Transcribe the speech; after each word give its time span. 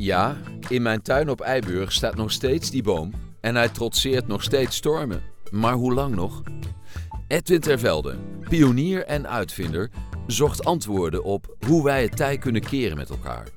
Ja, 0.00 0.36
in 0.68 0.82
mijn 0.82 1.02
tuin 1.02 1.30
op 1.30 1.40
Eiburg 1.40 1.92
staat 1.92 2.14
nog 2.14 2.32
steeds 2.32 2.70
die 2.70 2.82
boom 2.82 3.12
en 3.40 3.54
hij 3.54 3.68
trotseert 3.68 4.26
nog 4.26 4.42
steeds 4.42 4.76
stormen. 4.76 5.22
Maar 5.50 5.72
hoe 5.72 5.94
lang 5.94 6.14
nog? 6.14 6.42
Edwin 7.26 7.60
Tervelde, 7.60 8.16
pionier 8.48 9.04
en 9.04 9.28
uitvinder, 9.28 9.90
zocht 10.26 10.64
antwoorden 10.64 11.24
op 11.24 11.56
hoe 11.66 11.84
wij 11.84 12.02
het 12.02 12.16
tij 12.16 12.38
kunnen 12.38 12.62
keren 12.62 12.96
met 12.96 13.10
elkaar. 13.10 13.48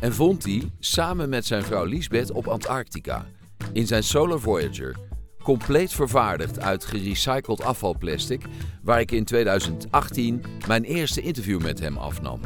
En 0.00 0.14
vond 0.14 0.44
die 0.44 0.72
samen 0.78 1.28
met 1.28 1.46
zijn 1.46 1.62
vrouw 1.62 1.84
Liesbeth 1.84 2.30
op 2.30 2.46
Antarctica, 2.46 3.26
in 3.72 3.86
zijn 3.86 4.02
Solar 4.02 4.40
Voyager, 4.40 4.96
compleet 5.42 5.92
vervaardigd 5.92 6.60
uit 6.60 6.84
gerecycled 6.84 7.62
afvalplastic, 7.62 8.44
waar 8.82 9.00
ik 9.00 9.10
in 9.10 9.24
2018 9.24 10.44
mijn 10.66 10.84
eerste 10.84 11.20
interview 11.20 11.62
met 11.62 11.80
hem 11.80 11.96
afnam. 11.96 12.40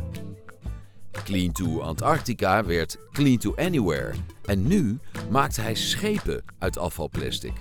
Clean 1.25 1.53
to 1.53 1.81
Antarctica 1.81 2.65
werd 2.65 2.99
Clean 3.13 3.39
to 3.39 3.55
Anywhere 3.57 4.13
en 4.45 4.67
nu 4.67 4.99
maakt 5.31 5.57
hij 5.57 5.75
schepen 5.75 6.45
uit 6.59 6.79
afvalplastic. 6.79 7.53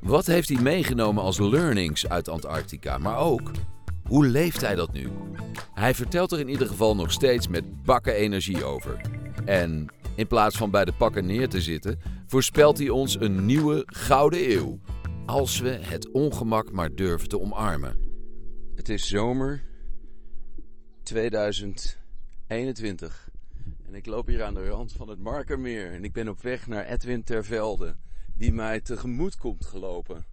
Wat 0.00 0.26
heeft 0.26 0.48
hij 0.48 0.62
meegenomen 0.62 1.22
als 1.22 1.38
learnings 1.38 2.08
uit 2.08 2.28
Antarctica, 2.28 2.98
maar 2.98 3.18
ook 3.18 3.50
hoe 4.08 4.26
leeft 4.26 4.60
hij 4.60 4.74
dat 4.74 4.92
nu? 4.92 5.08
Hij 5.74 5.94
vertelt 5.94 6.32
er 6.32 6.40
in 6.40 6.48
ieder 6.48 6.66
geval 6.66 6.96
nog 6.96 7.12
steeds 7.12 7.48
met 7.48 7.82
bakken 7.82 8.14
energie 8.14 8.64
over. 8.64 9.00
En 9.44 9.86
in 10.14 10.26
plaats 10.26 10.56
van 10.56 10.70
bij 10.70 10.84
de 10.84 10.92
pakken 10.92 11.26
neer 11.26 11.48
te 11.48 11.60
zitten, 11.60 12.00
voorspelt 12.26 12.78
hij 12.78 12.88
ons 12.88 13.20
een 13.20 13.46
nieuwe 13.46 13.82
gouden 13.86 14.50
eeuw. 14.50 14.78
Als 15.26 15.60
we 15.60 15.70
het 15.70 16.10
ongemak 16.10 16.72
maar 16.72 16.94
durven 16.94 17.28
te 17.28 17.40
omarmen. 17.40 17.96
Het 18.74 18.88
is 18.88 19.08
zomer 19.08 19.62
2021. 22.46 23.30
En 23.86 23.94
ik 23.94 24.06
loop 24.06 24.26
hier 24.26 24.42
aan 24.42 24.54
de 24.54 24.68
rand 24.68 24.92
van 24.92 25.08
het 25.08 25.18
Markermeer. 25.18 25.92
En 25.92 26.04
ik 26.04 26.12
ben 26.12 26.28
op 26.28 26.40
weg 26.40 26.66
naar 26.66 26.84
Edwin 26.84 27.24
Tervelde, 27.24 27.96
die 28.34 28.52
mij 28.52 28.80
tegemoet 28.80 29.36
komt 29.36 29.64
gelopen. 29.64 30.24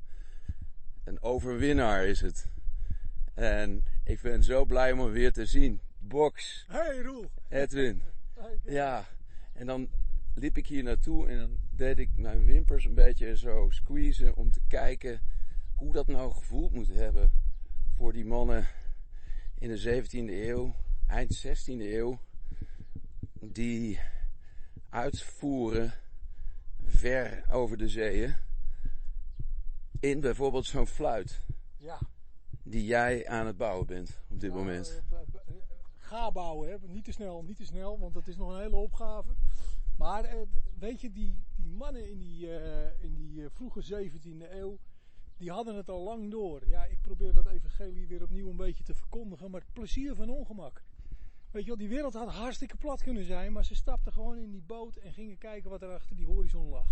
Een 1.03 1.21
overwinnaar 1.21 2.05
is 2.05 2.21
het. 2.21 2.47
En 3.33 3.83
ik 4.03 4.21
ben 4.21 4.43
zo 4.43 4.65
blij 4.65 4.91
om 4.91 4.99
hem 4.99 5.11
weer 5.11 5.33
te 5.33 5.45
zien. 5.45 5.81
Box. 5.97 6.65
Hey 6.67 7.02
Roel. 7.02 7.31
Edwin. 7.49 8.02
Ja. 8.63 9.07
En 9.53 9.65
dan 9.65 9.89
liep 10.35 10.57
ik 10.57 10.67
hier 10.67 10.83
naartoe 10.83 11.27
en 11.27 11.37
dan 11.37 11.57
deed 11.75 11.99
ik 11.99 12.09
mijn 12.15 12.45
wimpers 12.45 12.85
een 12.85 12.93
beetje 12.93 13.37
zo 13.37 13.67
squeezen 13.69 14.35
om 14.35 14.52
te 14.52 14.61
kijken 14.67 15.21
hoe 15.75 15.91
dat 15.91 16.07
nou 16.07 16.31
gevoeld 16.31 16.73
moet 16.73 16.93
hebben 16.93 17.31
voor 17.95 18.13
die 18.13 18.25
mannen 18.25 18.67
in 19.57 19.69
de 19.69 20.03
17e 20.03 20.30
eeuw, 20.30 20.75
eind 21.09 21.45
16e 21.47 21.81
eeuw, 21.93 22.19
die 23.41 23.99
uitvoeren 24.89 25.93
ver 26.83 27.43
over 27.52 27.77
de 27.77 27.88
zeeën 27.88 28.35
in 29.99 30.19
bijvoorbeeld 30.19 30.65
zo'n 30.65 30.87
fluit. 30.87 31.41
Ja. 31.77 31.99
Die 32.63 32.85
jij 32.85 33.27
aan 33.27 33.45
het 33.45 33.57
bouwen 33.57 33.85
bent 33.87 34.19
op 34.30 34.39
dit 34.39 34.52
Nou, 34.52 34.63
moment. 34.63 35.02
eh, 35.11 35.19
b- 35.21 35.37
Ga 35.97 36.31
bouwen, 36.31 36.69
hè. 36.69 36.77
Niet 36.87 37.03
te 37.05 37.11
snel, 37.11 37.43
niet 37.43 37.57
te 37.57 37.65
snel, 37.65 37.99
want 37.99 38.13
dat 38.13 38.27
is 38.27 38.37
nog 38.37 38.49
een 38.53 38.59
hele 38.61 38.75
opgave. 38.75 39.30
Maar 39.97 40.23
eh, 40.23 40.41
weet 40.80 41.02
je, 41.02 41.11
die, 41.11 41.43
die 41.55 41.71
mannen 41.71 42.09
in 42.09 42.19
die, 42.19 42.57
eh, 42.57 43.03
in 43.03 43.13
die 43.15 43.43
eh, 43.43 43.49
vroege 43.49 43.81
17e 43.83 44.52
eeuw, 44.52 44.80
die 45.37 45.52
hadden 45.52 45.75
het 45.75 45.89
al 45.89 46.03
lang 46.03 46.31
door. 46.31 46.67
Ja, 46.67 46.85
ik 46.85 47.02
probeer 47.02 47.33
dat 47.33 47.47
evangelie 47.47 48.07
weer 48.07 48.23
opnieuw 48.23 48.49
een 48.49 48.55
beetje 48.55 48.83
te 48.83 48.93
verkondigen, 48.93 49.52
maar 49.52 49.61
het 49.61 49.73
plezier 49.73 50.15
van 50.15 50.30
ongemak. 50.30 50.83
Weet 51.52 51.61
je 51.61 51.67
wel, 51.67 51.78
die 51.78 51.89
wereld 51.89 52.14
had 52.14 52.30
hartstikke 52.33 52.75
plat 52.75 53.02
kunnen 53.03 53.23
zijn, 53.25 53.52
maar 53.52 53.66
ze 53.66 53.75
stapten 53.75 54.14
gewoon 54.14 54.38
in 54.38 54.52
die 54.52 54.61
boot 54.61 54.95
en 54.95 55.14
gingen 55.14 55.38
kijken 55.38 55.69
wat 55.69 55.81
er 55.81 55.94
achter 55.94 56.16
die 56.16 56.25
horizon 56.25 56.69
lag. 56.69 56.88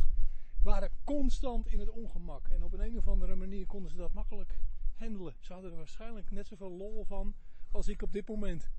Waren 0.64 0.92
constant 1.04 1.68
in 1.68 1.80
het 1.80 1.90
ongemak 1.90 2.48
en 2.48 2.64
op 2.64 2.74
een, 2.74 2.98
of 2.98 3.08
andere 3.08 3.36
manier 3.36 3.66
konden 3.66 3.92
ze 3.92 3.98
dat 3.98 4.14
makkelijk 4.14 4.60
handelen. 4.96 5.34
Ze 5.40 5.54
hadden 5.54 5.72
er 5.72 5.78
waarschijnlijk 5.78 6.32
net 6.32 6.48
zoveel 6.48 6.72
lol 6.72 7.04
van 7.08 7.36
als 7.72 7.88
ik 7.88 8.02
op 8.02 8.14
dit 8.14 8.28
moment. 8.28 8.70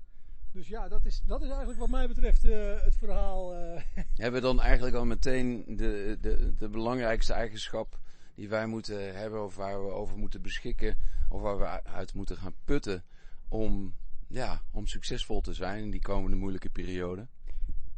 Dus 0.51 0.67
ja, 0.67 0.87
dat 0.87 1.05
is, 1.05 1.21
dat 1.25 1.41
is 1.41 1.47
eigenlijk 1.47 1.79
wat 1.79 1.89
mij 1.89 2.07
betreft 2.07 2.43
eh, 2.43 2.81
het 2.83 2.95
verhaal. 2.95 3.55
eh. 3.55 3.81
Hebben 4.15 4.41
we 4.41 4.47
dan 4.47 4.61
eigenlijk 4.61 4.95
al 4.95 5.05
meteen 5.05 5.63
de, 5.67 6.17
de, 6.21 6.55
de 6.57 6.69
belangrijkste 6.69 7.33
eigenschap 7.33 7.99
die 8.35 8.49
wij 8.49 8.67
moeten 8.67 9.15
hebben, 9.15 9.43
of 9.43 9.55
waar 9.55 9.85
we 9.85 9.91
over 9.91 10.17
moeten 10.17 10.41
beschikken, 10.41 10.97
of 11.29 11.41
waar 11.41 11.57
we 11.57 11.83
uit 11.83 12.13
moeten 12.13 12.37
gaan 12.37 12.55
putten 12.65 13.03
om, 13.47 13.93
ja, 14.29 14.61
om 14.71 14.87
succesvol 14.87 15.41
te 15.41 15.53
zijn 15.53 15.83
in 15.83 15.91
die 15.91 16.01
komende 16.01 16.37
moeilijke 16.37 16.69
periode? 16.69 17.27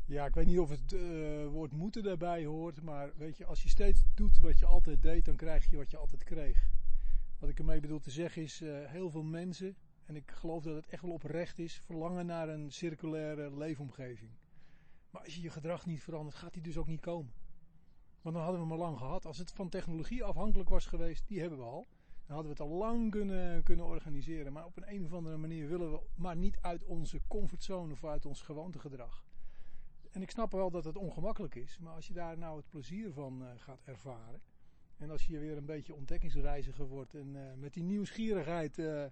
Ja, 0.05 0.25
ik 0.25 0.33
weet 0.33 0.45
niet 0.45 0.59
of 0.59 0.69
het 0.69 0.93
eh, 0.93 1.47
woord 1.47 1.71
moeten 1.71 2.03
daarbij 2.03 2.45
hoort, 2.45 2.81
maar 2.81 3.11
weet 3.17 3.37
je, 3.37 3.45
als 3.45 3.63
je 3.63 3.69
steeds 3.69 4.03
doet 4.13 4.39
wat 4.39 4.59
je 4.59 4.65
altijd 4.65 5.01
deed, 5.01 5.25
dan 5.25 5.35
krijg 5.35 5.69
je 5.69 5.77
wat 5.77 5.91
je 5.91 5.97
altijd 5.97 6.23
kreeg. 6.23 6.67
Wat 7.39 7.49
ik 7.49 7.59
ermee 7.59 7.79
bedoel 7.79 7.99
te 7.99 8.11
zeggen 8.11 8.41
is, 8.41 8.61
eh, 8.61 8.85
heel 8.85 9.09
veel 9.09 9.23
mensen, 9.23 9.75
en 10.05 10.15
ik 10.15 10.31
geloof 10.31 10.63
dat 10.63 10.75
het 10.75 10.87
echt 10.87 11.01
wel 11.01 11.11
oprecht 11.11 11.59
is, 11.59 11.81
verlangen 11.85 12.25
naar 12.25 12.49
een 12.49 12.71
circulaire 12.71 13.57
leefomgeving. 13.57 14.31
Maar 15.09 15.23
als 15.23 15.35
je 15.35 15.41
je 15.41 15.49
gedrag 15.49 15.85
niet 15.85 16.03
verandert, 16.03 16.35
gaat 16.35 16.53
die 16.53 16.61
dus 16.61 16.77
ook 16.77 16.87
niet 16.87 17.01
komen. 17.01 17.33
Want 18.21 18.35
dan 18.35 18.43
hadden 18.43 18.61
we 18.61 18.67
hem 18.67 18.79
al 18.79 18.85
lang 18.85 18.97
gehad. 18.97 19.25
Als 19.25 19.37
het 19.37 19.51
van 19.51 19.69
technologie 19.69 20.23
afhankelijk 20.23 20.69
was 20.69 20.85
geweest, 20.85 21.27
die 21.27 21.39
hebben 21.39 21.57
we 21.57 21.63
al. 21.63 21.87
Dan 22.31 22.39
hadden 22.39 22.57
we 22.57 22.63
het 22.63 22.73
al 22.73 22.77
lang 22.77 23.11
kunnen, 23.11 23.63
kunnen 23.63 23.85
organiseren. 23.85 24.53
Maar 24.53 24.65
op 24.65 24.77
een, 24.85 25.05
of 25.05 25.13
andere 25.13 25.37
manier 25.37 25.67
willen 25.67 25.91
we 25.91 25.99
maar 26.15 26.35
niet 26.35 26.57
uit 26.61 26.83
onze 26.83 27.21
comfortzone 27.27 27.93
of 27.93 28.05
uit 28.05 28.25
ons 28.25 28.41
gewoontegedrag. 28.41 29.23
En 30.11 30.21
ik 30.21 30.31
snap 30.31 30.51
wel 30.51 30.71
dat 30.71 30.83
het 30.83 30.95
ongemakkelijk 30.95 31.55
is, 31.55 31.77
maar 31.79 31.93
als 31.93 32.07
je 32.07 32.13
daar 32.13 32.37
nou 32.37 32.57
het 32.57 32.69
plezier 32.69 33.11
van 33.13 33.45
eh, 33.45 33.49
gaat 33.55 33.81
ervaren. 33.83 34.41
En 34.97 35.09
als 35.09 35.25
je 35.25 35.39
weer 35.39 35.57
een 35.57 35.65
beetje 35.65 35.95
ontdekkingsreiziger 35.95 36.87
wordt 36.87 37.13
en 37.13 37.35
eh, 37.35 37.53
met 37.57 37.73
die 37.73 37.83
nieuwsgierigheid 37.83 38.79
eh, 38.79 39.05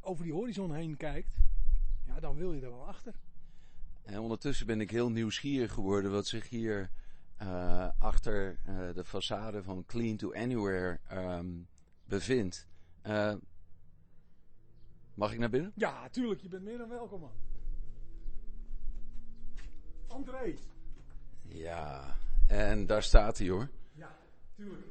over 0.00 0.24
die 0.24 0.32
horizon 0.32 0.74
heen 0.74 0.96
kijkt, 0.96 1.36
ja, 2.06 2.20
dan 2.20 2.36
wil 2.36 2.52
je 2.52 2.60
er 2.60 2.70
wel 2.70 2.86
achter. 2.86 3.14
En 4.02 4.18
ondertussen 4.18 4.66
ben 4.66 4.80
ik 4.80 4.90
heel 4.90 5.10
nieuwsgierig 5.10 5.72
geworden 5.72 6.10
wat 6.10 6.26
zich 6.26 6.48
hier 6.48 6.90
achter 7.98 8.58
de 8.94 9.04
façade 9.04 9.62
van 9.62 9.84
Clean 9.86 10.16
to 10.16 10.32
Anywhere 10.32 11.00
ehm, 11.08 11.48
bevindt. 12.06 12.66
Eh, 13.02 13.34
mag 15.14 15.32
ik 15.32 15.38
naar 15.38 15.50
binnen? 15.50 15.72
Ja, 15.74 16.08
tuurlijk, 16.08 16.40
je 16.40 16.48
bent 16.48 16.62
meer 16.62 16.78
dan 16.78 16.88
welkom, 16.88 17.20
man. 17.20 17.32
André. 20.06 20.54
Ja, 21.42 22.16
en 22.46 22.86
daar 22.86 23.02
staat 23.02 23.38
hij 23.38 23.48
hoor. 23.48 23.68
Ja, 23.94 24.16
tuurlijk. 24.56 24.86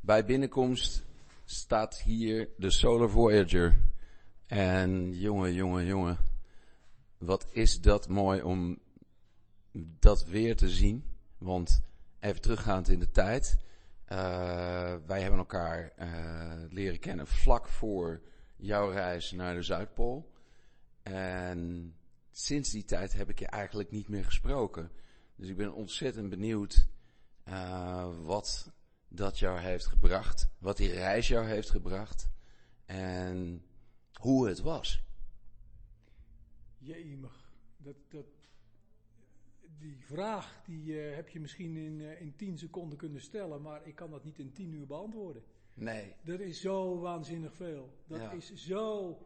Bij 0.00 0.24
binnenkomst 0.24 1.04
staat 1.44 1.98
hier 1.98 2.48
de 2.56 2.70
Solar 2.70 3.10
Voyager. 3.10 3.78
En 4.46 5.12
jongen, 5.12 5.52
jongen, 5.52 5.84
jongen. 5.84 6.18
Wat 7.18 7.46
is 7.50 7.80
dat 7.80 8.08
mooi 8.08 8.42
om 8.42 8.78
dat 9.72 10.24
weer 10.24 10.56
te 10.56 10.68
zien. 10.68 11.04
Want 11.38 11.82
even 12.20 12.40
teruggaand 12.40 12.88
in 12.88 12.98
de 12.98 13.10
tijd. 13.10 13.58
Eh, 14.14 14.94
wij 15.06 15.20
hebben 15.20 15.38
elkaar 15.38 15.92
eh, 15.96 16.62
leren 16.68 16.98
kennen 16.98 17.26
vlak 17.26 17.68
voor 17.68 18.22
jouw 18.56 18.90
reis 18.90 19.30
naar 19.30 19.54
de 19.54 19.62
Zuidpool. 19.62 20.32
En 21.02 21.94
sinds 22.30 22.70
die 22.70 22.84
tijd 22.84 23.12
heb 23.12 23.28
ik 23.28 23.38
je 23.38 23.46
eigenlijk 23.46 23.90
niet 23.90 24.08
meer 24.08 24.24
gesproken. 24.24 24.90
Dus 25.36 25.48
ik 25.48 25.56
ben 25.56 25.74
ontzettend 25.74 26.30
benieuwd 26.30 26.88
eh, 27.44 28.08
wat 28.22 28.72
dat 29.08 29.38
jou 29.38 29.60
heeft 29.60 29.86
gebracht, 29.86 30.48
wat 30.58 30.76
die 30.76 30.92
reis 30.92 31.28
jou 31.28 31.46
heeft 31.46 31.70
gebracht 31.70 32.28
en 32.86 33.64
hoe 34.12 34.48
het 34.48 34.60
was. 34.60 35.02
Jemig. 36.78 37.52
Dat, 37.76 37.96
dat, 38.08 38.26
die 39.84 40.04
vraag 40.04 40.62
die 40.64 41.00
eh, 41.00 41.14
heb 41.14 41.28
je 41.28 41.40
misschien 41.40 41.76
in, 41.76 42.00
eh, 42.00 42.20
in 42.20 42.36
10 42.36 42.58
seconden 42.58 42.98
kunnen 42.98 43.20
stellen, 43.20 43.62
maar 43.62 43.86
ik 43.86 43.94
kan 43.94 44.10
dat 44.10 44.24
niet 44.24 44.38
in 44.38 44.52
10 44.52 44.72
uur 44.72 44.86
beantwoorden. 44.86 45.42
Nee, 45.74 46.14
Er 46.24 46.40
is 46.40 46.60
zo 46.60 46.98
waanzinnig 46.98 47.54
veel. 47.54 47.90
Dat 48.06 48.20
Ja. 48.20 48.32
is 48.32 48.54
zo, 48.54 49.18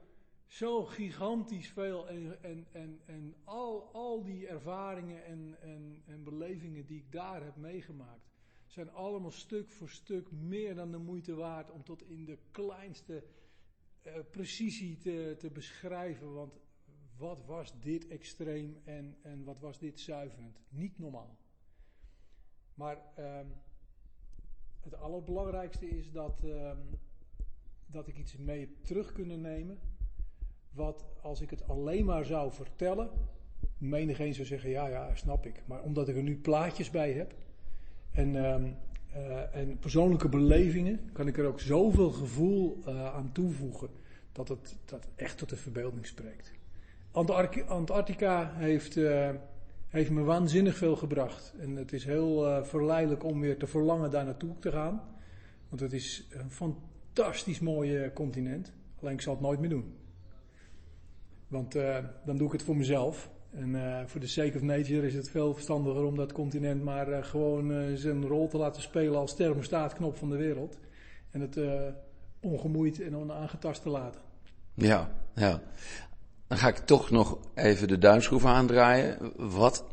zo 0.46 0.84
gigantisch 0.84 1.68
veel. 1.70 2.08
En, 2.08 2.42
en, 2.42 2.66
en, 2.72 3.00
en 3.06 3.34
al, 3.44 3.92
al 3.92 4.22
die 4.24 4.46
ervaringen 4.46 5.24
en, 5.24 5.56
en, 5.60 6.02
en 6.06 6.22
belevingen 6.24 6.86
die 6.86 6.98
ik 6.98 7.12
daar 7.12 7.44
heb 7.44 7.56
meegemaakt, 7.56 8.30
zijn 8.66 8.90
allemaal 8.90 9.30
stuk 9.30 9.70
voor 9.70 9.88
stuk 9.88 10.30
meer 10.30 10.74
dan 10.74 10.90
de 10.90 10.98
moeite 10.98 11.34
waard 11.34 11.70
om 11.70 11.84
tot 11.84 12.02
in 12.02 12.24
de 12.24 12.38
kleinste 12.50 13.24
eh, 14.02 14.12
precisie 14.30 14.96
te, 14.98 15.34
te 15.38 15.50
beschrijven. 15.50 16.32
Want 16.32 16.60
wat 17.18 17.44
was 17.46 17.80
dit 17.80 18.08
extreem 18.08 18.76
en, 18.84 19.16
en 19.22 19.44
wat 19.44 19.60
was 19.60 19.78
dit 19.78 20.00
zuiverend? 20.00 20.60
Niet 20.68 20.98
normaal. 20.98 21.36
Maar 22.74 22.98
ehm, 23.14 23.46
het 24.80 24.94
allerbelangrijkste 24.94 25.88
is 25.88 26.12
dat, 26.12 26.40
ehm, 26.44 26.78
dat 27.86 28.08
ik 28.08 28.16
iets 28.16 28.36
mee 28.36 28.60
heb 28.60 28.84
terug 28.84 29.12
kunnen 29.12 29.40
nemen. 29.40 29.78
Wat 30.70 31.04
als 31.22 31.40
ik 31.40 31.50
het 31.50 31.68
alleen 31.68 32.04
maar 32.04 32.24
zou 32.24 32.52
vertellen, 32.52 33.10
menigeen 33.78 34.34
zou 34.34 34.46
zeggen, 34.46 34.70
ja, 34.70 34.86
ja, 34.86 35.14
snap 35.14 35.46
ik. 35.46 35.62
Maar 35.66 35.82
omdat 35.82 36.08
ik 36.08 36.16
er 36.16 36.22
nu 36.22 36.38
plaatjes 36.38 36.90
bij 36.90 37.12
heb 37.12 37.34
en, 38.10 38.44
ehm, 38.44 38.72
eh, 39.12 39.54
en 39.54 39.78
persoonlijke 39.78 40.28
belevingen, 40.28 41.12
kan 41.12 41.26
ik 41.26 41.38
er 41.38 41.46
ook 41.46 41.60
zoveel 41.60 42.10
gevoel 42.10 42.78
uh, 42.86 43.14
aan 43.14 43.32
toevoegen 43.32 43.90
dat 44.32 44.48
het 44.48 44.76
dat 44.84 45.08
echt 45.14 45.38
tot 45.38 45.48
de 45.48 45.56
verbeelding 45.56 46.06
spreekt. 46.06 46.57
Antarctica 47.66 48.52
heeft, 48.54 48.96
uh, 48.96 49.30
heeft 49.88 50.10
me 50.10 50.22
waanzinnig 50.22 50.76
veel 50.76 50.96
gebracht. 50.96 51.54
En 51.60 51.76
het 51.76 51.92
is 51.92 52.04
heel 52.04 52.64
verleidelijk 52.64 53.24
om 53.24 53.40
weer 53.40 53.58
te 53.58 53.66
verlangen 53.66 54.10
daar 54.10 54.24
naartoe 54.24 54.58
te 54.58 54.72
gaan. 54.72 55.02
Want 55.68 55.80
het 55.80 55.92
is 55.92 56.26
een 56.30 56.50
fantastisch 56.50 57.60
mooi 57.60 58.12
continent. 58.12 58.72
Alleen 59.00 59.14
ik 59.14 59.20
zal 59.20 59.32
het 59.32 59.42
nooit 59.42 59.60
meer 59.60 59.70
doen. 59.70 59.94
Want 61.48 61.72
dan 62.24 62.36
doe 62.36 62.46
ik 62.46 62.52
het 62.52 62.62
voor 62.62 62.76
mezelf. 62.76 63.30
En 63.50 64.04
voor 64.06 64.20
de 64.20 64.26
sake 64.26 64.56
of 64.56 64.62
nature 64.62 65.06
is 65.06 65.14
het 65.14 65.30
veel 65.30 65.54
verstandiger 65.54 66.04
om 66.04 66.16
dat 66.16 66.32
continent 66.32 66.82
maar 66.82 67.24
gewoon 67.24 67.96
zijn 67.96 68.26
rol 68.26 68.48
te 68.48 68.56
laten 68.56 68.82
spelen 68.82 69.18
als 69.18 69.36
thermostaatknop 69.36 70.16
van 70.16 70.30
de 70.30 70.36
wereld. 70.36 70.78
En 71.30 71.40
het 71.40 71.60
ongemoeid 72.40 73.00
en 73.00 73.16
onaangetast 73.16 73.82
te 73.82 73.88
laten. 73.88 74.20
Ja, 74.74 75.10
ja. 75.34 75.60
Dan 76.48 76.58
ga 76.58 76.68
ik 76.68 76.76
toch 76.76 77.10
nog 77.10 77.38
even 77.54 77.88
de 77.88 77.98
duimschroef 77.98 78.44
aandraaien. 78.44 79.32
Wat 79.36 79.84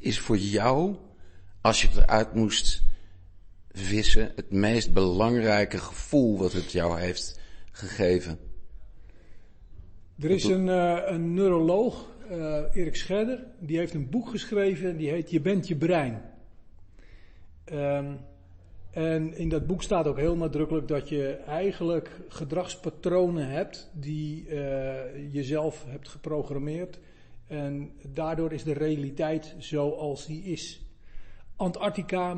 is 0.00 0.18
voor 0.18 0.36
jou, 0.36 0.96
als 1.60 1.82
je 1.82 1.88
eruit 1.96 2.34
moest 2.34 2.82
vissen, 3.72 4.32
het 4.36 4.50
meest 4.50 4.92
belangrijke 4.92 5.78
gevoel 5.78 6.38
wat 6.38 6.52
het 6.52 6.72
jou 6.72 7.00
heeft 7.00 7.40
gegeven? 7.72 8.38
Er 10.18 10.30
is 10.30 10.44
een, 10.44 10.66
een 11.12 11.34
neuroloog 11.34 12.08
uh, 12.30 12.62
Erik 12.72 12.96
Scherder, 12.96 13.46
die 13.58 13.78
heeft 13.78 13.94
een 13.94 14.10
boek 14.10 14.28
geschreven 14.28 14.96
die 14.96 15.10
heet 15.10 15.30
Je 15.30 15.40
bent 15.40 15.68
je 15.68 15.76
brein. 15.76 16.22
Um, 17.72 18.18
en 18.90 19.36
in 19.36 19.48
dat 19.48 19.66
boek 19.66 19.82
staat 19.82 20.06
ook 20.06 20.16
heel 20.16 20.36
nadrukkelijk 20.36 20.88
dat 20.88 21.08
je 21.08 21.28
eigenlijk 21.32 22.20
gedragspatronen 22.28 23.48
hebt 23.48 23.90
die 23.92 24.48
uh, 24.48 25.32
jezelf 25.32 25.84
hebt 25.88 26.08
geprogrammeerd. 26.08 26.98
En 27.46 27.90
daardoor 28.12 28.52
is 28.52 28.64
de 28.64 28.72
realiteit 28.72 29.54
zoals 29.58 30.26
die 30.26 30.42
is. 30.42 30.82
Antarctica 31.56 32.36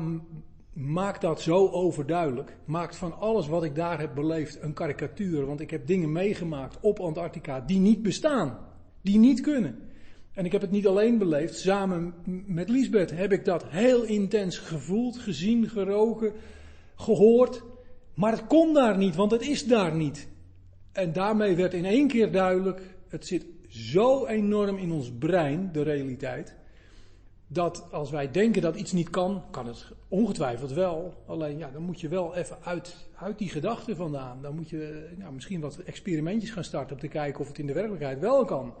maakt 0.73 1.21
dat 1.21 1.41
zo 1.41 1.67
overduidelijk. 1.67 2.57
Maakt 2.65 2.95
van 2.95 3.19
alles 3.19 3.47
wat 3.47 3.63
ik 3.63 3.75
daar 3.75 3.99
heb 3.99 4.15
beleefd 4.15 4.61
een 4.61 4.73
karikatuur. 4.73 5.45
Want 5.45 5.59
ik 5.59 5.69
heb 5.69 5.87
dingen 5.87 6.11
meegemaakt 6.11 6.77
op 6.81 6.99
Antarctica 6.99 7.59
die 7.59 7.79
niet 7.79 8.01
bestaan 8.01 8.57
die 9.01 9.17
niet 9.17 9.41
kunnen. 9.41 9.79
En 10.33 10.45
ik 10.45 10.51
heb 10.51 10.61
het 10.61 10.71
niet 10.71 10.87
alleen 10.87 11.17
beleefd, 11.17 11.59
samen 11.59 12.13
met 12.45 12.69
Liesbeth 12.69 13.11
heb 13.11 13.31
ik 13.31 13.45
dat 13.45 13.65
heel 13.67 14.03
intens 14.03 14.57
gevoeld, 14.57 15.17
gezien, 15.17 15.69
geroken, 15.69 16.33
gehoord. 16.95 17.63
Maar 18.13 18.31
het 18.31 18.47
kon 18.47 18.73
daar 18.73 18.97
niet, 18.97 19.15
want 19.15 19.31
het 19.31 19.41
is 19.41 19.65
daar 19.65 19.95
niet. 19.95 20.27
En 20.91 21.13
daarmee 21.13 21.55
werd 21.55 21.73
in 21.73 21.85
één 21.85 22.07
keer 22.07 22.31
duidelijk, 22.31 22.81
het 23.07 23.27
zit 23.27 23.45
zo 23.67 24.25
enorm 24.25 24.77
in 24.77 24.91
ons 24.91 25.11
brein, 25.11 25.69
de 25.71 25.81
realiteit, 25.81 26.55
dat 27.47 27.87
als 27.91 28.11
wij 28.11 28.31
denken 28.31 28.61
dat 28.61 28.75
iets 28.75 28.91
niet 28.91 29.09
kan, 29.09 29.43
kan 29.51 29.67
het 29.67 29.91
ongetwijfeld 30.07 30.71
wel. 30.71 31.13
Alleen 31.25 31.57
ja, 31.57 31.69
dan 31.69 31.81
moet 31.81 32.01
je 32.01 32.07
wel 32.07 32.35
even 32.35 32.57
uit, 32.63 32.95
uit 33.15 33.37
die 33.37 33.49
gedachten 33.49 33.95
vandaan. 33.95 34.41
Dan 34.41 34.55
moet 34.55 34.69
je 34.69 35.09
nou, 35.17 35.33
misschien 35.33 35.61
wat 35.61 35.77
experimentjes 35.77 36.51
gaan 36.51 36.63
starten 36.63 36.95
om 36.95 37.01
te 37.01 37.07
kijken 37.07 37.39
of 37.39 37.47
het 37.47 37.59
in 37.59 37.67
de 37.67 37.73
werkelijkheid 37.73 38.19
wel 38.19 38.45
kan. 38.45 38.73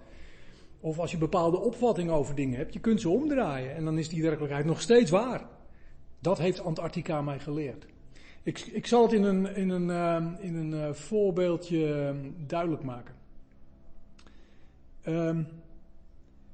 Of 0.83 0.99
als 0.99 1.11
je 1.11 1.17
bepaalde 1.17 1.59
opvattingen 1.59 2.13
over 2.13 2.35
dingen 2.35 2.57
hebt, 2.57 2.73
je 2.73 2.79
kunt 2.79 3.01
ze 3.01 3.09
omdraaien 3.09 3.75
en 3.75 3.85
dan 3.85 3.97
is 3.97 4.09
die 4.09 4.21
werkelijkheid 4.21 4.65
nog 4.65 4.81
steeds 4.81 5.11
waar. 5.11 5.47
Dat 6.19 6.37
heeft 6.37 6.63
Antarctica 6.63 7.21
mij 7.21 7.39
geleerd. 7.39 7.85
Ik, 8.43 8.59
ik 8.59 8.87
zal 8.87 9.03
het 9.03 9.13
in 9.13 9.23
een, 9.23 9.55
in 9.55 9.69
een, 9.69 9.89
uh, 9.89 10.45
in 10.45 10.55
een 10.55 10.71
uh, 10.71 10.93
voorbeeldje 10.93 11.77
uh, 11.77 12.29
duidelijk 12.47 12.83
maken. 12.83 13.15
Um, 15.07 15.47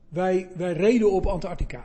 wij, 0.09 0.49
wij 0.55 0.73
reden 0.73 1.11
op 1.11 1.25
Antarctica. 1.25 1.83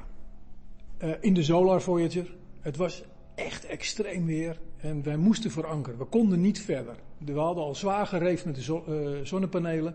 Eh, 0.96 1.10
in 1.20 1.34
de 1.34 1.42
Solar 1.42 1.82
Voyager. 1.82 2.34
Het 2.60 2.76
was 2.76 3.04
echt 3.34 3.66
extreem 3.66 4.26
weer 4.26 4.60
en 4.76 5.02
wij 5.02 5.16
moesten 5.16 5.50
verankeren. 5.50 5.98
We 5.98 6.04
konden 6.04 6.40
niet 6.40 6.60
verder. 6.60 6.96
We 7.18 7.32
hadden 7.32 7.64
al 7.64 7.74
zwaar 7.74 8.06
gereefd 8.06 8.44
met 8.44 8.54
de 8.54 8.62
zo, 8.62 8.84
zonnepanelen. 9.22 9.94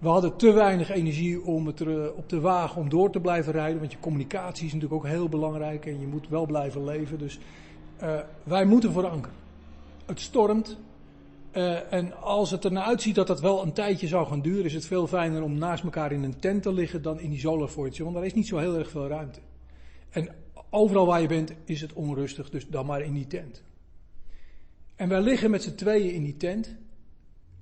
We 0.00 0.08
hadden 0.08 0.36
te 0.36 0.52
weinig 0.52 0.90
energie 0.90 1.42
om 1.44 1.66
het 1.66 1.80
er, 1.80 2.14
op 2.14 2.28
de 2.28 2.40
wagen 2.40 2.80
om 2.80 2.88
door 2.88 3.10
te 3.10 3.20
blijven 3.20 3.52
rijden. 3.52 3.78
Want 3.78 3.92
je 3.92 3.98
communicatie 3.98 4.66
is 4.66 4.72
natuurlijk 4.72 5.04
ook 5.04 5.10
heel 5.10 5.28
belangrijk 5.28 5.86
en 5.86 6.00
je 6.00 6.06
moet 6.06 6.28
wel 6.28 6.46
blijven 6.46 6.84
leven. 6.84 7.18
Dus 7.18 7.38
uh, 8.02 8.20
wij 8.42 8.64
moeten 8.64 8.92
voor 8.92 9.08
anker. 9.08 9.32
Het 10.06 10.20
stormt. 10.20 10.78
Uh, 11.52 11.92
en 11.92 12.20
als 12.20 12.50
het 12.50 12.64
ernaar 12.64 12.84
uitziet 12.84 13.14
dat 13.14 13.26
dat 13.26 13.40
wel 13.40 13.62
een 13.62 13.72
tijdje 13.72 14.06
zou 14.06 14.26
gaan 14.26 14.40
duren, 14.40 14.64
is 14.64 14.74
het 14.74 14.86
veel 14.86 15.06
fijner 15.06 15.42
om 15.42 15.58
naast 15.58 15.84
elkaar 15.84 16.12
in 16.12 16.22
een 16.22 16.38
tent 16.38 16.62
te 16.62 16.72
liggen 16.72 17.02
dan 17.02 17.20
in 17.20 17.30
die 17.30 17.40
solarfortje. 17.40 18.02
Want 18.02 18.14
daar 18.14 18.24
is 18.24 18.34
niet 18.34 18.46
zo 18.46 18.58
heel 18.58 18.78
erg 18.78 18.90
veel 18.90 19.08
ruimte. 19.08 19.40
En 20.10 20.28
overal 20.70 21.06
waar 21.06 21.20
je 21.20 21.28
bent 21.28 21.52
is 21.64 21.80
het 21.80 21.92
onrustig, 21.92 22.50
dus 22.50 22.68
dan 22.68 22.86
maar 22.86 23.02
in 23.02 23.14
die 23.14 23.26
tent. 23.26 23.62
En 24.96 25.08
wij 25.08 25.20
liggen 25.20 25.50
met 25.50 25.62
z'n 25.62 25.74
tweeën 25.74 26.14
in 26.14 26.22
die 26.22 26.36
tent. 26.36 26.76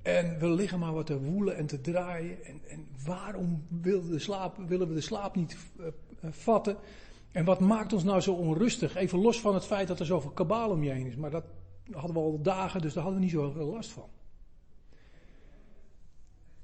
En 0.08 0.38
we 0.38 0.50
liggen 0.50 0.78
maar 0.78 0.92
wat 0.92 1.06
te 1.06 1.20
woelen 1.20 1.56
en 1.56 1.66
te 1.66 1.80
draaien. 1.80 2.44
En, 2.44 2.60
en 2.68 2.86
waarom 3.04 3.66
willen 3.68 4.04
we, 4.04 4.10
de 4.10 4.18
slaap, 4.18 4.56
willen 4.66 4.88
we 4.88 4.94
de 4.94 5.00
slaap 5.00 5.34
niet 5.34 5.56
uh, 5.80 5.86
vatten? 6.30 6.76
En 7.32 7.44
wat 7.44 7.60
maakt 7.60 7.92
ons 7.92 8.04
nou 8.04 8.20
zo 8.20 8.32
onrustig? 8.32 8.96
Even 8.96 9.18
los 9.18 9.40
van 9.40 9.54
het 9.54 9.64
feit 9.64 9.88
dat 9.88 10.00
er 10.00 10.06
zoveel 10.06 10.30
kabaal 10.30 10.70
om 10.70 10.82
je 10.82 10.90
heen 10.90 11.06
is. 11.06 11.16
Maar 11.16 11.30
dat 11.30 11.44
hadden 11.90 12.12
we 12.12 12.18
al 12.18 12.42
dagen, 12.42 12.80
dus 12.80 12.92
daar 12.92 13.02
hadden 13.02 13.20
we 13.20 13.26
niet 13.26 13.36
zo 13.36 13.64
last 13.64 13.90
van. 13.90 14.08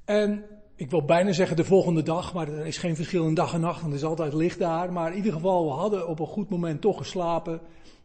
En 0.05 0.45
ik 0.75 0.91
wil 0.91 1.05
bijna 1.05 1.33
zeggen 1.33 1.57
de 1.57 1.65
volgende 1.65 2.03
dag, 2.03 2.35
maar 2.35 2.49
er 2.49 2.67
is 2.67 2.79
geen 2.79 2.97
verschil 2.97 3.27
in 3.27 3.35
dag 3.35 3.55
en 3.55 3.61
nacht, 3.61 3.81
want 3.81 3.93
er 3.93 3.99
is 3.99 4.05
altijd 4.05 4.33
licht 4.33 4.59
daar. 4.59 4.93
Maar 4.93 5.11
in 5.11 5.17
ieder 5.17 5.33
geval, 5.33 5.65
we 5.65 5.73
hadden 5.73 6.09
op 6.09 6.19
een 6.19 6.27
goed 6.27 6.49
moment 6.49 6.81
toch 6.81 6.97
geslapen. 6.97 7.61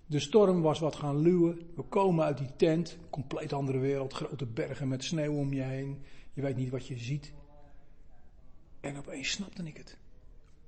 De 0.10 0.20
storm 0.20 0.62
was 0.62 0.80
wat 0.80 0.96
gaan 0.96 1.18
luwen. 1.18 1.60
We 1.76 1.82
komen 1.82 2.26
uit 2.26 2.38
die 2.38 2.56
tent. 2.56 2.98
Compleet 3.10 3.54
andere 3.54 3.78
wereld. 3.78 4.14
Grote 4.14 4.46
bergen 4.46 4.88
met 4.88 5.04
sneeuw 5.04 5.38
om 5.38 5.54
je 5.54 5.62
heen. 5.62 6.02
Je 6.34 6.42
weet 6.42 6.56
niet 6.56 6.70
wat 6.70 6.88
je 6.88 6.98
ziet. 6.98 7.34
En 8.80 8.98
opeens 8.98 9.30
snapte 9.30 9.64
ik 9.64 9.78
het. 9.78 9.98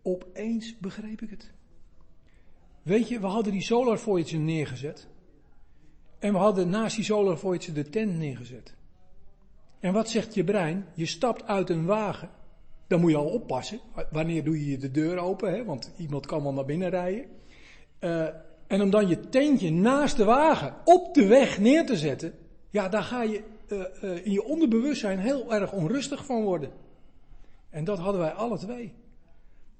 Opeens 0.01 0.77
begreep 0.77 1.21
ik 1.21 1.29
het. 1.29 1.51
Weet 2.81 3.07
je, 3.07 3.19
we 3.19 3.27
hadden 3.27 3.51
die 3.51 3.61
Solar 3.61 3.99
neergezet. 4.31 5.07
En 6.19 6.33
we 6.33 6.39
hadden 6.39 6.69
naast 6.69 6.95
die 6.95 7.05
Solar 7.05 7.59
de 7.73 7.89
tent 7.89 8.17
neergezet. 8.17 8.73
En 9.79 9.93
wat 9.93 10.09
zegt 10.09 10.33
je 10.33 10.43
brein? 10.43 10.85
Je 10.93 11.05
stapt 11.05 11.43
uit 11.43 11.69
een 11.69 11.85
wagen. 11.85 12.29
Dan 12.87 12.99
moet 13.01 13.11
je 13.11 13.17
al 13.17 13.29
oppassen. 13.29 13.79
Wanneer 14.11 14.43
doe 14.43 14.69
je 14.69 14.77
de 14.77 14.91
deur 14.91 15.17
open? 15.17 15.53
Hè? 15.53 15.65
Want 15.65 15.93
iemand 15.97 16.25
kan 16.25 16.43
wel 16.43 16.53
naar 16.53 16.65
binnen 16.65 16.89
rijden. 16.89 17.25
Uh, 17.99 18.27
en 18.71 18.81
om 18.81 18.89
dan 18.89 19.07
je 19.07 19.29
tentje 19.29 19.71
naast 19.71 20.17
de 20.17 20.23
wagen 20.23 20.75
op 20.85 21.13
de 21.13 21.25
weg 21.25 21.59
neer 21.59 21.85
te 21.85 21.97
zetten, 21.97 22.33
ja, 22.69 22.89
daar 22.89 23.03
ga 23.03 23.21
je 23.21 23.43
uh, 23.67 23.79
uh, 24.03 24.25
in 24.25 24.31
je 24.31 24.43
onderbewustzijn 24.43 25.19
heel 25.19 25.53
erg 25.53 25.71
onrustig 25.71 26.25
van 26.25 26.43
worden. 26.43 26.71
En 27.69 27.83
dat 27.83 27.97
hadden 27.97 28.21
wij 28.21 28.31
alle 28.31 28.57
twee. 28.57 28.93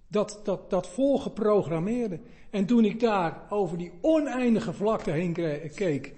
Dat, 0.07 0.39
dat, 0.43 0.69
dat 0.69 0.87
volgeprogrammeerde. 0.87 2.19
En 2.49 2.65
toen 2.65 2.85
ik 2.85 2.99
daar 2.99 3.41
over 3.49 3.77
die 3.77 3.91
oneindige 4.01 4.73
vlakte 4.73 5.11
heen 5.11 5.33
keek, 5.75 6.13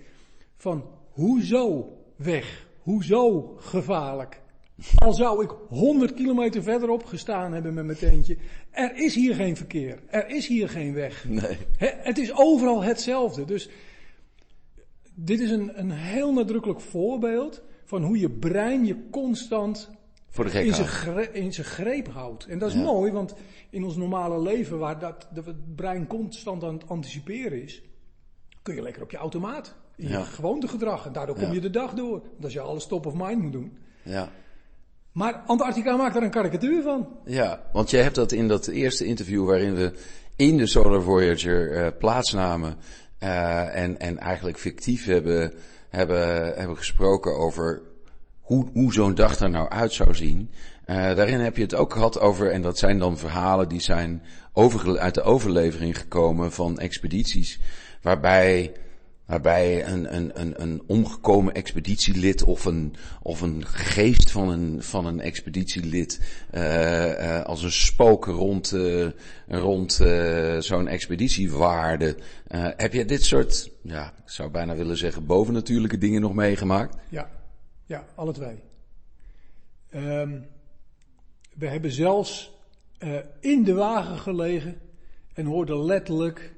van 0.56 0.86
hoezo 1.12 1.98
weg, 2.16 2.68
hoezo 2.82 3.56
gevaarlijk, 3.58 4.42
al 4.96 5.14
zou 5.14 5.44
ik 5.44 5.50
100 5.70 6.14
kilometer 6.14 6.64
verderop 6.64 7.06
gestaan 7.06 7.54
hebben 7.54 7.74
met 7.74 7.86
mijn 7.86 7.98
tentje. 7.98 8.38
Er 8.72 8.96
is 8.96 9.16
hier 9.16 9.36
geen 9.36 9.56
verkeer. 9.58 10.00
Er 10.08 10.30
is 10.30 10.48
hier 10.48 10.70
geen 10.70 10.94
weg. 10.94 11.26
Nee. 11.30 11.58
het 11.78 12.18
is 12.18 12.32
overal 12.34 12.84
hetzelfde. 12.84 13.46
Dus 13.46 13.70
dit 15.16 15.40
is 15.40 15.52
een, 15.52 15.80
een 15.80 15.92
heel 15.92 16.34
nadrukkelijk 16.34 16.82
voorbeeld 16.82 17.62
van 17.86 18.04
hoe 18.04 18.20
je 18.20 18.30
brein 18.30 18.86
je 18.86 19.10
constant 19.12 19.90
Voor 20.30 20.46
de 20.52 20.64
in, 20.66 20.74
zijn 20.74 20.88
greep, 20.88 21.34
in 21.34 21.54
zijn 21.54 21.68
greep 21.68 22.08
houdt. 22.08 22.46
En 22.46 22.60
dat 22.60 22.70
is 22.70 22.76
Ja. 22.76 22.82
mooi, 22.84 23.12
want 23.12 23.34
in 23.70 23.84
ons 23.84 23.96
normale 23.96 24.42
leven, 24.42 24.80
waar 24.80 25.00
dat, 25.00 25.28
dat 25.34 25.46
het 25.46 25.76
brein 25.76 26.08
constant 26.08 26.64
aan 26.64 26.74
het 26.74 26.88
anticiperen 26.90 27.62
is, 27.64 27.82
kun 28.62 28.76
je 28.76 28.82
lekker 28.82 29.02
op 29.02 29.12
je 29.12 29.18
automaat. 29.18 29.76
In 29.96 30.08
Ja. 30.08 30.18
je 30.18 30.24
gewoontegedrag. 30.26 31.06
En 31.06 31.14
daardoor 31.14 31.36
kom 31.36 31.48
Ja. 31.48 31.54
je 31.54 31.60
de 31.62 31.70
dag 31.70 31.94
door. 31.94 32.20
Want 32.22 32.44
als 32.44 32.54
je 32.54 32.60
alles 32.60 32.88
top 32.88 33.06
of 33.06 33.14
mind 33.14 33.42
moet 33.42 33.52
doen. 33.52 33.78
Ja. 34.04 34.32
Maar 35.14 35.42
Antarctica 35.46 35.96
maakt 35.96 36.16
er 36.16 36.24
een 36.24 36.30
karikatuur 36.30 36.84
van. 36.84 37.08
Ja, 37.26 37.62
want 37.72 37.90
jij 37.90 38.02
hebt 38.02 38.16
dat 38.16 38.32
in 38.32 38.48
dat 38.48 38.68
eerste 38.68 39.06
interview 39.06 39.46
waarin 39.46 39.76
we 39.76 39.94
in 40.36 40.58
de 40.58 40.68
Solar 40.68 41.02
Voyager 41.02 41.72
eh, 41.72 41.88
plaatsnamen 42.00 42.78
eh, 43.18 43.76
en, 43.76 44.00
en 44.00 44.18
eigenlijk 44.18 44.60
fictief 44.60 45.06
hebben, 45.06 45.54
hebben, 45.90 46.54
hebben 46.58 46.78
gesproken 46.78 47.38
over 47.38 47.82
hoe, 48.42 48.70
hoe 48.74 48.94
zo'n 48.94 49.16
dag 49.16 49.40
er 49.40 49.50
nou 49.50 49.70
uit 49.70 49.94
zou 49.94 50.16
zien. 50.16 50.50
Uh, 50.88 50.96
daarin 50.96 51.40
heb 51.40 51.56
je 51.56 51.64
het 51.64 51.76
ook 51.76 51.94
gehad 51.94 52.20
over, 52.20 52.52
en 52.52 52.62
dat 52.62 52.78
zijn 52.78 53.00
dan 53.00 53.18
verhalen 53.18 53.70
die 53.70 53.82
zijn 53.82 54.24
uit 54.98 55.14
de 55.14 55.22
overlevering 55.22 55.98
gekomen 55.98 56.52
van 56.52 56.80
expedities, 56.80 57.60
waarbij 58.02 58.72
Waarbij 59.26 59.88
een, 59.88 60.16
een, 60.16 60.42
een, 60.42 60.62
een 60.62 60.84
omgekomen 60.88 61.54
expeditielid 61.54 62.44
of 62.44 62.66
een, 62.66 62.96
of 63.22 63.42
een 63.42 63.66
geest 63.66 64.32
van 64.32 64.50
een, 64.50 64.84
van 64.84 65.06
een 65.06 65.20
expeditielid 65.20 66.20
uh, 66.54 67.08
uh, 67.08 67.42
als 67.42 67.64
een 67.64 67.72
spook 67.72 68.26
rond, 68.26 68.72
uh, 68.72 69.08
rond 69.48 69.94
zo'n 70.60 70.88
expeditie 70.88 71.52
waarde. 71.52 72.16
heb 72.54 72.94
je 72.94 73.06
dit 73.06 73.24
soort, 73.24 73.72
ja, 73.82 74.08
ik 74.08 74.30
zou 74.30 74.50
bijna 74.50 74.76
willen 74.76 74.98
zeggen, 74.98 75.26
bovennatuurlijke 75.26 75.98
dingen 75.98 76.22
nog 76.22 76.34
meegemaakt? 76.34 76.98
Ja, 77.10 77.30
ja 77.86 78.06
alle 78.16 78.34
twee. 78.34 78.64
Um, 79.96 80.46
we 81.54 81.68
hebben 81.68 81.92
zelfs 81.92 82.52
in 83.40 83.64
de 83.64 83.74
wagen 83.74 84.18
gelegen 84.18 84.82
en 85.34 85.46
hoorden 85.46 85.86
letterlijk 85.86 86.54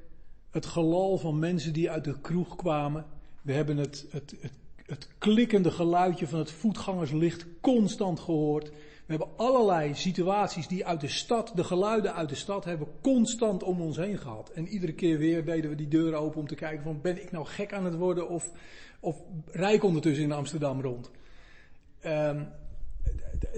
het 0.55 0.65
gelal 0.65 1.17
van 1.17 1.39
mensen 1.39 1.73
die 1.73 1.91
uit 1.91 2.03
de 2.03 2.19
kroeg 2.21 2.55
kwamen. 2.55 3.05
We 3.41 3.53
hebben 3.53 3.77
het, 3.77 4.05
het, 4.09 4.35
het, 4.39 4.51
het 4.85 5.07
klikkende 5.17 5.71
geluidje 5.71 6.27
van 6.27 6.39
het 6.39 6.51
voetgangerslicht 6.51 7.45
constant 7.61 8.19
gehoord. 8.19 8.69
We 8.69 9.13
hebben 9.13 9.27
allerlei 9.35 9.95
situaties 9.95 10.67
die 10.67 10.85
uit 10.85 11.01
de 11.01 11.07
stad, 11.07 11.51
de 11.55 11.63
geluiden 11.63 12.13
uit 12.13 12.29
de 12.29 12.35
stad, 12.35 12.65
hebben 12.65 12.87
constant 13.01 13.63
om 13.63 13.81
ons 13.81 13.97
heen 13.97 14.17
gehad. 14.17 14.49
En 14.49 14.67
iedere 14.67 14.93
keer 14.93 15.17
weer 15.17 15.45
deden 15.45 15.69
we 15.69 15.75
die 15.75 15.87
deuren 15.87 16.19
open 16.19 16.39
om 16.39 16.47
te 16.47 16.55
kijken 16.55 16.83
van 16.83 17.01
ben 17.01 17.21
ik 17.21 17.31
nou 17.31 17.45
gek 17.45 17.73
aan 17.73 17.85
het 17.85 17.95
worden 17.95 18.29
of, 18.29 18.51
of 18.99 19.21
rijk 19.45 19.83
ondertussen 19.83 20.23
in 20.23 20.31
Amsterdam 20.31 20.81
rond. 20.81 21.11
Um, 22.05 22.47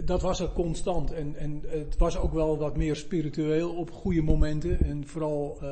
dat 0.04 0.22
was 0.22 0.40
er 0.40 0.52
constant. 0.52 1.14
En, 1.14 1.36
en 1.36 1.64
het 1.68 1.98
was 1.98 2.18
ook 2.18 2.34
wel 2.34 2.58
wat 2.58 2.78
meer 2.78 2.96
spiritueel 2.96 3.76
op 3.76 3.92
goede 3.92 4.22
momenten. 4.22 4.80
En 4.80 5.08
vooral 5.08 5.58
uh, 5.62 5.70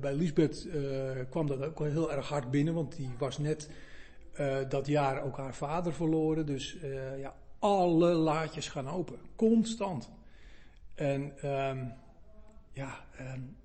bij 0.00 0.14
Lisbeth 0.14 0.66
uh, 0.66 1.10
kwam 1.30 1.46
dat 1.46 1.62
ook 1.62 1.78
heel 1.78 2.12
erg 2.12 2.28
hard 2.28 2.50
binnen. 2.50 2.74
Want 2.74 2.96
die 2.96 3.10
was 3.18 3.38
net 3.38 3.70
uh, 4.40 4.56
dat 4.68 4.86
jaar 4.86 5.22
ook 5.22 5.36
haar 5.36 5.54
vader 5.54 5.92
verloren. 5.92 6.46
Dus 6.46 6.76
ja, 7.18 7.34
alle 7.58 8.12
laadjes 8.12 8.68
gaan 8.68 8.88
open. 8.88 9.18
Constant. 9.36 10.10
En 10.94 11.32
um, 11.44 11.92
ja, 12.72 13.04
um, 13.34 13.56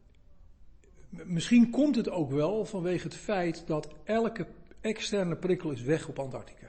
misschien 1.09 1.69
komt 1.69 1.95
het 1.95 2.09
ook 2.09 2.31
wel 2.31 2.65
vanwege 2.65 3.03
het 3.03 3.15
feit 3.15 3.63
dat 3.67 3.87
elke 4.03 4.47
externe 4.81 5.35
prikkel 5.35 5.71
is 5.71 5.81
weg 5.81 6.07
op 6.07 6.19
Antarctica. 6.19 6.62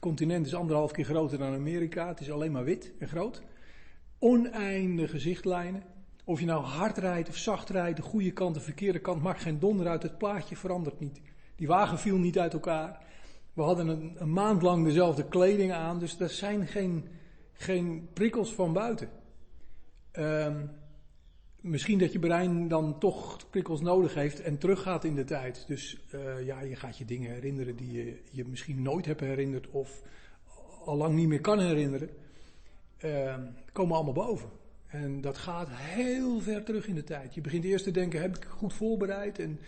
Continent 0.00 0.46
is 0.46 0.54
anderhalf 0.54 0.92
keer 0.92 1.04
groter 1.04 1.38
dan 1.38 1.54
Amerika. 1.54 2.08
Het 2.08 2.20
is 2.20 2.30
alleen 2.30 2.52
maar 2.52 2.64
wit 2.64 2.92
en 2.98 3.08
groot. 3.08 3.42
Oneindige 4.18 5.18
zichtlijnen. 5.18 5.82
Of 6.24 6.40
je 6.40 6.46
nou 6.46 6.64
hard 6.64 6.98
rijdt 6.98 7.28
of 7.28 7.36
zacht 7.36 7.68
rijdt, 7.68 7.96
de 7.96 8.02
goede 8.02 8.32
kant, 8.32 8.54
de 8.54 8.60
verkeerde 8.60 8.98
kant, 8.98 9.22
maakt 9.22 9.42
geen 9.42 9.58
donder 9.58 9.86
uit. 9.86 10.02
Het 10.02 10.18
plaatje 10.18 10.56
verandert 10.56 11.00
niet. 11.00 11.20
Die 11.56 11.66
wagen 11.66 11.98
viel 11.98 12.16
niet 12.16 12.38
uit 12.38 12.52
elkaar. 12.52 13.04
We 13.52 13.62
hadden 13.62 13.88
een, 13.88 14.16
een 14.18 14.32
maand 14.32 14.62
lang 14.62 14.84
dezelfde 14.84 15.28
kleding 15.28 15.72
aan, 15.72 15.98
dus 15.98 16.20
er 16.20 16.28
zijn 16.28 16.66
geen, 16.66 17.08
geen 17.52 18.08
prikkels 18.12 18.54
van 18.54 18.72
buiten. 18.72 19.08
Um, 20.12 20.70
misschien 21.60 21.98
dat 21.98 22.12
je 22.12 22.18
brein 22.18 22.68
dan 22.68 22.98
toch 22.98 23.50
prikkels 23.50 23.80
nodig 23.80 24.14
heeft 24.14 24.40
en 24.40 24.58
teruggaat 24.58 25.04
in 25.04 25.14
de 25.14 25.24
tijd. 25.24 25.64
Dus 25.66 25.98
uh, 26.14 26.46
ja, 26.46 26.60
je 26.60 26.76
gaat 26.76 26.98
je 26.98 27.04
dingen 27.04 27.30
herinneren 27.32 27.76
die 27.76 27.92
je, 27.92 28.20
je 28.30 28.44
misschien 28.44 28.82
nooit 28.82 29.06
hebt 29.06 29.20
herinnerd 29.20 29.70
of 29.70 30.02
al 30.84 30.96
lang 30.96 31.14
niet 31.14 31.28
meer 31.28 31.40
kan 31.40 31.60
herinneren. 31.60 32.10
Uh, 33.04 33.36
komen 33.72 33.94
allemaal 33.94 34.12
boven. 34.12 34.48
En 34.86 35.20
dat 35.20 35.38
gaat 35.38 35.68
heel 35.70 36.40
ver 36.40 36.64
terug 36.64 36.86
in 36.86 36.94
de 36.94 37.04
tijd. 37.04 37.34
Je 37.34 37.40
begint 37.40 37.64
eerst 37.64 37.84
te 37.84 37.90
denken, 37.90 38.20
heb 38.20 38.36
ik 38.36 38.44
goed 38.44 38.72
voorbereid 38.72 39.38
en 39.38 39.60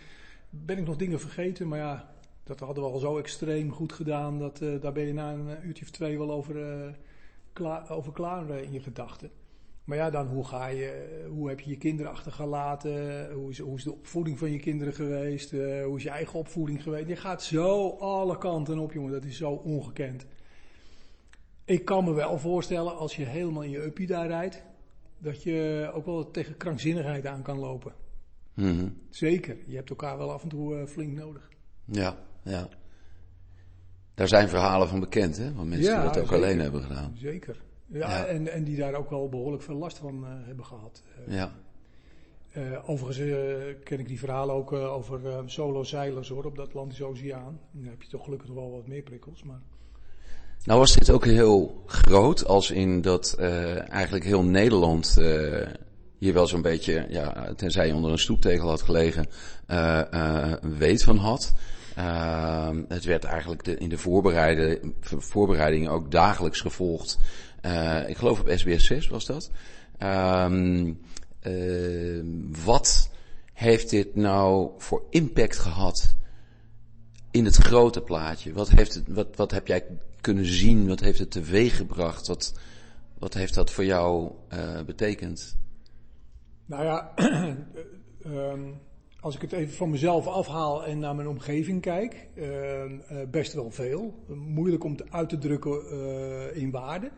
ben 0.49 0.77
ik 0.77 0.85
nog 0.85 0.95
dingen 0.95 1.19
vergeten? 1.19 1.67
Maar 1.67 1.79
ja, 1.79 2.13
dat 2.43 2.59
hadden 2.59 2.83
we 2.83 2.89
al 2.89 2.99
zo 2.99 3.17
extreem 3.17 3.71
goed 3.71 3.93
gedaan, 3.93 4.39
dat, 4.39 4.61
uh, 4.61 4.81
daar 4.81 4.91
ben 4.91 5.05
je 5.05 5.13
na 5.13 5.33
een 5.33 5.67
uurtje 5.67 5.85
of 5.85 5.91
twee 5.91 6.17
wel 6.17 6.31
over, 6.31 6.55
uh, 6.55 6.93
klaar, 7.53 7.91
over 7.91 8.11
klaar 8.11 8.49
in 8.49 8.71
je 8.71 8.79
gedachten. 8.79 9.31
Maar 9.83 9.97
ja, 9.97 10.09
dan 10.09 10.27
hoe 10.27 10.45
ga 10.45 10.67
je, 10.67 11.23
hoe 11.29 11.49
heb 11.49 11.59
je 11.59 11.69
je 11.69 11.77
kinderen 11.77 12.11
achtergelaten? 12.11 13.31
Hoe 13.33 13.49
is, 13.49 13.59
hoe 13.59 13.77
is 13.77 13.83
de 13.83 13.93
opvoeding 13.93 14.39
van 14.39 14.51
je 14.51 14.59
kinderen 14.59 14.93
geweest? 14.93 15.53
Uh, 15.53 15.83
hoe 15.85 15.97
is 15.97 16.03
je 16.03 16.09
eigen 16.09 16.39
opvoeding 16.39 16.83
geweest? 16.83 17.07
Je 17.07 17.15
gaat 17.15 17.43
zo 17.43 17.89
alle 17.89 18.37
kanten 18.37 18.77
op, 18.79 18.93
jongen. 18.93 19.11
Dat 19.11 19.23
is 19.23 19.37
zo 19.37 19.51
ongekend. 19.51 20.25
Ik 21.65 21.85
kan 21.85 22.03
me 22.03 22.13
wel 22.13 22.39
voorstellen, 22.39 22.97
als 22.97 23.15
je 23.15 23.25
helemaal 23.25 23.63
in 23.63 23.69
je 23.69 23.83
uppie 23.83 24.07
daar 24.07 24.27
rijdt, 24.27 24.63
dat 25.17 25.43
je 25.43 25.89
ook 25.93 26.05
wel 26.05 26.31
tegen 26.31 26.57
krankzinnigheid 26.57 27.25
aan 27.25 27.41
kan 27.41 27.59
lopen. 27.59 27.93
Mm 28.53 28.77
-hmm. 28.77 28.97
Zeker. 29.09 29.57
Je 29.65 29.75
hebt 29.75 29.89
elkaar 29.89 30.17
wel 30.17 30.31
af 30.31 30.43
en 30.43 30.49
toe 30.49 30.75
uh, 30.75 30.85
flink 30.85 31.13
nodig. 31.13 31.49
Ja, 31.85 32.17
ja. 32.43 32.67
Daar 34.13 34.27
zijn 34.27 34.49
verhalen 34.49 34.87
van 34.87 34.99
bekend, 34.99 35.37
hè? 35.37 35.53
Van 35.53 35.69
mensen 35.69 35.91
ja, 35.91 36.01
die 36.01 36.07
dat 36.07 36.17
ook 36.17 36.27
zeker. 36.27 36.43
alleen 36.43 36.59
hebben 36.59 36.81
gedaan. 36.81 37.11
Zeker. 37.17 37.61
Ja, 37.93 38.09
ja, 38.09 38.25
En, 38.25 38.51
en 38.51 38.63
die 38.63 38.77
daar 38.77 38.93
ook 38.93 39.09
wel 39.09 39.29
behoorlijk 39.29 39.63
veel 39.63 39.75
last 39.75 39.97
van 39.97 40.23
uh, 40.23 40.29
hebben 40.45 40.65
gehad. 40.65 41.03
Uh, 41.27 41.35
ja. 41.35 41.51
Uh, 42.57 42.89
overigens 42.89 43.79
ken 43.83 43.99
ik 43.99 44.07
die 44.07 44.19
verhalen 44.19 44.55
ook 44.55 44.71
over 44.71 45.19
solo-zeilers 45.45 46.29
hoor, 46.29 46.45
op 46.45 46.55
de 46.55 46.61
Atlantische 46.61 47.05
Oceaan. 47.05 47.59
Dan 47.71 47.89
heb 47.89 48.01
je 48.01 48.09
toch 48.09 48.23
gelukkig 48.23 48.49
wel 48.49 48.71
wat 48.71 48.87
meer 48.87 49.01
prikkels. 49.01 49.43
Maar... 49.43 49.61
Nou 50.63 50.79
was 50.79 50.93
dit 50.93 51.09
ook 51.09 51.25
heel 51.25 51.83
groot, 51.85 52.45
als 52.45 52.71
in 52.71 53.01
dat 53.01 53.35
eigenlijk 53.89 54.23
heel 54.23 54.43
Nederland 54.43 55.15
hier 56.17 56.33
wel 56.33 56.47
zo'n 56.47 56.61
beetje, 56.61 57.05
ja, 57.09 57.53
tenzij 57.55 57.87
je 57.87 57.93
onder 57.93 58.11
een 58.11 58.19
stoeptegel 58.19 58.69
had 58.69 58.81
gelegen, 58.81 59.27
weet 60.77 61.03
van 61.03 61.17
had. 61.17 61.53
Uh, 61.97 62.69
het 62.87 63.03
werd 63.03 63.23
eigenlijk 63.23 63.63
de, 63.63 63.77
in 63.77 63.89
de 63.89 63.97
voorbereidingen 65.17 65.91
ook 65.91 66.11
dagelijks 66.11 66.61
gevolgd. 66.61 67.19
Uh, 67.65 68.09
ik 68.09 68.17
geloof 68.17 68.39
op 68.39 68.51
SBS 68.55 68.85
6 68.85 69.07
was 69.07 69.25
dat. 69.25 69.51
Um, 70.03 70.99
uh, 71.43 72.23
wat 72.65 73.09
heeft 73.53 73.89
dit 73.89 74.15
nou 74.15 74.71
voor 74.77 75.03
impact 75.09 75.57
gehad 75.57 76.15
in 77.31 77.45
het 77.45 77.55
grote 77.55 78.01
plaatje? 78.01 78.53
Wat, 78.53 78.69
heeft 78.69 78.93
het, 78.93 79.07
wat, 79.07 79.35
wat 79.35 79.51
heb 79.51 79.67
jij 79.67 79.85
kunnen 80.21 80.45
zien? 80.45 80.87
Wat 80.87 80.99
heeft 80.99 81.19
het 81.19 81.31
teweeg 81.31 81.77
gebracht? 81.77 82.27
Wat, 82.27 82.59
wat 83.19 83.33
heeft 83.33 83.53
dat 83.53 83.71
voor 83.71 83.85
jou 83.85 84.31
uh, 84.53 84.81
betekend? 84.81 85.57
Nou 86.65 86.83
ja, 86.83 87.13
um, 88.25 88.79
als 89.19 89.35
ik 89.35 89.41
het 89.41 89.51
even 89.51 89.73
van 89.73 89.89
mezelf 89.89 90.27
afhaal 90.27 90.85
en 90.85 90.99
naar 90.99 91.15
mijn 91.15 91.27
omgeving 91.27 91.81
kijk, 91.81 92.27
uh, 92.35 92.81
best 93.31 93.53
wel 93.53 93.71
veel. 93.71 94.23
Moeilijk 94.27 94.83
om 94.83 94.91
het 94.91 95.11
uit 95.11 95.29
te 95.29 95.37
drukken 95.37 96.55
in 96.55 96.71
waarde. 96.71 97.11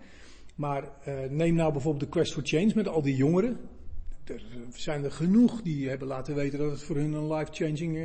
Maar 0.56 0.84
uh, 1.08 1.14
neem 1.30 1.56
nou 1.56 1.72
bijvoorbeeld 1.72 2.04
de 2.04 2.10
Quest 2.10 2.34
for 2.34 2.44
Change 2.46 2.72
met 2.76 2.88
al 2.88 3.02
die 3.02 3.16
jongeren. 3.16 3.58
Er 4.24 4.44
zijn 4.74 5.04
er 5.04 5.12
genoeg 5.12 5.62
die 5.62 5.90
hebben 5.90 6.08
laten 6.08 6.36
weten 6.36 6.60
dat 6.60 6.72
het 6.72 6.84
voor 6.84 6.96
hun 6.96 7.14
een 7.14 7.34
life-changing 7.34 7.98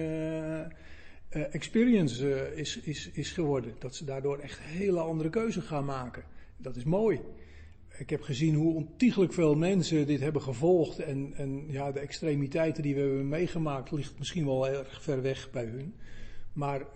experience 1.30 2.52
is, 2.54 2.80
is, 2.80 3.10
is 3.10 3.30
geworden. 3.30 3.74
Dat 3.78 3.94
ze 3.94 4.04
daardoor 4.04 4.38
echt 4.38 4.58
hele 4.58 5.00
andere 5.00 5.30
keuzes 5.30 5.64
gaan 5.64 5.84
maken. 5.84 6.22
Dat 6.56 6.76
is 6.76 6.84
mooi. 6.84 7.20
Ik 7.98 8.10
heb 8.10 8.22
gezien 8.22 8.54
hoe 8.54 8.74
ontiegelijk 8.74 9.32
veel 9.32 9.54
mensen 9.54 10.06
dit 10.06 10.20
hebben 10.20 10.42
gevolgd. 10.42 10.98
En, 10.98 11.32
en 11.36 11.64
ja, 11.68 11.92
de 11.92 12.00
extremiteiten 12.00 12.82
die 12.82 12.94
we 12.94 13.00
hebben 13.00 13.28
meegemaakt, 13.28 13.90
ligt 13.90 14.18
misschien 14.18 14.44
wel 14.44 14.68
erg 14.68 15.02
ver 15.02 15.22
weg 15.22 15.50
bij 15.50 15.64
hun. 15.64 15.94
Maar 16.52 16.80
uh, 16.80 16.86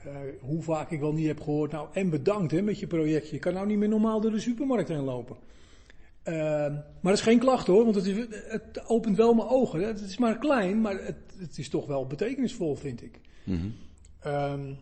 hoe 0.40 0.62
vaak 0.62 0.90
ik 0.90 1.00
wel 1.00 1.12
niet 1.12 1.26
heb 1.26 1.40
gehoord, 1.40 1.73
nou 1.73 1.88
en 1.92 2.11
bedankt 2.11 2.52
hè, 2.52 2.62
met 2.62 2.78
je 2.78 2.87
projectje. 2.87 3.34
Je 3.34 3.40
kan 3.40 3.54
nou 3.54 3.66
niet 3.66 3.78
meer 3.78 3.88
normaal 3.88 4.20
door 4.20 4.30
de 4.30 4.40
supermarkt 4.40 4.88
heen 4.88 5.04
lopen. 5.04 5.37
Uh, 6.25 6.34
maar 6.34 6.82
dat 7.02 7.12
is 7.12 7.20
geen 7.20 7.38
klacht 7.38 7.66
hoor, 7.66 7.84
want 7.84 7.94
het, 7.94 8.06
is, 8.06 8.26
het 8.30 8.88
opent 8.88 9.16
wel 9.16 9.34
mijn 9.34 9.49
ogen. 9.49 9.80
Hè. 9.80 9.87
Het 9.87 10.00
is 10.00 10.18
maar 10.18 10.38
klein, 10.38 10.80
maar 10.80 11.04
het, 11.04 11.16
het 11.38 11.58
is 11.58 11.68
toch 11.68 11.87
wel 11.87 12.06
betekenisvol, 12.06 12.75
vind 12.75 13.02
ik. 13.02 13.20
Mm-hmm. 13.44 13.75
Um, 14.26 14.76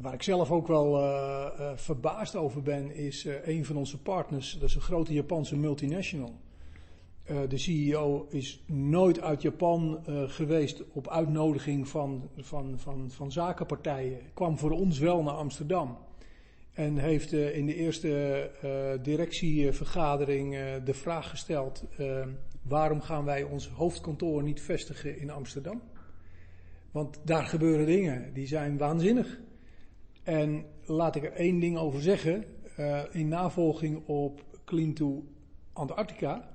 Waar 0.00 0.14
ik 0.14 0.22
zelf 0.22 0.50
ook 0.50 0.66
wel 0.66 1.00
uh, 1.00 1.46
uh, 1.58 1.70
verbaasd 1.74 2.36
over 2.36 2.62
ben, 2.62 2.94
is 2.94 3.26
een 3.44 3.64
van 3.64 3.76
onze 3.76 3.98
partners, 3.98 4.56
dat 4.60 4.68
is 4.68 4.74
een 4.74 4.80
grote 4.80 5.12
Japanse 5.12 5.56
multinational. 5.56 6.34
De 7.24 7.58
CEO 7.58 8.26
is 8.30 8.62
nooit 8.66 9.20
uit 9.20 9.42
Japan 9.42 10.00
geweest 10.26 10.82
op 10.92 11.08
uitnodiging 11.08 11.88
van, 11.88 12.28
van, 12.36 12.78
van, 12.78 13.10
van 13.10 13.32
zakenpartijen. 13.32 14.18
Kwam 14.34 14.58
voor 14.58 14.70
ons 14.70 14.98
wel 14.98 15.22
naar 15.22 15.34
Amsterdam. 15.34 15.98
En 16.72 16.96
heeft 16.96 17.32
in 17.32 17.66
de 17.66 17.74
eerste 17.74 18.50
directievergadering 19.02 20.56
de 20.84 20.94
vraag 20.94 21.30
gesteld: 21.30 21.84
waarom 22.62 23.00
gaan 23.00 23.24
wij 23.24 23.42
ons 23.42 23.68
hoofdkantoor 23.68 24.42
niet 24.42 24.62
vestigen 24.62 25.18
in 25.18 25.30
Amsterdam? 25.30 25.82
Want 26.90 27.20
daar 27.24 27.46
gebeuren 27.46 27.86
dingen 27.86 28.32
die 28.32 28.46
zijn 28.46 28.78
waanzinnig. 28.78 29.40
En 30.22 30.64
laat 30.84 31.16
ik 31.16 31.24
er 31.24 31.32
één 31.32 31.60
ding 31.60 31.76
over 31.78 32.00
zeggen. 32.00 32.44
in 33.10 33.28
navolging 33.28 34.06
op 34.06 34.44
Clean 34.64 34.92
to 34.92 35.24
Antarctica 35.72 36.53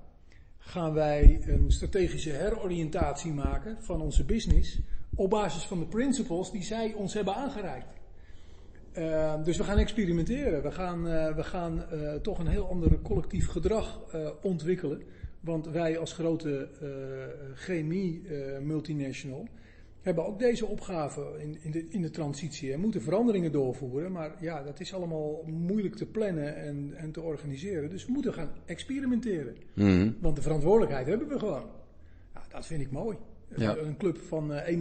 gaan 0.69 0.93
wij 0.93 1.41
een 1.47 1.71
strategische 1.71 2.29
heroriëntatie 2.29 3.33
maken 3.33 3.77
van 3.79 4.01
onze 4.01 4.25
business 4.25 4.79
op 5.15 5.29
basis 5.29 5.63
van 5.63 5.79
de 5.79 5.85
principles 5.85 6.51
die 6.51 6.63
zij 6.63 6.93
ons 6.93 7.13
hebben 7.13 7.35
aangereikt. 7.35 7.87
Uh, 8.97 9.43
dus 9.43 9.57
we 9.57 9.63
gaan 9.63 9.77
experimenteren. 9.77 10.61
We 10.61 10.71
gaan, 10.71 11.07
uh, 11.07 11.35
we 11.35 11.43
gaan 11.43 11.85
uh, 11.93 12.13
toch 12.13 12.39
een 12.39 12.47
heel 12.47 12.69
ander 12.69 13.01
collectief 13.01 13.47
gedrag 13.47 13.99
ontwikkelen. 14.41 15.01
Want 15.39 15.67
wij 15.67 15.97
als 15.97 16.13
grote 16.13 16.69
chemie 17.53 18.21
multinational 18.61 19.47
hebben 20.09 20.33
ook 20.33 20.39
deze 20.39 20.65
opgave 20.65 21.21
in, 21.37 21.57
in, 21.61 21.71
de, 21.71 21.87
in 21.89 22.01
de 22.01 22.09
transitie. 22.09 22.73
En 22.73 22.79
moeten 22.79 23.01
veranderingen 23.01 23.51
doorvoeren. 23.51 24.11
Maar 24.11 24.31
ja, 24.39 24.63
dat 24.63 24.79
is 24.79 24.93
allemaal 24.93 25.43
moeilijk 25.45 25.95
te 25.95 26.05
plannen 26.05 26.55
en, 26.55 26.93
en 26.95 27.11
te 27.11 27.21
organiseren. 27.21 27.89
Dus 27.89 28.05
we 28.05 28.11
moeten 28.11 28.33
gaan 28.33 28.49
experimenteren. 28.65 29.55
Mhm. 29.73 30.11
Want 30.19 30.35
de 30.35 30.41
verantwoordelijkheid 30.41 31.07
hebben 31.07 31.27
we 31.27 31.39
gewoon. 31.39 31.65
Dat 32.49 32.65
vind 32.65 32.81
ik 32.81 32.91
mooi. 32.91 33.17
Ja. 33.55 33.77
Een 33.77 33.97
club 33.97 34.17
van 34.17 34.53
eh, 34.53 34.77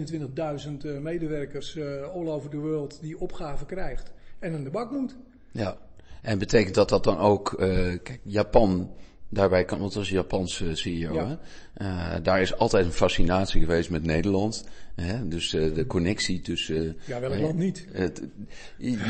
21.000 0.66 0.76
eh, 0.84 0.98
medewerkers 0.98 1.76
eh, 1.76 2.02
all 2.02 2.28
over 2.28 2.50
the 2.50 2.58
world 2.58 2.98
die 3.00 3.20
opgave 3.20 3.64
krijgt 3.64 4.12
en 4.38 4.54
aan 4.54 4.64
de 4.64 4.70
bak 4.70 4.90
moet. 4.90 5.16
Ja, 5.52 5.78
en 6.22 6.38
betekent 6.38 6.74
dat 6.74 6.88
dat 6.88 7.04
dan 7.04 7.18
ook, 7.18 7.52
eh, 7.52 7.68
kijk, 8.02 8.20
Japan, 8.22 8.90
daarbij 9.28 9.64
kan, 9.64 9.78
want 9.78 9.94
een 9.94 10.04
Japanse 10.04 10.74
CEO, 10.74 11.14
Ja. 11.14 11.26
hè? 11.28 11.36
Eh, 11.74 12.22
daar 12.22 12.40
is 12.40 12.56
altijd 12.56 12.84
een 12.84 12.92
fascinatie 12.92 13.60
geweest 13.60 13.90
met 13.90 14.04
Nederland. 14.04 14.64
Hè? 14.94 15.28
Dus 15.28 15.54
eh, 15.54 15.74
de 15.74 15.86
connectie 15.86 16.40
tussen... 16.40 16.96
Ja, 17.04 17.20
welk 17.20 17.32
eh, 17.32 17.40
land 17.40 17.56
niet? 17.56 17.86
het, 17.92 18.22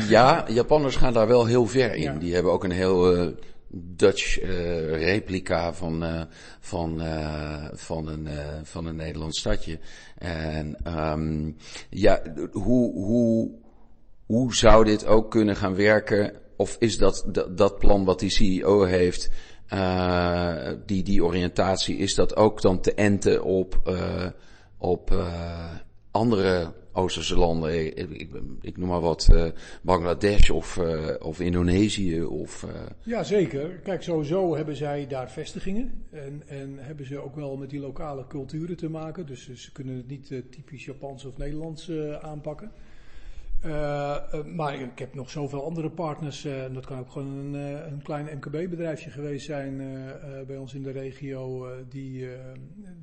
ja, 0.09 0.45
Japanners 0.49 0.95
gaan 0.95 1.13
daar 1.13 1.27
wel 1.27 1.45
heel 1.45 1.65
ver 1.67 1.93
in. 1.95 2.01
Ja. 2.01 2.13
Die 2.13 2.33
hebben 2.33 2.51
ook 2.51 2.63
een 2.63 2.71
heel 2.71 3.15
eh, 3.15 3.27
Dutch 3.71 4.39
eh, 4.39 4.89
replica 4.89 5.73
van, 5.73 6.03
eh, 6.03 6.21
van, 6.59 7.01
eh, 7.01 7.65
van, 7.73 8.07
een, 8.07 8.27
eh, 8.27 8.45
van 8.63 8.85
een 8.85 8.95
Nederlands 8.95 9.39
stadje. 9.39 9.79
En 10.17 10.75
ehm, 10.83 11.51
ja, 11.89 12.21
hoe, 12.51 12.93
hoe, 12.93 13.51
hoe 14.25 14.55
zou 14.55 14.85
dit 14.85 15.05
ook 15.05 15.31
kunnen 15.31 15.55
gaan 15.55 15.75
werken? 15.75 16.33
Of 16.57 16.75
is 16.79 16.97
dat, 16.97 17.23
dat, 17.27 17.57
dat 17.57 17.79
plan 17.79 18.05
wat 18.05 18.19
die 18.19 18.29
CEO 18.29 18.83
heeft, 18.83 19.29
eh, 19.69 20.67
die, 20.85 21.03
die 21.03 21.23
oriëntatie, 21.23 21.97
is 21.97 22.15
dat 22.15 22.35
ook 22.35 22.61
dan 22.61 22.81
te 22.81 22.93
enten 22.93 23.43
op, 23.43 23.79
eh, 23.85 24.25
op 24.77 25.11
eh, 25.11 25.75
andere 26.11 26.73
Oosterse 26.93 27.37
landen? 27.37 27.97
Ik, 27.97 28.29
ik, 28.61 28.77
noem 28.77 28.89
maar 28.89 28.99
wat, 28.99 29.29
Bangladesh 29.81 30.49
of, 30.49 30.79
of 31.19 31.39
Indonesië 31.39 32.23
of... 32.23 32.65
Ja, 33.03 33.23
zeker. 33.23 33.69
Kijk, 33.69 34.03
sowieso 34.03 34.55
hebben 34.55 34.75
zij 34.75 35.07
daar 35.07 35.31
vestigingen. 35.31 36.05
En, 36.11 36.43
en 36.47 36.77
hebben 36.79 37.05
ze 37.05 37.19
ook 37.19 37.35
wel 37.35 37.57
met 37.57 37.69
die 37.69 37.79
lokale 37.79 38.27
culturen 38.27 38.77
te 38.77 38.89
maken. 38.89 39.25
Dus 39.25 39.53
ze 39.53 39.71
kunnen 39.71 39.95
het 39.95 40.07
niet 40.07 40.27
typisch 40.27 40.85
Japans 40.85 41.25
of 41.25 41.37
Nederlands 41.37 41.91
aanpakken. 42.21 42.71
Eh, 43.61 44.33
eh, 44.33 44.45
maar 44.45 44.79
ik 44.79 44.99
heb 44.99 45.13
nog 45.13 45.29
zoveel 45.29 45.63
andere 45.63 45.89
partners. 45.89 46.45
eh, 46.45 46.73
dat 46.73 46.85
kan 46.85 46.99
ook 46.99 47.11
gewoon 47.11 47.27
een, 47.27 47.53
een 47.91 48.01
klein 48.01 48.37
MKB-bedrijfje 48.37 49.09
geweest 49.09 49.45
zijn 49.45 49.77
bij 50.47 50.57
ons 50.57 50.73
in 50.73 50.83
de 50.83 50.91
regio. 50.91 51.67
die 51.89 52.27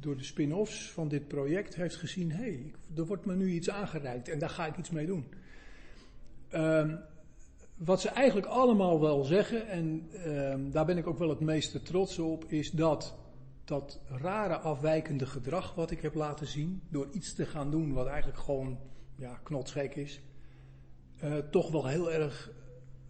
door 0.00 0.16
de 0.16 0.24
spin-offs 0.24 0.90
van 0.90 1.08
dit 1.08 1.28
project 1.28 1.74
heeft 1.74 1.96
gezien: 1.96 2.32
hé, 2.32 2.42
hey, 2.42 2.72
er 2.96 3.06
wordt 3.06 3.24
me 3.24 3.36
nu 3.36 3.50
iets 3.50 3.70
aangereikt 3.70 4.28
en 4.28 4.38
daar 4.38 4.50
ga 4.50 4.66
ik 4.66 4.76
iets 4.76 4.90
mee 4.90 5.06
doen. 5.06 5.26
Ehm, 6.48 6.96
wat 7.76 8.00
ze 8.00 8.08
eigenlijk 8.08 8.46
allemaal 8.46 9.00
wel 9.00 9.24
zeggen, 9.24 9.68
en 9.68 10.08
ehm, 10.12 10.70
daar 10.70 10.84
ben 10.86 10.98
ik 10.98 11.06
ook 11.06 11.18
wel 11.18 11.28
het 11.28 11.40
meeste 11.40 11.82
trots 11.82 12.18
op, 12.18 12.44
is 12.44 12.70
dat 12.70 13.16
dat 13.64 14.00
rare 14.08 14.56
afwijkende 14.58 15.26
gedrag 15.26 15.74
wat 15.74 15.90
ik 15.90 16.00
heb 16.00 16.14
laten 16.14 16.46
zien, 16.46 16.82
door 16.88 17.08
iets 17.12 17.34
te 17.34 17.46
gaan 17.46 17.70
doen 17.70 17.92
wat 17.92 18.06
eigenlijk 18.06 18.38
gewoon 18.38 18.78
ja, 19.16 19.40
knotsgek 19.42 19.94
is, 19.94 20.20
eh, 21.16 21.38
toch 21.50 21.70
wel 21.70 21.86
heel 21.86 22.12
erg 22.12 22.50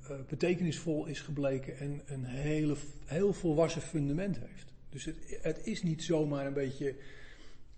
eh, 0.02 0.16
betekenisvol 0.28 1.06
is 1.06 1.20
gebleken 1.20 1.78
en 1.78 2.00
een 2.06 2.24
hele, 2.24 2.76
heel 3.04 3.32
volwassen 3.32 3.82
fundament 3.82 4.38
heeft. 4.38 4.72
Dus 4.88 5.04
het, 5.04 5.38
het 5.42 5.66
is 5.66 5.82
niet 5.82 6.02
zomaar 6.02 6.46
een 6.46 6.52
beetje, 6.52 6.94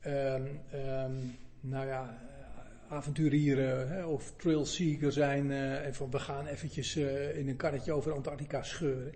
ehm, 0.00 0.44
nou 1.61 1.87
ja, 1.87 2.22
avonturieren 2.88 3.88
hè, 3.88 4.05
of 4.05 4.33
trail 4.37 4.66
seeker 4.66 5.12
zijn 5.12 5.50
eh, 5.50 5.87
en 5.87 5.94
van 5.94 6.11
we 6.11 6.18
gaan 6.18 6.46
eventjes 6.46 6.96
in 6.96 7.48
een 7.48 7.57
karretje 7.57 7.92
over 7.92 8.12
Antarctica 8.12 8.62
scheuren. 8.62 9.12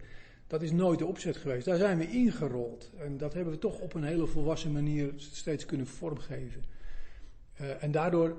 Dat 0.47 0.63
is 0.63 0.73
nooit 0.73 0.99
de 0.99 1.07
opzet 1.07 1.37
geweest. 1.37 1.65
Daar 1.65 1.77
zijn 1.77 1.99
we 1.99 2.11
ingerold. 2.11 2.91
En 2.99 3.19
dat 3.19 3.35
hebben 3.35 3.53
we 3.53 3.59
toch 3.59 3.79
op 3.79 3.95
een 3.95 4.05
hele 4.05 4.27
volwassen 4.27 4.73
manier 4.73 5.13
steeds 5.17 5.67
kunnen 5.67 5.87
vormgeven. 5.87 6.65
En 7.81 7.91
daardoor 7.91 8.37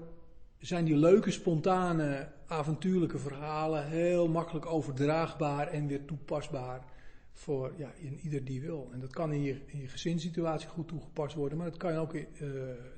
zijn 0.66 0.86
die 0.86 0.98
leuke, 0.98 1.32
spontane, 1.32 2.28
avontuurlijke 2.48 3.18
verhalen 3.18 3.88
heel 3.88 4.28
makkelijk 4.28 4.66
overdraagbaar 4.66 5.68
en 5.68 5.88
weer 5.88 6.06
toepasbaar 6.06 6.86
voor 7.34 7.74
ja, 7.78 7.92
in 7.96 8.20
ieder 8.24 8.44
die 8.44 8.62
wil. 8.62 8.90
En 8.94 9.00
dat 9.00 9.14
kan 9.14 9.32
in 9.32 9.42
je, 9.42 9.62
in 9.66 9.80
je 9.80 9.88
gezinssituatie 9.88 10.70
goed 10.70 10.88
toegepast 10.88 11.36
worden, 11.36 11.58
maar 11.58 11.70
dat 11.70 11.80
kan 11.80 11.96
ook 11.96 12.14
eh, 12.14 12.24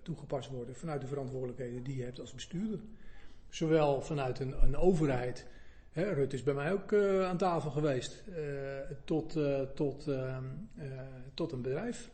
toegepast 0.03 0.49
worden 0.49 0.75
vanuit 0.75 1.01
de 1.01 1.07
verantwoordelijkheden 1.07 1.83
die 1.83 1.97
je 1.97 2.03
hebt 2.03 2.19
als 2.19 2.33
bestuurder. 2.33 2.79
Zowel 3.49 4.01
vanuit 4.01 4.39
een, 4.39 4.63
een 4.63 4.77
overheid. 4.77 5.45
Hè, 5.91 6.13
Rut 6.13 6.33
is 6.33 6.43
bij 6.43 6.53
mij 6.53 6.71
ook 6.71 6.91
eh, 6.91 7.25
aan 7.27 7.37
tafel 7.37 7.71
geweest. 7.71 8.23
eh, 8.35 8.43
tot, 9.03 9.37
tot, 9.75 10.07
ehm, 10.07 10.43
eh, 10.75 10.85
tot 11.33 11.51
een 11.51 11.61
bedrijf. 11.61 12.09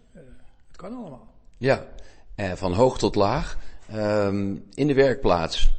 Het 0.68 0.78
kan 0.78 0.94
allemaal. 0.94 1.34
Ja, 1.58 1.86
van 2.56 2.74
hoog 2.74 2.98
tot 2.98 3.16
laag. 3.16 3.58
Ehm, 3.92 4.56
in 4.74 4.88
de 4.88 4.94
werkplaats, 4.94 5.72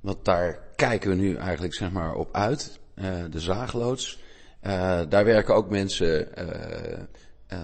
want 0.00 0.24
daar 0.24 0.58
kijken 0.76 1.10
we 1.10 1.16
nu 1.16 1.36
eigenlijk 1.36 1.74
zeg 1.74 1.90
maar 1.90 2.14
op 2.14 2.28
uit. 2.32 2.78
eh, 2.94 3.24
de 3.30 3.40
zaagloods. 3.40 4.18
Eh, 4.60 5.00
daar 5.08 5.24
werken 5.24 5.54
ook 5.54 5.70
mensen 5.70 6.36
eh, 6.36 7.58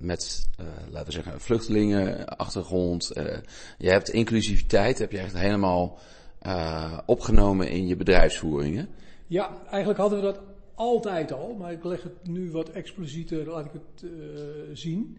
met, 0.00 0.48
laten 0.90 1.06
we 1.06 1.12
zeggen, 1.12 1.40
vluchtelingenachtergrond. 1.40 3.10
Je 3.78 3.90
hebt 3.90 4.08
inclusiviteit, 4.08 4.98
heb 4.98 5.12
je 5.12 5.18
echt 5.18 5.38
helemaal 5.38 5.98
opgenomen 7.06 7.68
in 7.68 7.86
je 7.86 7.96
bedrijfsvoeringen. 7.96 8.88
Ja, 9.26 9.56
eigenlijk 9.70 9.98
hadden 10.00 10.18
we 10.18 10.24
dat 10.24 10.40
altijd 10.74 11.32
al, 11.32 11.54
maar 11.58 11.72
ik 11.72 11.84
leg 11.84 12.02
het 12.02 12.26
nu 12.28 12.50
wat 12.50 12.68
explicieter, 12.68 13.46
laat 13.46 13.64
ik 13.64 13.72
het 13.72 14.10
zien. 14.72 15.18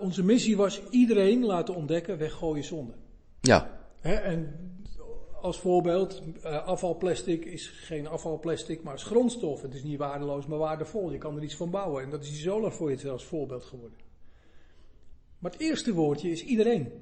Onze 0.00 0.24
missie 0.24 0.56
was 0.56 0.82
iedereen 0.90 1.44
laten 1.44 1.74
ontdekken, 1.74 2.18
weggooien 2.18 2.64
zonde. 2.64 2.92
Ja, 3.46 3.74
Hè, 4.04 4.14
en 4.14 4.54
als 5.40 5.58
voorbeeld, 5.58 6.22
eh, 6.42 6.66
afvalplastic 6.66 7.44
is 7.44 7.68
geen 7.68 8.06
afvalplastic, 8.06 8.82
maar 8.82 8.94
is 8.94 9.02
grondstof. 9.02 9.62
Het 9.62 9.74
is 9.74 9.82
niet 9.82 9.98
waardeloos, 9.98 10.46
maar 10.46 10.58
waardevol. 10.58 11.12
Je 11.12 11.18
kan 11.18 11.36
er 11.36 11.42
iets 11.42 11.56
van 11.56 11.70
bouwen. 11.70 12.02
En 12.02 12.10
dat 12.10 12.22
is 12.22 12.28
die 12.28 12.38
Solar 12.38 12.72
voor 12.72 12.90
je 12.90 13.10
als 13.10 13.24
voorbeeld 13.24 13.64
geworden. 13.64 13.98
Maar 15.38 15.50
het 15.50 15.60
eerste 15.60 15.92
woordje 15.92 16.30
is 16.30 16.44
iedereen. 16.44 16.92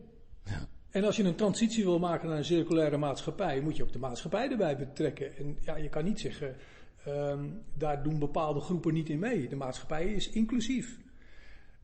Ja. 0.44 0.68
En 0.90 1.04
als 1.04 1.16
je 1.16 1.24
een 1.24 1.34
transitie 1.34 1.84
wil 1.84 1.98
maken 1.98 2.28
naar 2.28 2.38
een 2.38 2.44
circulaire 2.44 2.96
maatschappij, 2.96 3.60
moet 3.60 3.76
je 3.76 3.82
ook 3.82 3.92
de 3.92 3.98
maatschappij 3.98 4.50
erbij 4.50 4.76
betrekken. 4.76 5.36
En 5.36 5.58
ja, 5.60 5.76
je 5.76 5.88
kan 5.88 6.04
niet 6.04 6.20
zeggen, 6.20 6.56
ehm, 7.04 7.44
daar 7.74 8.02
doen 8.02 8.18
bepaalde 8.18 8.60
groepen 8.60 8.94
niet 8.94 9.08
in 9.08 9.18
mee. 9.18 9.48
De 9.48 9.56
maatschappij 9.56 10.12
is 10.12 10.30
inclusief. 10.30 10.98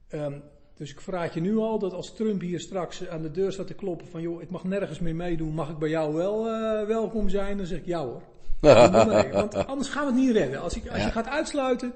Ehm, 0.09 0.41
dus 0.79 0.91
ik 0.91 1.01
verraad 1.01 1.35
je 1.35 1.41
nu 1.41 1.57
al 1.57 1.79
dat 1.79 1.93
als 1.93 2.15
Trump 2.15 2.41
hier 2.41 2.61
straks 2.61 3.09
aan 3.09 3.23
de 3.23 3.31
deur 3.31 3.53
staat 3.53 3.67
te 3.67 3.75
kloppen 3.75 4.07
van 4.09 4.21
joh, 4.21 4.43
ik 4.43 4.51
mag 4.51 4.65
nergens 4.65 4.99
meer 4.99 5.15
meedoen, 5.15 5.55
mag 5.55 5.69
ik 5.69 5.79
bij 5.79 5.89
jou 5.89 6.15
wel 6.15 6.47
eh, 6.49 6.87
welkom 6.87 7.29
zijn? 7.29 7.57
Dan 7.57 7.67
zeg 7.67 7.79
ik 7.79 7.87
ja 7.87 8.05
hoor. 8.05 8.23
Want 9.33 9.67
anders 9.67 9.89
gaan 9.89 10.07
we 10.07 10.13
het 10.13 10.21
niet 10.21 10.31
redden. 10.37 10.61
Als, 10.61 10.77
ik, 10.77 10.89
als 10.89 10.99
Ja. 10.99 11.05
je 11.07 11.13
gaat 11.13 11.29
uitsluiten, 11.29 11.93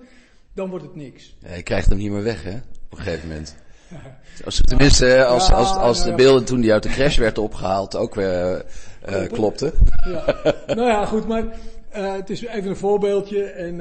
dan 0.55 0.69
wordt 0.71 0.85
het 0.85 0.95
niks. 0.95 1.37
Ja, 1.39 1.55
je 1.55 1.63
krijgt 1.63 1.89
hem 1.89 1.99
niet 1.99 2.11
meer 2.11 2.23
weg, 2.23 2.43
hè? 2.43 2.55
Op 2.91 2.99
een 2.99 3.05
gegeven 3.05 3.29
moment. 3.29 3.57
Als, 4.45 4.61
tenminste, 4.65 5.25
als, 5.25 5.53
als, 5.53 5.71
als 5.71 6.05
de 6.05 6.15
beelden 6.15 6.45
toen 6.45 6.61
die 6.61 6.73
uit 6.73 6.83
de 6.83 6.89
crash 6.89 7.19
werden 7.19 7.43
opgehaald 7.43 7.97
ook 7.97 8.15
weer 8.15 8.65
eh 9.01 9.23
klopten. 9.33 9.73
Ja. 10.05 10.25
nou 10.67 10.89
ja, 10.89 11.07
goed, 11.07 11.29
maar 11.29 11.45
eh, 11.91 12.13
het 12.13 12.31
is 12.31 12.43
even 12.43 12.71
een 12.71 12.77
voorbeeldje. 12.77 13.45
En, 13.45 13.77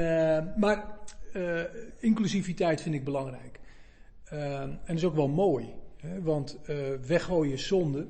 maar 0.57 0.85
inclusiviteit 1.99 2.81
vind 2.81 2.95
ik 2.95 3.03
belangrijk. 3.03 3.59
Eh, 4.31 4.61
en 4.61 4.79
dat 4.85 4.95
is 4.95 5.05
ook 5.05 5.15
wel 5.15 5.27
mooi. 5.27 5.73
Hè, 5.97 6.21
want 6.21 6.59
eh, 6.65 6.77
weggooien 7.07 7.53
is 7.53 7.67
zonde. 7.67 8.07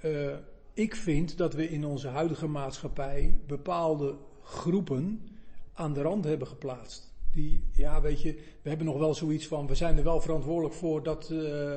Eh, 0.00 0.34
ik 0.74 0.94
vind 0.94 1.36
dat 1.36 1.54
we 1.54 1.68
in 1.68 1.84
onze 1.84 2.08
huidige 2.08 2.46
maatschappij 2.46 3.40
bepaalde 3.46 4.16
groepen 4.42 5.28
aan 5.72 5.92
de 5.92 6.02
rand 6.02 6.24
hebben 6.24 6.46
geplaatst. 6.48 7.12
Die, 7.32 7.64
ja, 7.72 8.00
weet 8.00 8.22
je, 8.22 8.34
we 8.62 8.68
hebben 8.68 8.86
nog 8.86 8.98
wel 8.98 9.14
zoiets 9.14 9.46
van, 9.46 9.66
we 9.66 9.74
zijn 9.74 9.96
er 9.98 10.04
wel 10.04 10.20
verantwoordelijk 10.20 10.74
voor 10.74 11.02
dat, 11.02 11.30
eh, 11.30 11.74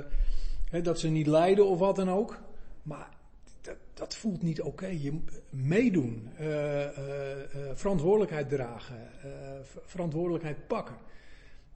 hè, 0.69 0.81
dat 0.81 0.99
ze 0.99 1.08
niet 1.08 1.27
lijden 1.27 1.65
of 1.65 1.79
wat 1.79 1.95
dan 1.95 2.10
ook. 2.10 2.39
Maar 2.84 3.10
dat, 3.62 3.77
dat 3.93 4.15
voelt 4.15 4.41
niet 4.41 4.62
oké. 4.62 4.88
Je 4.88 5.19
meedoen, 5.49 6.29
verantwoordelijkheid 7.73 8.49
dragen, 8.49 9.10
ver- 9.63 9.81
verantwoordelijkheid 9.86 10.67
pakken. 10.67 10.95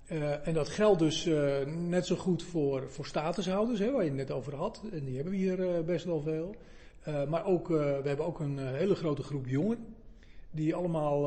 Eh, 0.09 0.47
en 0.47 0.53
dat 0.53 0.69
geldt 0.69 0.99
dus 0.99 1.25
eh, 1.25 1.65
net 1.65 2.05
zo 2.05 2.15
goed 2.15 2.43
voor, 2.43 2.89
voor 2.89 3.05
statushouders, 3.05 3.79
hè, 3.79 3.91
waar 3.91 4.03
je 4.03 4.09
het 4.09 4.17
net 4.17 4.31
over 4.31 4.55
had. 4.55 4.81
En 4.91 5.05
die 5.05 5.15
hebben 5.15 5.33
we 5.33 5.39
hier 5.39 5.75
eh, 5.75 5.83
best 5.83 6.05
wel 6.05 6.21
veel. 6.21 6.55
Maar 7.27 7.45
ook, 7.45 7.67
we 7.67 8.01
hebben 8.03 8.25
ook 8.25 8.39
een 8.39 8.57
hele 8.57 8.95
grote 8.95 9.23
groep 9.23 9.47
jongeren. 9.47 9.85
Die 10.51 10.75
allemaal 10.75 11.21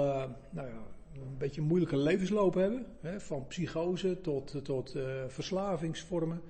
nou 0.50 0.68
ja, 0.68 0.82
een 1.14 1.38
beetje 1.38 1.60
een 1.60 1.66
moeilijke 1.66 1.96
levensloop 1.96 2.54
hebben. 2.54 2.86
Hè, 3.00 3.20
van 3.20 3.46
psychose 3.46 4.20
tot, 4.20 4.64
tot 4.64 4.96
verslavingsvormen. 5.28 6.42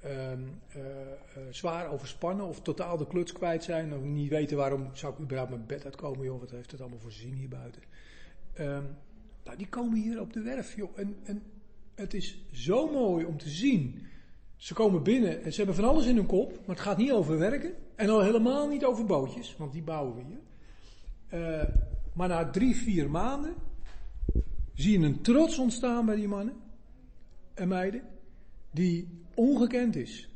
Ehm, 0.00 0.42
eh, 0.68 0.80
eh, 0.80 1.16
zwaar 1.50 1.90
overspannen 1.90 2.46
of 2.46 2.62
totaal 2.62 2.96
de 2.96 3.06
kluts 3.06 3.32
kwijt 3.32 3.64
zijn. 3.64 3.94
Of 3.94 4.02
niet 4.02 4.30
weten 4.30 4.56
waarom 4.56 4.88
zou 4.92 5.12
ik 5.12 5.20
überhaupt 5.20 5.50
mijn 5.50 5.66
bed 5.66 5.84
uitkomen. 5.84 6.24
Joh, 6.24 6.40
wat 6.40 6.50
heeft 6.50 6.70
het 6.70 6.80
allemaal 6.80 6.98
voor 6.98 7.12
zin 7.12 7.32
hier 7.32 7.48
buiten. 7.48 7.82
Ehm, 8.52 8.84
nou, 9.44 9.56
die 9.56 9.68
komen 9.68 10.00
hier 10.00 10.20
op 10.20 10.32
de 10.32 10.42
werf. 10.42 10.76
Joh. 10.76 10.98
En 11.24 11.42
het 11.98 12.14
is 12.14 12.38
zo 12.52 12.92
mooi 12.92 13.24
om 13.24 13.38
te 13.38 13.48
zien. 13.48 14.06
Ze 14.56 14.74
komen 14.74 15.02
binnen 15.02 15.42
en 15.42 15.50
ze 15.50 15.56
hebben 15.56 15.74
van 15.74 15.88
alles 15.88 16.06
in 16.06 16.16
hun 16.16 16.26
kop. 16.26 16.50
Maar 16.50 16.76
het 16.76 16.84
gaat 16.84 16.96
niet 16.96 17.12
over 17.12 17.38
werken. 17.38 17.74
En 17.94 18.08
al 18.08 18.22
helemaal 18.22 18.68
niet 18.68 18.84
over 18.84 19.04
bootjes. 19.04 19.56
Want 19.56 19.72
die 19.72 19.82
bouwen 19.82 20.14
we 20.14 20.22
hier. 20.22 20.40
Eh, 21.28 21.68
maar 22.14 22.28
na 22.28 22.50
drie, 22.50 22.76
vier 22.76 23.10
maanden 23.10 23.54
zie 24.74 24.98
je 24.98 25.06
een 25.06 25.20
trots 25.20 25.58
ontstaan 25.58 26.06
bij 26.06 26.16
die 26.16 26.28
mannen 26.28 26.54
en 27.54 27.68
meiden, 27.68 28.02
die 28.70 29.08
ongekend 29.34 29.96
is. 29.96 30.28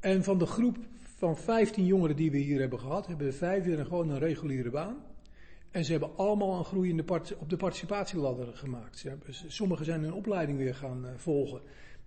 En 0.00 0.24
van 0.24 0.38
de 0.38 0.46
groep 0.46 0.78
van 1.16 1.36
15 1.36 1.86
jongeren 1.86 2.16
die 2.16 2.30
we 2.30 2.38
hier 2.38 2.60
hebben 2.60 2.80
gehad, 2.80 3.06
hebben 3.06 3.26
er 3.26 3.32
vijf 3.32 3.64
weer 3.64 3.84
gewoon 3.84 4.08
een 4.08 4.18
reguliere 4.18 4.70
baan. 4.70 4.96
En 5.72 5.84
ze 5.84 5.90
hebben 5.90 6.16
allemaal 6.16 6.58
een 6.58 6.64
groei 6.64 6.90
in 6.90 6.96
de 6.96 7.04
part- 7.04 7.36
op 7.36 7.50
de 7.50 7.56
participatieladder 7.56 8.46
gemaakt. 8.56 8.98
Ze 8.98 9.08
hebben, 9.08 9.34
sommigen 9.46 9.84
zijn 9.84 10.02
hun 10.02 10.12
opleiding 10.12 10.58
weer 10.58 10.74
gaan 10.74 11.06
eh, 11.06 11.12
volgen. 11.16 11.60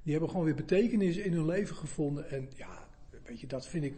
Die 0.04 0.12
hebben 0.12 0.30
gewoon 0.30 0.46
weer 0.46 0.56
betekenis 0.56 1.18
in 1.18 1.34
hun 1.34 1.46
leven 1.46 1.76
gevonden. 1.76 2.30
En 2.30 2.50
ja, 2.56 2.88
weet 3.24 3.40
je, 3.40 3.48
dat 3.48 3.68
vind 3.68 3.84
ik 3.84 3.94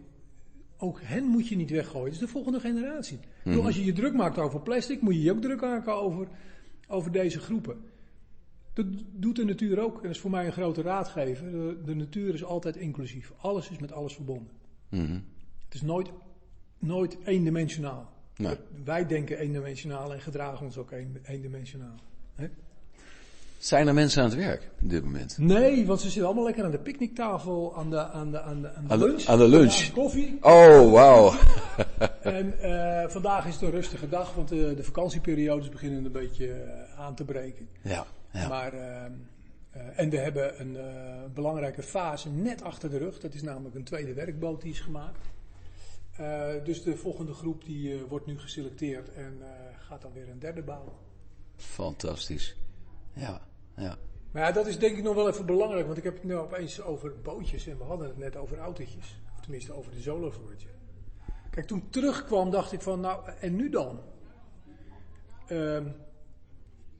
ook 0.78 1.00
hen 1.02 1.24
moet 1.24 1.48
je 1.48 1.56
niet 1.56 1.70
weggooien. 1.70 2.06
Het 2.06 2.14
is 2.14 2.20
de 2.20 2.28
volgende 2.28 2.60
generatie. 2.60 3.20
Bedoel, 3.44 3.66
Als 3.66 3.76
je 3.76 3.86
je 3.86 3.94
druk 3.94 4.14
maakt 4.14 4.38
over 4.38 4.60
plastic, 4.60 5.02
moet 5.02 5.14
je 5.14 5.22
je 5.22 5.32
ook 5.32 5.42
druk 5.42 5.62
maken 5.62 5.96
over, 5.96 6.28
over 6.88 7.12
deze 7.12 7.40
groepen. 7.40 7.78
Dat 8.74 8.86
doet 9.12 9.36
de 9.36 9.46
natuur 9.46 9.80
ook. 9.80 9.96
En 9.96 10.02
dat 10.02 10.12
is 10.12 10.20
voor 10.20 10.32
mij 10.32 10.46
een 10.46 10.52
grote 10.52 10.82
raadgever. 10.82 11.52
De, 11.52 11.82
de 11.86 11.96
natuur 11.96 12.34
is 12.34 12.44
altijd 12.44 12.76
inclusief. 12.76 13.34
Alles 13.38 13.70
is 13.70 13.80
met 13.80 13.92
alles 13.92 14.14
verbonden. 14.14 14.54
Mhm. 14.90 15.20
Het 15.66 15.74
is 15.74 15.82
nooit, 15.82 16.12
nooit 16.80 17.18
eendimensionaal. 17.26 18.17
Nee. 18.38 18.56
Wij 18.84 19.06
denken 19.06 19.38
eendimensionaal 19.40 20.14
en 20.14 20.22
gedragen 20.22 20.66
ons 20.66 20.78
ook 20.78 20.92
een, 20.92 21.18
eendimensionaal. 21.26 21.96
Hè? 22.36 22.48
Zijn 23.58 23.88
er 23.88 23.94
mensen 23.94 24.24
aan 24.24 24.30
het 24.30 24.38
werk 24.38 24.70
op 24.82 24.90
dit 24.90 25.04
moment? 25.04 25.38
Nee, 25.38 25.86
want 25.86 26.00
ze 26.00 26.06
zitten 26.06 26.26
allemaal 26.26 26.44
lekker 26.44 26.64
aan 26.64 26.72
de 26.72 26.78
picknicktafel, 26.80 27.76
aan 27.78 27.90
de, 27.90 28.00
aan 28.12 28.32
de, 28.32 28.42
aan 28.42 28.62
de, 28.62 28.74
aan 28.74 28.88
de 28.88 28.94
Aan 28.94 29.00
de- 29.00 29.06
lunch. 29.06 29.26
aan 29.26 29.38
de 29.38 29.48
lunch. 29.48 29.74
Aan 29.80 29.86
de 29.86 29.92
koffie. 29.92 30.38
Oh, 30.42 30.92
wauw. 30.92 31.34
En 32.22 32.60
eh, 32.60 33.10
vandaag 33.10 33.46
is 33.48 33.54
het 33.54 33.62
een 33.62 33.72
rustige 33.72 34.10
dag, 34.10 34.34
want 34.34 34.48
de, 34.50 34.74
de 34.76 34.84
vakantieperiodes 34.84 35.70
beginnen 35.70 36.06
een 36.06 36.12
beetje 36.12 36.52
eh, 36.54 37.00
aan 37.00 37.16
te 37.16 37.24
breken. 37.26 37.68
Ja, 37.82 38.06
ja. 38.32 38.48
Maar, 38.48 38.74
ehm, 38.74 39.12
eh, 39.72 39.82
en 39.96 40.10
we 40.10 40.18
hebben 40.18 40.62
een 40.62 40.78
belangrijke 41.34 41.84
fase 41.84 42.30
net 42.30 42.64
achter 42.64 42.90
de 42.90 42.98
rug. 42.98 43.20
Dat 43.20 43.34
is 43.34 43.42
namelijk 43.42 43.76
een 43.76 43.84
tweede 43.84 44.14
werkboot 44.14 44.62
die 44.62 44.72
is 44.72 44.80
gemaakt. 44.80 45.26
Eh, 46.18 46.64
dus 46.64 46.84
de 46.84 46.98
volgende 46.98 47.34
groep 47.34 47.66
die 47.66 47.94
eh, 47.94 48.02
wordt 48.10 48.26
nu 48.26 48.40
geselecteerd 48.40 49.14
en 49.14 49.38
eh, 49.42 49.48
gaat 49.80 50.02
dan 50.02 50.14
weer 50.14 50.30
een 50.30 50.40
derde 50.40 50.64
bouwen. 50.64 50.94
Fantastisch. 51.56 52.56
Ja, 53.14 53.42
ja. 53.76 53.98
Maar 54.32 54.42
ja, 54.42 54.52
dat 54.52 54.68
is 54.68 54.80
denk 54.80 54.98
ik 54.98 55.04
nog 55.04 55.16
wel 55.16 55.30
even 55.30 55.46
belangrijk, 55.46 55.86
want 55.86 55.98
ik 55.98 56.04
heb 56.04 56.14
het 56.14 56.24
nu 56.24 56.36
opeens 56.36 56.82
over 56.82 57.22
bootjes 57.22 57.68
en 57.68 57.78
we 57.78 57.84
hadden 57.84 58.08
het 58.08 58.18
net 58.18 58.36
over 58.36 58.58
autootjes. 58.58 59.20
Of 59.36 59.42
tenminste 59.42 59.74
over 59.74 59.92
de 59.92 60.02
Solar 60.02 60.32
Forge. 60.32 60.68
Kijk, 61.50 61.68
toen 61.68 61.78
ik 61.78 61.92
terugkwam 61.92 62.50
dacht 62.52 62.72
ik 62.72 62.82
van, 62.82 63.00
nou, 63.00 63.30
en 63.40 63.56
nu 63.56 63.70
dan? 63.70 64.00
Ehm, 65.48 65.88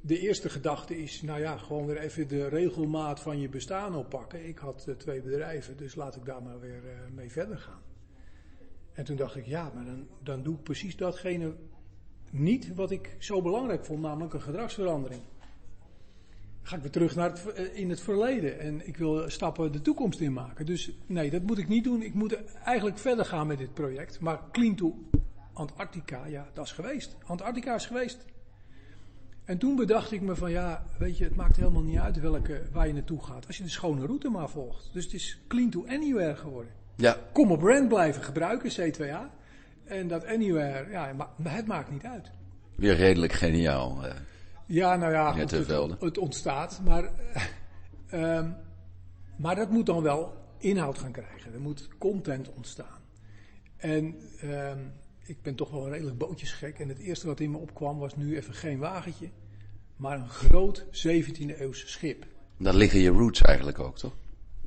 de 0.02 0.20
eerste 0.20 0.50
gedachte 0.50 0.98
is, 0.98 1.22
nou 1.22 1.40
ja, 1.40 1.58
gewoon 1.58 1.86
weer 1.86 1.98
even 1.98 2.28
de 2.28 2.48
regelmaat 2.48 3.20
van 3.20 3.40
je 3.40 3.50
bestaan 3.50 3.96
oppakken. 3.96 4.48
Ik 4.48 4.58
had 4.58 4.88
twee 4.98 5.22
bedrijven, 5.22 5.78
dus 5.78 5.96
laat 5.96 6.16
ik 6.16 6.26
daar 6.26 6.44
maar 6.44 6.60
weer 6.60 6.82
mee 7.14 7.32
verder 7.32 7.58
gaan. 7.58 7.87
En 8.98 9.04
toen 9.04 9.16
dacht 9.16 9.36
ik, 9.36 9.46
ja, 9.46 9.72
maar 9.76 9.86
dan, 9.86 10.08
dan 10.24 10.44
doe 10.44 10.56
ik 10.56 10.64
precies 10.64 10.96
datgene 10.96 11.56
niet 12.32 12.76
wat 12.76 12.92
ik 12.92 13.16
zo 13.20 13.42
belangrijk 13.42 13.86
vond, 13.86 14.02
namelijk 14.02 14.34
een 14.34 14.42
gedragsverandering 14.42 15.22
ga 16.68 16.76
ik 16.76 16.82
weer 16.82 16.92
terug 16.92 17.16
naar 17.16 17.30
het, 17.30 17.54
eh, 17.54 17.78
in 17.78 17.90
het 17.90 18.02
verleden. 18.02 18.60
En 18.60 18.88
ik 18.88 18.98
wil 18.98 19.30
stappen 19.30 19.72
de 19.72 19.82
toekomst 19.82 20.20
in 20.20 20.34
maken. 20.34 20.66
Dus 20.66 20.92
nee, 21.06 21.30
dat 21.30 21.42
moet 21.42 21.58
ik 21.58 21.68
niet 21.68 21.84
doen. 21.84 22.02
Ik 22.02 22.14
moet 22.14 22.38
eigenlijk 22.64 22.98
verder 22.98 23.26
gaan 23.26 23.48
met 23.48 23.58
dit 23.58 23.74
project. 23.74 24.20
Maar 24.20 24.40
Clean 24.52 24.76
to 24.76 24.96
Antarctica, 25.54 26.26
ja, 26.26 26.50
dat 26.54 26.66
is 26.66 26.72
geweest. 26.72 27.16
Antarctica 27.26 27.76
is 27.76 27.86
geweest. 27.86 28.26
En 29.44 29.58
toen 29.58 29.76
bedacht 29.76 30.12
ik 30.12 30.22
me 30.22 30.36
van 30.36 30.52
ja, 30.52 30.86
weet 30.98 31.18
je, 31.18 31.24
het 31.24 31.36
maakt 31.36 31.56
helemaal 31.56 31.82
niet 31.82 31.98
uit 31.98 32.20
welke, 32.20 32.62
waar 32.72 32.88
je 32.88 32.94
naartoe 32.94 33.24
gaat. 33.24 33.48
Als 33.48 33.58
je 33.58 33.64
de 33.64 33.70
schone 33.70 34.06
route 34.06 34.30
maar 34.30 34.50
volgt. 34.50 34.90
Dus 34.94 35.04
het 35.04 35.14
is 35.14 35.40
Clean 35.48 35.70
to 35.70 35.86
Anywhere 35.88 36.36
geworden. 36.36 36.72
Ja, 36.98 37.18
Kom 37.34 37.52
op 37.52 37.60
brand 37.60 37.88
blijven 37.88 38.24
gebruiken, 38.24 38.72
C2A. 38.72 39.36
En 39.86 40.08
dat 40.08 40.26
Anywhere, 40.26 40.90
ja, 40.90 41.16
het 41.44 41.68
maakt 41.68 41.92
niet 41.92 42.04
uit. 42.04 42.32
weer 42.76 42.96
redelijk 42.96 43.34
geniaal. 43.34 44.06
eh. 44.06 44.14
Ja, 44.66 44.96
nou 44.96 45.12
ja, 45.12 45.32
goed, 45.32 45.52
het, 45.52 45.68
het 46.00 46.18
ontstaat. 46.18 46.82
Maar, 46.86 47.04
eh, 47.34 47.44
ehm, 48.38 48.50
maar 49.38 49.56
dat 49.56 49.70
moet 49.70 49.86
dan 49.86 50.02
wel 50.04 50.34
inhoud 50.58 50.98
gaan 50.98 51.12
krijgen. 51.12 51.54
Er 51.54 51.60
moet 51.60 51.88
content 51.98 52.54
ontstaan. 52.54 53.02
En 53.78 54.16
ehm, 54.40 54.80
ik 55.26 55.42
ben 55.42 55.56
toch 55.56 55.72
wel 55.72 55.90
redelijk 55.90 56.18
bootjesgek. 56.18 56.80
En 56.80 56.88
het 56.90 57.00
eerste 57.00 57.28
wat 57.28 57.40
in 57.40 57.52
me 57.52 57.58
opkwam 57.58 57.98
was 57.98 58.16
nu 58.16 58.36
even 58.38 58.54
geen 58.54 58.80
wagentje. 58.80 59.30
Maar 59.96 60.18
een 60.20 60.30
groot 60.30 60.86
17e 60.86 61.60
eeuwse 61.60 61.88
schip. 61.88 62.26
Daar 62.58 62.76
liggen 62.76 63.00
je 63.00 63.10
roots 63.10 63.42
eigenlijk 63.42 63.80
ook, 63.80 63.98
toch? 63.98 64.14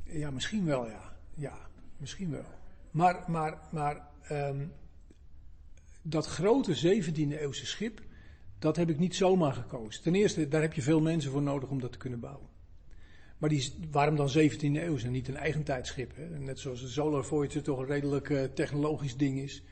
Ja, 0.03 0.31
misschien 0.31 0.65
wel, 0.65 0.87
ja. 0.87 1.13
Ja, 1.35 1.53
misschien 2.01 2.31
wel. 2.31 2.45
Maar, 2.91 3.23
maar, 3.27 3.57
maar 3.71 4.07
ehm, 4.21 4.65
dat 6.01 6.25
grote 6.25 6.75
17e 6.75 7.39
eeuwse 7.39 7.65
schip, 7.65 8.01
dat 8.59 8.75
heb 8.75 8.89
ik 8.89 8.99
niet 8.99 9.15
zomaar 9.15 9.53
gekozen. 9.53 10.03
Ten 10.03 10.15
eerste, 10.15 10.47
daar 10.47 10.61
heb 10.61 10.73
je 10.73 10.81
veel 10.81 11.01
mensen 11.01 11.31
voor 11.31 11.41
nodig 11.41 11.69
om 11.69 11.79
dat 11.79 11.91
te 11.91 11.97
kunnen 11.97 12.19
bouwen. 12.19 12.49
Maar 13.37 13.49
die, 13.49 13.73
waarom 13.91 14.15
dan 14.15 14.29
17e 14.29 14.59
eeuw 14.59 14.97
en 14.97 15.11
niet 15.11 15.27
een 15.27 15.37
eigentijdschip? 15.37 16.15
Hè? 16.15 16.39
Net 16.39 16.59
zoals 16.59 16.81
de 16.81 16.87
Solar 16.87 17.23
Voyager 17.23 17.63
toch 17.63 17.79
een 17.79 17.85
redelijk 17.85 18.29
eh, 18.29 18.43
technologisch 18.43 19.17
ding 19.17 19.39
is. 19.39 19.63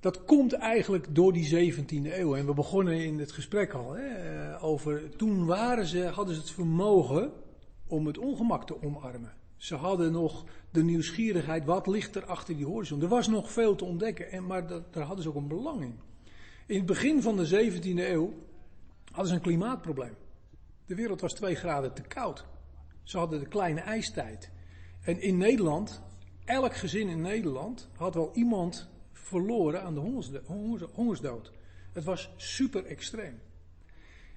Dat 0.00 0.24
komt 0.24 0.52
eigenlijk 0.52 1.14
door 1.14 1.32
die 1.32 1.74
17e 1.74 1.86
eeuw. 1.88 2.34
En 2.36 2.46
we 2.46 2.54
begonnen 2.54 3.04
in 3.04 3.18
het 3.18 3.32
gesprek 3.32 3.72
al 3.72 3.92
hè, 3.92 4.06
eh, 4.06 4.64
over. 4.64 5.16
Toen 5.16 5.46
waren 5.46 5.86
ze, 5.86 6.02
hadden 6.02 6.34
ze 6.34 6.40
het 6.40 6.50
vermogen 6.50 7.32
om 7.86 8.06
het 8.06 8.18
ongemak 8.18 8.66
te 8.66 8.82
omarmen. 8.82 9.32
Ze 9.62 9.74
hadden 9.74 10.12
nog 10.12 10.44
de 10.70 10.82
nieuwsgierigheid, 10.82 11.64
wat 11.64 11.86
ligt 11.86 12.16
er 12.16 12.24
achter 12.24 12.56
die 12.56 12.66
horizon? 12.66 13.02
Er 13.02 13.08
was 13.08 13.28
nog 13.28 13.50
veel 13.50 13.74
te 13.74 13.84
ontdekken, 13.84 14.30
en, 14.30 14.46
maar 14.46 14.66
daar 14.66 15.04
hadden 15.04 15.22
ze 15.22 15.28
ook 15.28 15.34
een 15.34 15.48
belang 15.48 15.82
in. 15.82 16.00
In 16.66 16.76
het 16.76 16.86
begin 16.86 17.22
van 17.22 17.36
de 17.36 17.72
17e 17.72 17.82
eeuw 17.82 18.34
hadden 19.04 19.26
ze 19.26 19.34
een 19.34 19.40
klimaatprobleem. 19.40 20.16
De 20.86 20.94
wereld 20.94 21.20
was 21.20 21.34
2 21.34 21.54
graden 21.54 21.94
te 21.94 22.02
koud. 22.02 22.46
Ze 23.02 23.18
hadden 23.18 23.40
de 23.40 23.46
kleine 23.46 23.80
ijstijd. 23.80 24.50
En 25.00 25.20
in 25.20 25.36
Nederland, 25.36 26.02
elk 26.44 26.76
gezin 26.76 27.08
in 27.08 27.20
Nederland 27.20 27.88
had 27.96 28.14
wel 28.14 28.30
iemand 28.34 28.88
verloren 29.12 29.82
aan 29.82 29.94
de 29.94 30.00
hongersdo- 30.00 30.42
hongers- 30.44 30.92
hongersdood. 30.92 31.52
Het 31.92 32.04
was 32.04 32.30
super 32.36 32.84
extreem. 32.84 33.40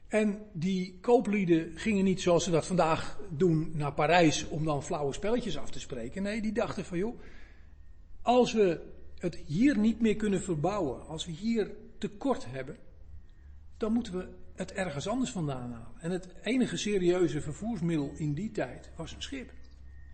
En 0.08 0.42
die 0.54 0.98
kooplieden 1.02 1.72
gingen 1.76 2.04
niet 2.04 2.22
zoals 2.22 2.44
ze 2.44 2.52
dat 2.52 2.66
vandaag 2.66 3.20
doen 3.30 3.72
naar 3.74 3.94
Parijs 3.94 4.48
om 4.48 4.66
dan 4.66 4.84
flauwe 4.84 5.14
spelletjes 5.14 5.58
af 5.58 5.70
te 5.70 5.80
spreken. 5.80 6.24
Nee, 6.24 6.42
die 6.42 6.52
dachten 6.52 6.86
van 6.86 6.98
joh, 6.98 7.20
als 8.22 8.54
we 8.54 8.82
het 9.20 9.36
hier 9.36 9.78
niet 9.78 10.02
meer 10.02 10.16
kunnen 10.16 10.42
verbouwen, 10.42 11.08
als 11.08 11.26
we 11.26 11.32
hier 11.32 11.72
tekort 11.98 12.46
hebben, 12.50 12.78
dan 13.78 13.94
moeten 13.94 14.18
we 14.18 14.28
het 14.56 14.72
ergens 14.72 15.08
anders 15.08 15.32
vandaan 15.32 15.72
halen. 15.72 16.02
En 16.02 16.12
het 16.12 16.28
enige 16.44 16.78
serieuze 16.78 17.42
vervoersmiddel 17.42 18.12
in 18.16 18.34
die 18.34 18.52
tijd 18.52 18.92
was 18.96 19.14
een 19.14 19.22
schip. 19.22 19.52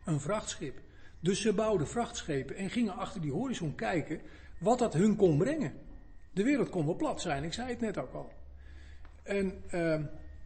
Een 0.05 0.19
vrachtschip. 0.19 0.79
Dus 1.19 1.41
ze 1.41 1.53
bouwden 1.53 1.87
vrachtschepen 1.87 2.55
en 2.55 2.69
gingen 2.69 2.95
achter 2.95 3.21
die 3.21 3.31
horizon 3.31 3.75
kijken 3.75 4.21
wat 4.59 4.79
dat 4.79 4.93
hun 4.93 5.15
kon 5.15 5.37
brengen. 5.37 5.73
De 6.33 6.43
wereld 6.43 6.69
kon 6.69 6.85
wel 6.85 6.95
plat 6.95 7.21
zijn, 7.21 7.43
ik 7.43 7.53
zei 7.53 7.69
het 7.69 7.79
net 7.79 7.97
ook 7.97 8.13
al. 8.13 8.31
En 9.31 9.53
ehm, 9.67 10.03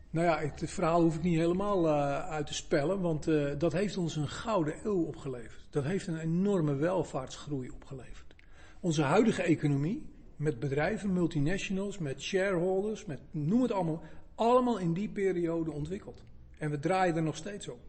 nou 0.09 0.25
ja, 0.25 0.39
het 0.39 0.71
verhaal 0.71 1.01
hoef 1.01 1.15
ik 1.15 1.21
niet 1.21 1.37
helemaal 1.37 1.87
eh, 1.87 2.29
uit 2.29 2.47
te 2.47 2.53
spellen, 2.53 3.01
want 3.01 3.27
eh, 3.27 3.51
dat 3.57 3.73
heeft 3.73 3.97
ons 3.97 4.15
een 4.15 4.27
gouden 4.27 4.75
eeuw 4.83 5.03
opgeleverd. 5.03 5.67
Dat 5.69 5.83
heeft 5.83 6.07
een 6.07 6.19
enorme 6.19 6.75
welvaartsgroei 6.75 7.69
opgeleverd. 7.69 8.35
onze 8.79 9.01
huidige 9.01 9.41
economie, 9.41 10.09
met 10.35 10.59
bedrijven, 10.59 11.13
multinationals, 11.13 11.97
met 11.97 12.21
shareholders, 12.21 13.05
met 13.05 13.19
noem 13.31 13.61
het 13.61 13.71
allemaal, 13.71 14.03
allemaal 14.35 14.77
in 14.77 14.93
die 14.93 15.09
periode 15.09 15.71
ontwikkeld. 15.71 16.23
En 16.57 16.69
we 16.69 16.79
draaien 16.79 17.15
er 17.15 17.23
nog 17.23 17.35
steeds 17.35 17.67
op. 17.67 17.79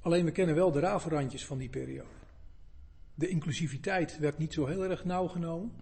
Alleen 0.00 0.24
we 0.24 0.30
kennen 0.30 0.54
wel 0.54 0.72
de 0.72 0.80
rafelrandjes 0.80 1.46
van 1.46 1.58
die 1.58 1.68
periode. 1.68 2.08
De 3.14 3.28
inclusiviteit 3.28 4.18
werd 4.18 4.38
niet 4.38 4.52
zo 4.52 4.66
heel 4.66 4.84
erg 4.84 5.04
nauw 5.04 5.26
genomen. 5.26 5.72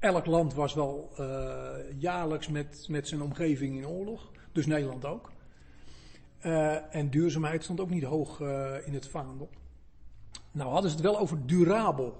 Elk 0.00 0.26
land 0.26 0.54
was 0.54 0.74
wel 0.74 1.10
uh, 1.18 1.70
jaarlijks 1.98 2.48
met, 2.48 2.86
met 2.88 3.08
zijn 3.08 3.22
omgeving 3.22 3.76
in 3.76 3.86
oorlog, 3.86 4.30
dus 4.52 4.66
Nederland 4.66 5.04
ook. 5.04 5.32
Uh, 6.44 6.94
en 6.94 7.10
duurzaamheid 7.10 7.62
stond 7.62 7.80
ook 7.80 7.90
niet 7.90 8.02
hoog 8.02 8.40
uh, 8.40 8.86
in 8.86 8.94
het 8.94 9.08
vaandel. 9.08 9.50
Nou 10.52 10.70
hadden 10.70 10.90
ze 10.90 10.96
het 10.96 11.04
wel 11.04 11.18
over 11.18 11.46
durabel. 11.46 12.16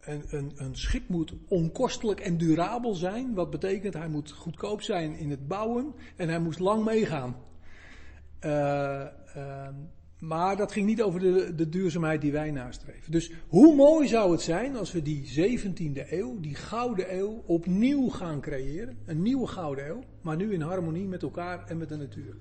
Een, 0.00 0.24
een, 0.28 0.52
een, 0.56 0.76
schip 0.76 1.08
moet 1.08 1.34
onkostelijk 1.48 2.20
en 2.20 2.36
durabel 2.36 2.94
zijn. 2.94 3.34
Wat 3.34 3.50
betekent 3.50 3.94
hij 3.94 4.08
moet 4.08 4.30
goedkoop 4.30 4.82
zijn 4.82 5.16
in 5.16 5.30
het 5.30 5.48
bouwen 5.48 5.94
en 6.16 6.28
hij 6.28 6.40
moest 6.40 6.58
lang 6.58 6.84
meegaan. 6.84 7.36
Maar 10.18 10.56
dat 10.56 10.72
ging 10.72 10.86
niet 10.86 11.02
over 11.02 11.20
de, 11.20 11.54
de, 11.54 11.68
duurzaamheid 11.68 12.20
die 12.20 12.32
wij 12.32 12.50
nastreven. 12.50 13.12
Dus 13.12 13.32
hoe 13.48 13.74
mooi 13.74 14.08
zou 14.08 14.32
het 14.32 14.40
zijn 14.40 14.76
als 14.76 14.92
we 14.92 15.02
die 15.02 15.58
17e 15.58 16.10
eeuw, 16.10 16.40
die 16.40 16.54
gouden 16.54 17.14
eeuw, 17.14 17.42
opnieuw 17.46 18.08
gaan 18.08 18.40
creëren. 18.40 18.98
Een 19.04 19.22
nieuwe 19.22 19.46
gouden 19.46 19.88
eeuw, 19.88 20.02
maar 20.20 20.36
nu 20.36 20.52
in 20.52 20.60
harmonie 20.60 21.06
met 21.06 21.22
elkaar 21.22 21.66
en 21.66 21.78
met 21.78 21.88
de 21.88 21.96
natuur. 21.96 22.36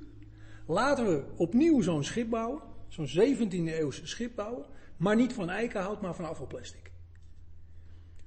Laten 0.68 1.06
we 1.06 1.24
opnieuw 1.36 1.82
zo'n 1.82 2.04
schip 2.04 2.30
bouwen, 2.30 2.62
zo'n 2.88 3.08
17e 3.08 3.50
eeuwse 3.50 4.08
schip 4.08 4.36
bouwen, 4.36 4.66
maar 4.98 5.16
niet 5.16 5.34
van 5.34 5.50
eikenhout, 5.50 6.02
maar 6.02 6.16
van 6.16 6.26
afvalplastic. 6.26 6.92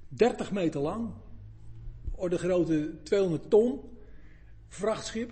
30 0.07 0.51
meter 0.51 0.81
lang, 0.81 1.09
orde 2.11 2.37
grootte 2.37 2.93
200 3.03 3.49
ton, 3.49 3.79
vrachtschip. 4.67 5.31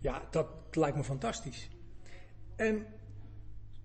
Ja, 0.00 0.22
dat 0.30 0.46
lijkt 0.70 0.96
me 0.96 1.04
fantastisch. 1.04 1.68
En 2.56 2.86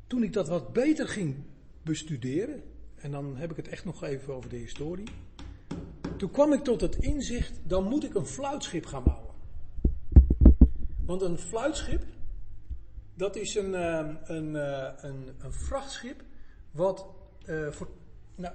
toen 0.10 0.24
ik 0.24 0.34
dat 0.34 0.48
wat 0.48 0.74
beter 0.74 1.08
ging 1.08 1.36
bestuderen, 1.84 2.64
en 2.96 3.12
dan 3.12 3.36
heb 3.38 3.52
ik 3.52 3.56
het 3.56 3.68
echt 3.68 3.86
nog 3.86 4.04
even 4.04 4.34
over 4.34 4.50
de 4.50 4.56
historie. 4.56 5.08
Toen 6.18 6.32
kwam 6.32 6.54
ik 6.54 6.64
tot 6.64 6.82
het 6.82 6.96
inzicht, 6.96 7.60
dan 7.64 7.84
moet 7.84 8.04
ik 8.04 8.14
een 8.14 8.26
fluitschip 8.26 8.86
gaan 8.86 9.04
bouwen. 9.04 9.34
Want 11.06 11.22
een 11.22 11.38
fluitschip, 11.38 12.04
dat 13.14 13.36
is 13.36 13.56
een, 13.56 13.74
uh, 13.74 14.08
een, 14.24 14.54
uh, 14.54 14.90
een, 14.98 15.30
een, 15.40 15.54
vrachtschip 15.54 16.24
wat 16.72 17.06
uh, 17.46 17.68
voor, 17.68 17.88
nou, 18.36 18.54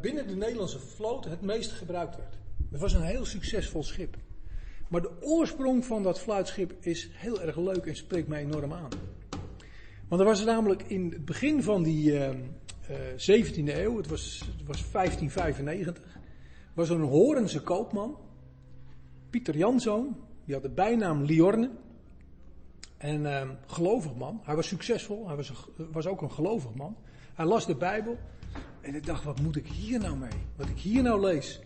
binnen 0.00 0.26
de 0.26 0.36
Nederlandse 0.36 0.80
vloot 0.80 1.24
het 1.24 1.40
meest 1.40 1.72
gebruikt 1.72 2.16
werd. 2.16 2.38
Het 2.70 2.80
was 2.80 2.92
een 2.92 3.02
heel 3.02 3.24
succesvol 3.24 3.82
schip. 3.82 4.16
Maar 4.88 5.02
de 5.02 5.22
oorsprong 5.22 5.84
van 5.84 6.02
dat 6.02 6.20
fluitschip 6.20 6.74
is 6.80 7.08
heel 7.12 7.40
erg 7.40 7.56
leuk 7.56 7.86
en 7.86 7.96
spreekt 7.96 8.28
mij 8.28 8.40
enorm 8.40 8.72
aan. 8.72 8.90
Want 10.08 10.20
er 10.20 10.26
was 10.26 10.44
namelijk 10.44 10.82
in 10.82 11.10
het 11.12 11.24
begin 11.24 11.62
van 11.62 11.82
die 11.82 12.12
uh, 12.12 12.28
uh, 12.28 13.40
17e 13.42 13.76
eeuw, 13.76 13.96
het 13.96 14.06
was, 14.06 14.42
het 14.56 14.66
was 14.66 14.90
1595, 14.92 16.18
was 16.74 16.88
er 16.88 16.96
een 16.96 17.08
Horense 17.08 17.62
koopman, 17.62 18.18
Pieter 19.30 19.56
Janszoon, 19.56 20.16
die 20.44 20.54
had 20.54 20.62
de 20.62 20.70
bijnaam 20.70 21.22
Liorne. 21.22 21.70
En 22.96 23.20
uh, 23.20 23.50
gelovig 23.66 24.14
man, 24.14 24.40
hij 24.42 24.56
was 24.56 24.68
succesvol, 24.68 25.26
hij 25.26 25.36
was, 25.36 25.52
was 25.76 26.06
ook 26.06 26.22
een 26.22 26.32
gelovig 26.32 26.74
man. 26.74 26.96
Hij 27.34 27.46
las 27.46 27.66
de 27.66 27.74
Bijbel 27.74 28.18
en 28.80 28.94
ik 28.94 29.06
dacht, 29.06 29.24
wat 29.24 29.40
moet 29.40 29.56
ik 29.56 29.66
hier 29.66 29.98
nou 29.98 30.16
mee? 30.16 30.38
Wat 30.56 30.68
ik 30.68 30.78
hier 30.78 31.02
nou 31.02 31.20
lees. 31.20 31.60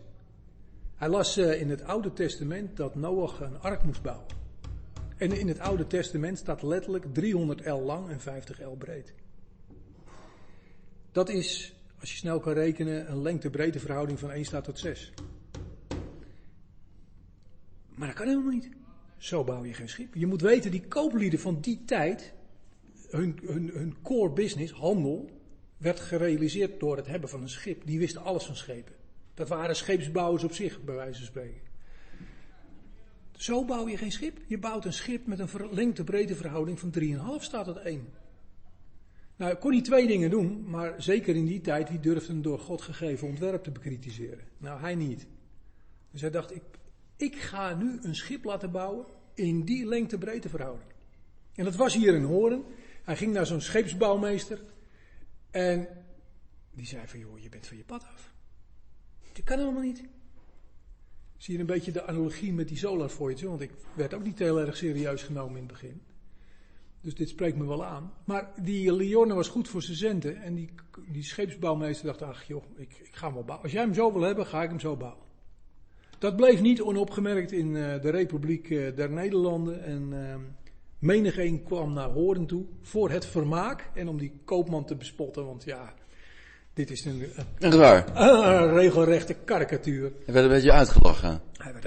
Hij 0.95 1.09
las 1.09 1.39
uh, 1.39 1.61
in 1.61 1.71
het 1.71 1.83
Oude 1.83 2.13
Testament 2.13 2.77
dat 2.77 2.95
Noach 2.95 3.41
een 3.41 3.61
ark 3.61 3.83
moest 3.83 4.03
bouwen. 4.03 4.27
En 5.19 5.33
in 5.33 5.49
het 5.49 5.59
Oude 5.59 5.87
Testament 5.87 6.39
staat 6.39 6.63
letterlijk 6.63 7.15
300 7.15 7.67
L 7.67 7.83
lang 7.85 8.09
en 8.09 8.21
50 8.21 8.61
L 8.63 8.77
breed. 8.79 9.15
Dat 11.13 11.29
is, 11.29 11.75
als 12.01 12.11
je 12.11 12.17
snel 12.17 12.41
kan 12.41 12.53
rekenen, 12.53 13.11
een 13.11 13.23
lengte-breedte 13.23 13.79
verhouding 13.79 14.19
van 14.19 14.31
1 14.31 14.45
staat 14.45 14.65
tot 14.65 14.79
6. 14.79 15.13
Maar 17.95 18.07
dat 18.07 18.17
kan 18.17 18.27
helemaal 18.27 18.53
niet. 18.53 18.69
Zo 19.17 19.45
bouw 19.45 19.65
je 19.65 19.75
geen 19.75 19.89
schip. 19.89 20.15
Je 20.15 20.27
moet 20.27 20.41
weten, 20.41 20.71
die 20.71 20.87
kooplieden 20.89 21.39
van 21.39 21.61
die 21.61 21.85
tijd, 21.85 22.33
hun, 23.11 23.39
hun, 23.45 23.71
hun 23.75 23.97
core 24.03 24.33
business, 24.33 24.73
handel, 24.73 25.31
werd 25.77 26.01
gerealiseerd 26.01 26.81
door 26.81 26.97
het 26.97 27.07
hebben 27.07 27.29
van 27.29 27.43
een 27.43 27.49
schip. 27.49 27.87
Die 27.87 27.99
wisten 27.99 28.23
alles 28.23 28.45
van 28.45 28.57
schepen. 28.57 28.95
Dat 29.35 29.49
waren 29.49 29.77
scheepsbouwers 29.77 30.45
op 30.45 30.53
zich, 30.53 30.83
bij 30.83 30.95
wijze 30.95 31.19
van 31.19 31.27
spreken. 31.27 31.68
Zo 33.39 33.65
bouw 33.65 33.89
je 33.89 33.97
geen 33.97 34.13
schip. 34.13 34.39
Je 34.47 34.59
bouwt 34.59 34.85
een 34.85 34.93
schip 34.93 35.27
met 35.27 35.39
een 35.39 35.49
lengte-breedte 35.71 36.35
verhouding 36.35 36.79
van 36.81 36.95
3,5 37.01 37.43
staat 37.43 37.67
het 37.67 37.77
1. 37.77 38.09
Nou, 39.37 39.55
kon 39.55 39.71
die 39.71 39.83
twee 39.83 40.07
dingen 40.07 40.31
doen, 40.31 40.71
maar 40.71 41.03
zeker 41.03 41.37
in 41.37 41.45
die 41.45 41.61
tijd, 41.61 41.89
wie 41.89 42.01
durfde 42.01 42.33
een 42.33 42.43
door 42.43 42.59
God 42.59 42.83
gegeven 42.83 43.29
ontwerp 43.29 43.63
te 43.63 43.71
bekritiseren? 43.71 44.45
Nou, 44.59 44.81
hij 44.81 44.95
niet. 44.95 45.27
Dus 46.11 46.21
hij 46.21 46.31
dacht, 46.31 46.55
ik, 46.55 46.63
ik 47.17 47.37
ga 47.37 47.75
nu 47.75 47.99
een 48.03 48.15
schip 48.15 48.45
laten 48.45 48.71
bouwen 48.71 49.07
in 49.35 49.65
die 49.65 49.87
lengte-breedte 49.87 50.49
verhouding. 50.49 50.91
En 51.55 51.65
dat 51.65 51.77
was 51.77 51.95
hier 51.95 52.15
in 52.15 52.25
Horen. 52.25 52.65
Hij 53.03 53.17
ging 53.17 53.33
naar 53.33 53.47
zo'n 53.47 53.61
scheepsbouwmeester 53.61 54.63
en 55.51 55.89
die 56.71 56.87
zei 56.87 57.07
van, 57.07 57.19
joh, 57.19 57.39
je 57.39 57.49
bent 57.49 57.67
van 57.67 57.77
je 57.77 57.85
pad 57.85 58.03
af. 58.03 58.33
Dat 59.33 59.45
kan 59.45 59.59
helemaal 59.59 59.83
niet. 59.83 60.05
Zie 61.39 61.55
je 61.55 61.61
een 61.61 61.67
beetje 61.67 61.93
de 61.93 62.07
analogie 62.07 62.53
met 62.53 62.69
die 62.69 62.77
Solar 62.77 63.11
want 63.43 63.61
ik 63.61 63.71
werd 63.95 64.15
ook 64.15 64.25
niet 64.25 64.39
heel 64.39 64.61
erg 64.61 64.77
serieus 64.77 65.23
genomen 65.23 65.57
in 65.57 65.63
het 65.63 65.73
begin. 65.73 66.01
Dus 67.01 67.15
dit 67.15 67.29
spreekt 67.29 67.57
me 67.57 67.67
wel 67.67 67.85
aan. 67.85 68.13
Maar 68.25 68.51
die 68.63 68.93
Liorne 68.93 69.35
was 69.35 69.49
goed 69.49 69.69
voor 69.69 69.83
zijn 69.83 69.97
centen. 69.97 70.43
En 70.43 70.55
die, 70.55 70.71
die 71.09 71.23
scheepsbouwmeester 71.23 72.07
dacht, 72.07 72.23
ach 72.23 72.45
joh, 72.45 72.65
ik, 72.77 72.99
ik 73.03 73.15
ga 73.15 73.27
hem 73.27 73.35
wel 73.35 73.45
bouwen. 73.45 73.65
Als 73.65 73.73
jij 73.73 73.83
hem 73.83 73.95
zo 73.95 74.13
wil 74.13 74.23
hebben, 74.23 74.47
ga 74.47 74.63
ik 74.63 74.69
hem 74.69 74.81
zo 74.81 74.97
bouwen. 74.97 75.27
Dat 76.19 76.37
bleef 76.37 76.61
niet 76.61 76.83
onopgemerkt 76.83 77.53
in 77.53 77.67
uh, 77.67 78.01
de 78.01 78.11
Republiek 78.11 78.71
uh, 78.71 78.97
der 78.97 79.11
Nederlanden. 79.11 79.83
En 79.83 80.13
uh, 80.13 80.35
menigeen 80.99 81.63
kwam 81.63 81.93
naar 81.93 82.11
Horen 82.11 82.47
toe 82.47 82.65
voor 82.81 83.11
het 83.11 83.27
vermaak. 83.27 83.91
En 83.95 84.09
om 84.09 84.19
die 84.19 84.33
koopman 84.45 84.85
te 84.85 84.97
bespotten, 84.97 85.47
want 85.47 85.65
ja, 85.65 85.95
dit 86.79 86.91
is 86.91 87.05
een, 87.05 87.25
echt 87.59 87.75
waar? 87.75 88.17
een 88.17 88.75
regelrechte 88.75 89.35
karikatuur. 89.45 90.13
Hij 90.25 90.35
werd 90.35 90.47
een 90.47 90.53
beetje 90.53 90.73
uitgelachen. 90.73 91.41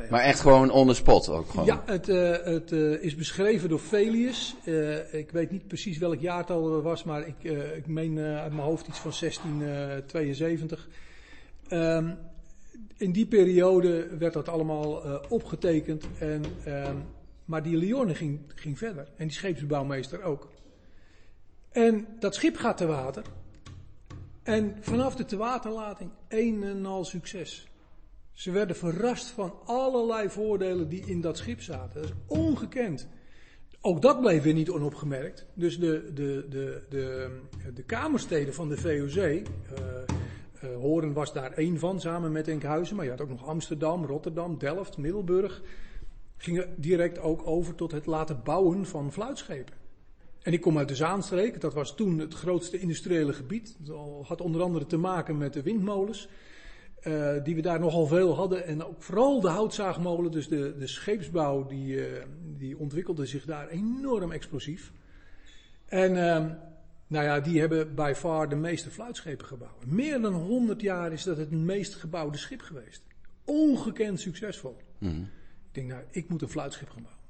Maar 0.10 0.22
echt 0.22 0.40
gewoon 0.40 0.72
on 0.72 0.88
the 0.88 0.94
spot 0.94 1.30
ook 1.30 1.50
gewoon. 1.50 1.66
Ja, 1.66 1.84
het, 1.86 2.10
uh, 2.10 2.32
het 2.44 2.72
uh, 2.72 3.04
is 3.04 3.16
beschreven 3.16 3.70
door 3.70 3.80
Felius. 3.80 4.56
Uh, 4.66 5.14
ik 5.14 5.32
weet 5.32 5.52
niet 5.52 5.68
precies 5.68 5.98
welk 5.98 6.20
jaartal 6.20 6.74
het 6.74 6.84
was, 6.84 7.04
maar 7.04 7.28
ik, 7.28 7.44
ik 7.76 7.88
meen 7.88 8.20
uit 8.20 8.52
mijn 8.52 8.64
hoofd 8.64 8.88
iets 8.88 9.00
van 9.00 9.12
1672. 9.20 10.88
Um, 11.70 12.18
in 12.98 13.12
die 13.12 13.26
periode 13.26 14.08
werd 14.18 14.34
dat 14.34 14.50
allemaal 14.50 15.02
opgetekend. 15.30 16.06
En, 16.20 16.44
um, 16.68 17.04
maar 17.46 17.64
die 17.64 17.78
Liorne 17.78 18.16
ging, 18.16 18.40
ging 18.56 18.78
verder. 18.78 19.08
En 19.18 19.28
die 19.28 19.36
scheepsbouwmeester 19.36 20.24
ook. 20.24 20.50
En 21.72 22.08
dat 22.20 22.36
schip 22.36 22.58
gaat 22.58 22.78
te 22.78 22.86
water. 22.86 23.24
En 24.44 24.78
vanaf 24.80 25.16
de 25.16 25.26
tewaterlating 25.26 26.12
een 26.28 26.64
en 26.64 26.86
al 26.86 27.06
succes. 27.06 27.68
Ze 28.34 28.52
werden 28.52 28.76
verrast 28.76 29.28
van 29.28 29.54
allerlei 29.66 30.30
voordelen 30.30 30.90
die 30.90 31.06
in 31.06 31.22
dat 31.22 31.38
schip 31.38 31.62
zaten. 31.62 32.02
Dat 32.02 32.12
is 32.12 32.18
ongekend. 32.26 33.08
Ook 33.82 34.02
dat 34.02 34.20
bleef 34.20 34.44
weer 34.44 34.54
niet 34.54 34.70
onopgemerkt. 34.70 35.46
Dus 35.54 35.80
de, 35.80 36.12
de, 36.14 36.46
de, 36.50 36.84
de, 36.90 37.40
de 37.74 37.84
kamersteden 37.84 38.54
van 38.54 38.70
de 38.70 38.78
VOC, 38.78 39.16
uh, 39.16 39.32
uh, 40.64 40.76
Horen 40.76 41.14
was 41.14 41.34
daar 41.34 41.52
één 41.52 41.80
van 41.80 42.00
samen 42.00 42.32
met 42.32 42.48
Enkhuizen, 42.48 42.96
maar 42.96 43.06
je 43.06 43.12
had 43.12 43.22
ook 43.22 43.30
nog 43.30 43.46
Amsterdam, 43.46 44.06
Rotterdam, 44.06 44.58
Delft, 44.58 44.98
Middelburg. 44.98 45.62
Gingen 46.38 46.74
direct 46.78 47.20
ook 47.20 47.48
over 47.48 47.76
tot 47.76 47.92
het 47.92 48.06
laten 48.06 48.42
bouwen 48.44 48.86
van 48.86 49.12
fluitschepen. 49.12 49.81
En 50.42 50.54
ik 50.54 50.62
kom 50.62 50.78
uit 50.78 50.88
de 50.88 50.96
Zaanstreek, 50.96 51.62
dat 51.62 51.74
was 51.74 51.96
toen 51.96 52.20
het 52.20 52.34
grootste 52.34 52.80
industriële 52.80 53.34
gebied. 53.34 53.76
Dat 53.80 54.28
had 54.28 54.42
onder 54.42 54.62
andere 54.62 54.86
te 54.86 54.98
maken 54.98 55.38
met 55.38 55.54
de 55.54 55.62
windmolens, 55.62 56.28
uh, 57.04 57.44
die 57.44 57.56
we 57.56 57.62
daar 57.62 57.80
nogal 57.80 58.06
veel 58.06 58.36
hadden. 58.36 58.66
En 58.66 58.84
ook 58.84 59.04
vooral 59.04 59.42
de 59.42 59.50
houtzaagmolen, 59.50 60.32
dus 60.32 60.48
de, 60.48 60.76
de 60.78 60.88
scheepsbouw, 60.88 61.68
die, 61.68 61.96
uh, 61.96 62.24
die 62.58 62.78
ontwikkelde 62.78 63.26
zich 63.26 63.46
daar 63.46 63.68
enorm 63.68 64.32
explosief. 64.32 64.92
En 65.86 66.12
uh, 66.12 66.46
nou 67.08 67.26
ja, 67.26 67.40
die 67.40 67.60
hebben 67.60 67.96
by 67.96 68.14
far 68.16 68.50
de 68.50 68.56
meeste 68.56 68.90
fluitschepen 68.90 69.46
gebouwd. 69.46 69.86
Meer 69.86 70.22
dan 70.22 70.34
100 70.34 70.82
jaar 70.82 71.12
is 71.12 71.24
dat 71.24 71.38
het 71.38 71.52
meest 71.52 71.96
gebouwde 71.96 72.38
schip 72.38 72.62
geweest. 72.62 73.02
Ongekend 73.46 74.20
succesvol. 74.20 74.78
Mm. 74.98 75.30
Ik 75.68 75.74
denk, 75.74 75.88
nou, 75.88 76.04
ik 76.12 76.30
moet 76.30 76.42
een 76.42 76.50
fluitschip 76.50 76.90
gaan 76.90 77.04
bouwen. 77.04 77.24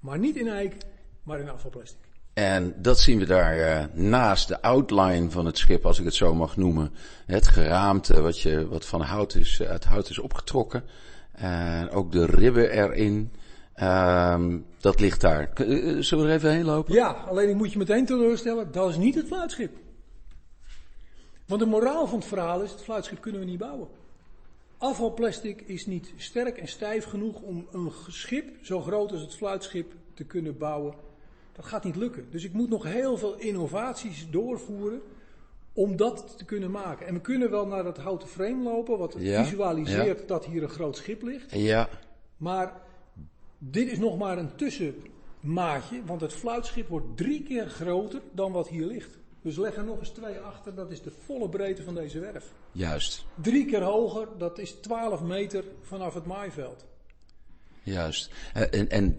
Maar 0.00 0.18
niet 0.18 0.36
in 0.36 0.48
eik, 0.48 0.76
maar 1.22 1.40
in 1.40 1.48
afvalplastic. 1.48 2.07
En 2.38 2.74
dat 2.76 3.00
zien 3.00 3.18
we 3.18 3.26
daar 3.26 3.58
uh, 3.58 3.84
naast 3.92 4.48
de 4.48 4.62
outline 4.62 5.30
van 5.30 5.46
het 5.46 5.58
schip, 5.58 5.86
als 5.86 5.98
ik 5.98 6.04
het 6.04 6.14
zo 6.14 6.34
mag 6.34 6.56
noemen. 6.56 6.92
Het 7.26 7.46
geraamte 7.46 8.20
wat, 8.20 8.40
je, 8.40 8.68
wat 8.68 8.86
van 8.86 9.00
hout 9.00 9.34
is, 9.34 9.62
uit 9.62 9.84
hout 9.84 10.10
is 10.10 10.18
opgetrokken. 10.18 10.84
En 11.32 11.90
ook 11.90 12.12
de 12.12 12.26
ribben 12.26 12.70
erin. 12.70 13.32
Um, 13.82 14.66
dat 14.80 15.00
ligt 15.00 15.20
daar. 15.20 15.50
Uh, 15.60 16.02
zullen 16.02 16.24
we 16.24 16.30
er 16.30 16.36
even 16.36 16.50
heen 16.50 16.64
lopen? 16.64 16.94
Ja, 16.94 17.10
alleen 17.10 17.48
ik 17.48 17.54
moet 17.54 17.72
je 17.72 17.78
meteen 17.78 18.06
teleurstellen, 18.06 18.72
dat 18.72 18.88
is 18.88 18.96
niet 18.96 19.14
het 19.14 19.26
fluitschip. 19.26 19.76
Want 21.46 21.60
de 21.60 21.66
moraal 21.66 22.06
van 22.06 22.18
het 22.18 22.28
verhaal 22.28 22.62
is, 22.62 22.70
het 22.70 22.82
fluitschip 22.82 23.20
kunnen 23.20 23.40
we 23.40 23.46
niet 23.46 23.58
bouwen. 23.58 23.88
Afvalplastic 24.76 25.60
is 25.60 25.86
niet 25.86 26.12
sterk 26.16 26.58
en 26.58 26.68
stijf 26.68 27.04
genoeg 27.04 27.40
om 27.40 27.66
een 27.72 27.92
schip 28.08 28.48
zo 28.62 28.80
groot 28.80 29.12
als 29.12 29.20
het 29.20 29.34
fluitschip 29.34 29.92
te 30.14 30.24
kunnen 30.24 30.58
bouwen. 30.58 31.06
Dat 31.58 31.66
gaat 31.66 31.84
niet 31.84 31.96
lukken. 31.96 32.26
Dus 32.30 32.44
ik 32.44 32.52
moet 32.52 32.68
nog 32.68 32.84
heel 32.84 33.16
veel 33.16 33.34
innovaties 33.38 34.30
doorvoeren 34.30 35.00
om 35.72 35.96
dat 35.96 36.34
te 36.36 36.44
kunnen 36.44 36.70
maken. 36.70 37.06
En 37.06 37.14
we 37.14 37.20
kunnen 37.20 37.50
wel 37.50 37.66
naar 37.66 37.82
dat 37.82 37.96
houten 37.96 38.28
frame 38.28 38.62
lopen, 38.62 38.98
wat 38.98 39.14
visualiseert 39.18 40.28
dat 40.28 40.44
hier 40.44 40.62
een 40.62 40.68
groot 40.68 40.96
schip 40.96 41.22
ligt. 41.22 41.52
Ja. 41.54 41.88
Maar 42.36 42.80
dit 43.58 43.90
is 43.90 43.98
nog 43.98 44.18
maar 44.18 44.38
een 44.38 44.54
tussenmaatje, 44.54 46.04
want 46.04 46.20
het 46.20 46.32
fluitschip 46.32 46.88
wordt 46.88 47.16
drie 47.16 47.42
keer 47.42 47.66
groter 47.66 48.20
dan 48.32 48.52
wat 48.52 48.68
hier 48.68 48.86
ligt. 48.86 49.18
Dus 49.42 49.56
leg 49.56 49.76
er 49.76 49.84
nog 49.84 49.98
eens 49.98 50.10
twee 50.10 50.38
achter, 50.38 50.74
dat 50.74 50.90
is 50.90 51.02
de 51.02 51.12
volle 51.24 51.48
breedte 51.48 51.82
van 51.82 51.94
deze 51.94 52.18
werf. 52.18 52.52
Juist. 52.72 53.26
Drie 53.34 53.66
keer 53.66 53.82
hoger, 53.82 54.28
dat 54.36 54.58
is 54.58 54.72
12 54.72 55.22
meter 55.22 55.64
vanaf 55.80 56.14
het 56.14 56.26
maaiveld. 56.26 56.86
Juist. 57.88 58.30
Eh, 58.54 58.62
en, 58.80 58.88
en 58.88 59.18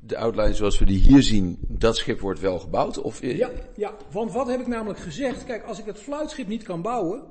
de 0.00 0.16
outline 0.16 0.54
zoals 0.54 0.78
we 0.78 0.84
die 0.84 0.98
hier 0.98 1.22
zien, 1.22 1.58
dat 1.68 1.96
schip 1.96 2.20
wordt 2.20 2.40
wel 2.40 2.58
gebouwd? 2.58 2.98
Of... 2.98 3.22
Ja, 3.22 3.50
ja, 3.74 3.94
want 4.10 4.32
wat 4.32 4.46
heb 4.46 4.60
ik 4.60 4.66
namelijk 4.66 4.98
gezegd? 4.98 5.44
Kijk, 5.44 5.64
als 5.64 5.78
ik 5.78 5.84
het 5.84 5.98
fluitschip 5.98 6.46
niet 6.46 6.62
kan 6.62 6.82
bouwen, 6.82 7.24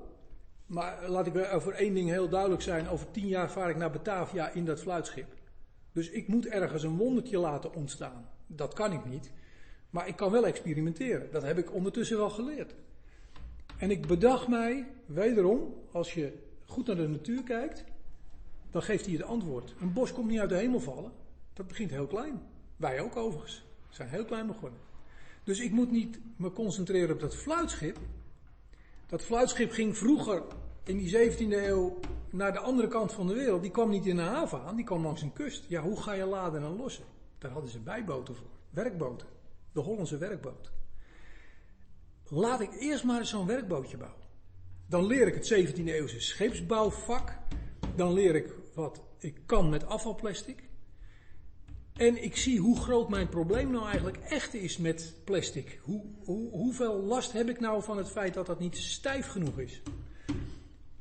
maar 0.65 1.09
laat 1.09 1.27
ik 1.27 1.53
over 1.53 1.73
één 1.73 1.93
ding 1.93 2.09
heel 2.09 2.29
duidelijk 2.29 2.61
zijn. 2.61 2.89
Over 2.89 3.11
tien 3.11 3.27
jaar 3.27 3.51
vaar 3.51 3.69
ik 3.69 3.77
naar 3.77 3.91
Batavia 3.91 4.49
in 4.49 4.65
dat 4.65 4.79
fluitschip. 4.79 5.33
Dus 5.91 6.09
ik 6.09 6.27
moet 6.27 6.47
ergens 6.47 6.83
een 6.83 6.97
wondertje 6.97 7.37
laten 7.37 7.73
ontstaan. 7.73 8.29
Dat 8.47 8.73
kan 8.73 8.91
ik 8.91 9.05
niet. 9.05 9.31
Maar 9.89 10.07
ik 10.07 10.15
kan 10.15 10.31
wel 10.31 10.45
experimenteren. 10.45 11.31
Dat 11.31 11.43
heb 11.43 11.57
ik 11.57 11.73
ondertussen 11.73 12.17
wel 12.17 12.29
geleerd. 12.29 12.75
En 13.77 13.91
ik 13.91 14.07
bedacht 14.07 14.47
mij, 14.47 14.87
wederom, 15.05 15.73
als 15.91 16.13
je 16.13 16.33
goed 16.65 16.87
naar 16.87 16.95
de 16.95 17.07
natuur 17.07 17.43
kijkt, 17.43 17.83
dan 18.75 18.83
geeft 18.83 19.05
hij 19.05 19.13
het 19.13 19.23
antwoord. 19.23 19.75
Een 19.79 19.93
bos 19.93 20.13
komt 20.13 20.29
niet 20.29 20.39
uit 20.39 20.49
de 20.49 20.55
hemel 20.55 20.79
vallen. 20.79 21.11
Dat 21.53 21.67
begint 21.67 21.91
heel 21.91 22.07
klein. 22.07 22.41
Wij 22.75 23.01
ook 23.01 23.15
overigens. 23.15 23.65
We 23.87 23.95
zijn 23.95 24.09
heel 24.09 24.25
klein 24.25 24.47
begonnen. 24.47 24.79
Dus 25.43 25.59
ik 25.59 25.71
moet 25.71 25.91
niet 25.91 26.19
me 26.35 26.51
concentreren 26.51 27.13
op 27.13 27.19
dat 27.19 27.35
fluitschip. 27.35 27.97
Dat 29.07 29.21
fluitschip 29.21 29.71
ging 29.71 29.97
vroeger 29.97 30.43
in 30.83 30.97
die 30.97 31.31
17e 31.31 31.37
eeuw 31.37 31.99
naar 32.29 32.51
de 32.51 32.59
andere 32.59 32.87
kant 32.87 33.13
van 33.13 33.27
de 33.27 33.33
wereld. 33.33 33.61
Die 33.61 33.71
kwam 33.71 33.89
niet 33.89 34.05
in 34.05 34.17
een 34.17 34.25
haven 34.25 34.61
aan, 34.61 34.75
die 34.75 34.85
kwam 34.85 35.03
langs 35.03 35.21
een 35.21 35.33
kust. 35.33 35.65
Ja, 35.67 35.81
hoe 35.81 36.01
ga 36.01 36.13
je 36.13 36.25
laden 36.25 36.63
en 36.63 36.75
lossen? 36.75 37.05
Daar 37.37 37.51
hadden 37.51 37.71
ze 37.71 37.79
bijboten 37.79 38.35
voor. 38.35 38.49
Werkboten. 38.69 39.27
De 39.71 39.79
Hollandse 39.79 40.17
werkboot. 40.17 40.71
Laat 42.27 42.61
ik 42.61 42.69
eerst 42.79 43.03
maar 43.03 43.19
eens 43.19 43.29
zo'n 43.29 43.47
werkbootje 43.47 43.97
bouwen. 43.97 44.21
Dan 44.87 45.05
leer 45.05 45.27
ik 45.27 45.33
het 45.33 45.53
17e 45.53 45.83
eeuwse 45.83 46.19
scheepsbouwvak. 46.19 47.37
Dan 47.95 48.13
leer 48.13 48.35
ik 48.35 48.63
wat 48.75 49.01
ik 49.19 49.41
kan 49.45 49.69
met 49.69 49.85
afvalplastic. 49.85 50.63
En 51.93 52.23
ik 52.23 52.35
zie 52.35 52.59
hoe 52.59 52.79
groot 52.79 53.09
mijn 53.09 53.29
probleem 53.29 53.71
nou 53.71 53.85
eigenlijk 53.85 54.17
echt 54.17 54.53
is 54.53 54.77
met 54.77 55.13
plastic. 55.23 55.79
Hoe, 55.81 56.01
hoe, 56.23 56.49
hoeveel 56.49 57.01
last 57.01 57.31
heb 57.31 57.49
ik 57.49 57.59
nou 57.59 57.83
van 57.83 57.97
het 57.97 58.11
feit 58.11 58.33
dat 58.33 58.45
dat 58.45 58.59
niet 58.59 58.77
stijf 58.77 59.27
genoeg 59.27 59.59
is? 59.59 59.81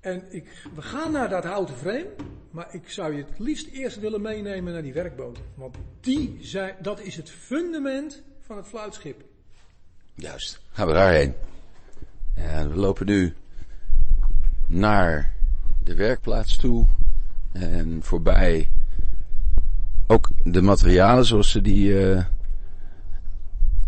En 0.01 0.25
ik, 0.33 0.67
we 0.75 0.83
gaan 0.83 1.13
naar 1.13 1.29
dat 1.29 1.45
houten 1.45 1.77
frame, 1.77 2.11
maar 2.51 2.75
ik 2.75 2.91
zou 2.91 3.15
je 3.17 3.25
het 3.25 3.39
liefst 3.39 3.67
eerst 3.67 3.99
willen 4.01 4.21
meenemen 4.21 4.73
naar 4.73 4.83
die 4.83 4.93
werkboten. 4.93 5.45
Want 5.55 5.77
die 6.01 6.39
zijn, 6.41 6.77
dat 6.81 7.01
is 7.01 7.17
het 7.17 7.31
fundament 7.31 8.23
van 8.41 8.57
het 8.57 8.67
fluitschip. 8.67 9.25
Juist, 10.15 10.61
gaan 10.71 10.87
we 10.87 10.93
daarheen. 10.93 11.35
En 12.35 12.71
we 12.71 12.77
lopen 12.77 13.07
nu 13.07 13.35
naar 14.69 15.35
de 15.85 15.95
werkplaats 15.95 16.57
toe 16.57 16.87
en 17.55 17.99
voorbij 18.03 18.69
ook 20.07 20.31
de 20.43 20.63
materialen 20.63 21.25
zoals 21.25 21.51
ze 21.51 21.61
die 21.61 21.89
uh, 21.89 22.25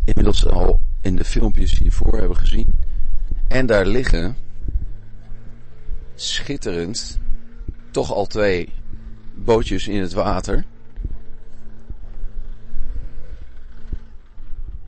inmiddels 0.05 0.47
al 0.47 0.81
in 1.01 1.17
de 1.17 1.25
filmpjes 1.25 1.79
hiervoor 1.79 2.19
hebben 2.19 2.37
gezien. 2.37 2.75
En 3.49 3.67
daar 3.67 3.87
liggen 3.87 4.37
schitterend 6.15 7.19
toch 7.91 8.13
al 8.13 8.27
twee 8.27 8.69
bootjes 9.35 9.89
in 9.89 10.01
het 10.01 10.13
water. 10.13 10.65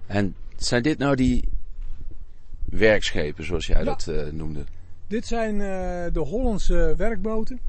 En 0.06 0.34
zijn 0.56 0.82
dit 0.82 0.98
nou 0.98 1.16
die 1.16 1.48
werkschepen 2.64 3.44
zoals 3.44 3.66
jij 3.66 3.84
dat 3.84 4.06
uh, 4.08 4.32
noemde? 4.32 4.64
Dit 5.06 5.26
zijn 5.26 5.54
uh, 5.54 6.12
de 6.12 6.20
Hollandse 6.20 6.94
werkboten 6.96 7.60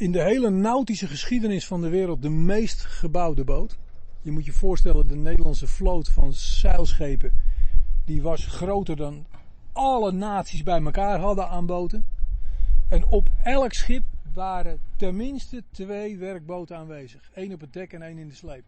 in 0.00 0.12
de 0.12 0.22
hele 0.22 0.50
nautische 0.50 1.06
geschiedenis 1.06 1.66
van 1.66 1.80
de 1.80 1.88
wereld 1.88 2.22
de 2.22 2.28
meest 2.28 2.84
gebouwde 2.84 3.44
boot. 3.44 3.78
Je 4.20 4.30
moet 4.30 4.44
je 4.44 4.52
voorstellen, 4.52 5.08
de 5.08 5.16
Nederlandse 5.16 5.66
vloot 5.66 6.08
van 6.08 6.32
zeilschepen, 6.32 7.32
die 8.04 8.22
was 8.22 8.46
groter 8.46 8.96
dan 8.96 9.26
alle 9.72 10.12
naties 10.12 10.62
bij 10.62 10.82
elkaar 10.82 11.18
hadden 11.20 11.48
aan 11.48 11.66
boten. 11.66 12.06
En 12.88 13.06
op 13.06 13.28
elk 13.42 13.72
schip 13.72 14.02
waren 14.32 14.80
tenminste 14.96 15.62
twee 15.70 16.16
werkboten 16.16 16.76
aanwezig. 16.76 17.30
Eén 17.34 17.52
op 17.52 17.60
het 17.60 17.72
dek 17.72 17.92
en 17.92 18.02
één 18.02 18.18
in 18.18 18.28
de 18.28 18.34
sleep. 18.34 18.64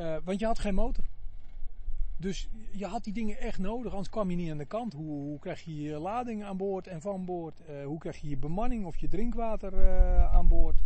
Uh, 0.00 0.16
want 0.24 0.40
je 0.40 0.46
had 0.46 0.58
geen 0.58 0.74
motor. 0.74 1.04
Dus 2.20 2.48
je 2.70 2.86
had 2.86 3.04
die 3.04 3.12
dingen 3.12 3.38
echt 3.38 3.58
nodig, 3.58 3.90
anders 3.90 4.10
kwam 4.10 4.30
je 4.30 4.36
niet 4.36 4.50
aan 4.50 4.58
de 4.58 4.64
kant. 4.64 4.92
Hoe, 4.92 5.20
hoe 5.22 5.38
krijg 5.38 5.60
je 5.60 5.80
je 5.80 5.98
lading 5.98 6.44
aan 6.44 6.56
boord 6.56 6.86
en 6.86 7.00
van 7.00 7.24
boord? 7.24 7.60
Uh, 7.60 7.84
hoe 7.84 7.98
krijg 7.98 8.16
je 8.16 8.28
je 8.28 8.36
bemanning 8.36 8.84
of 8.84 8.96
je 8.96 9.08
drinkwater 9.08 9.72
uh, 9.72 10.34
aan 10.34 10.48
boord? 10.48 10.76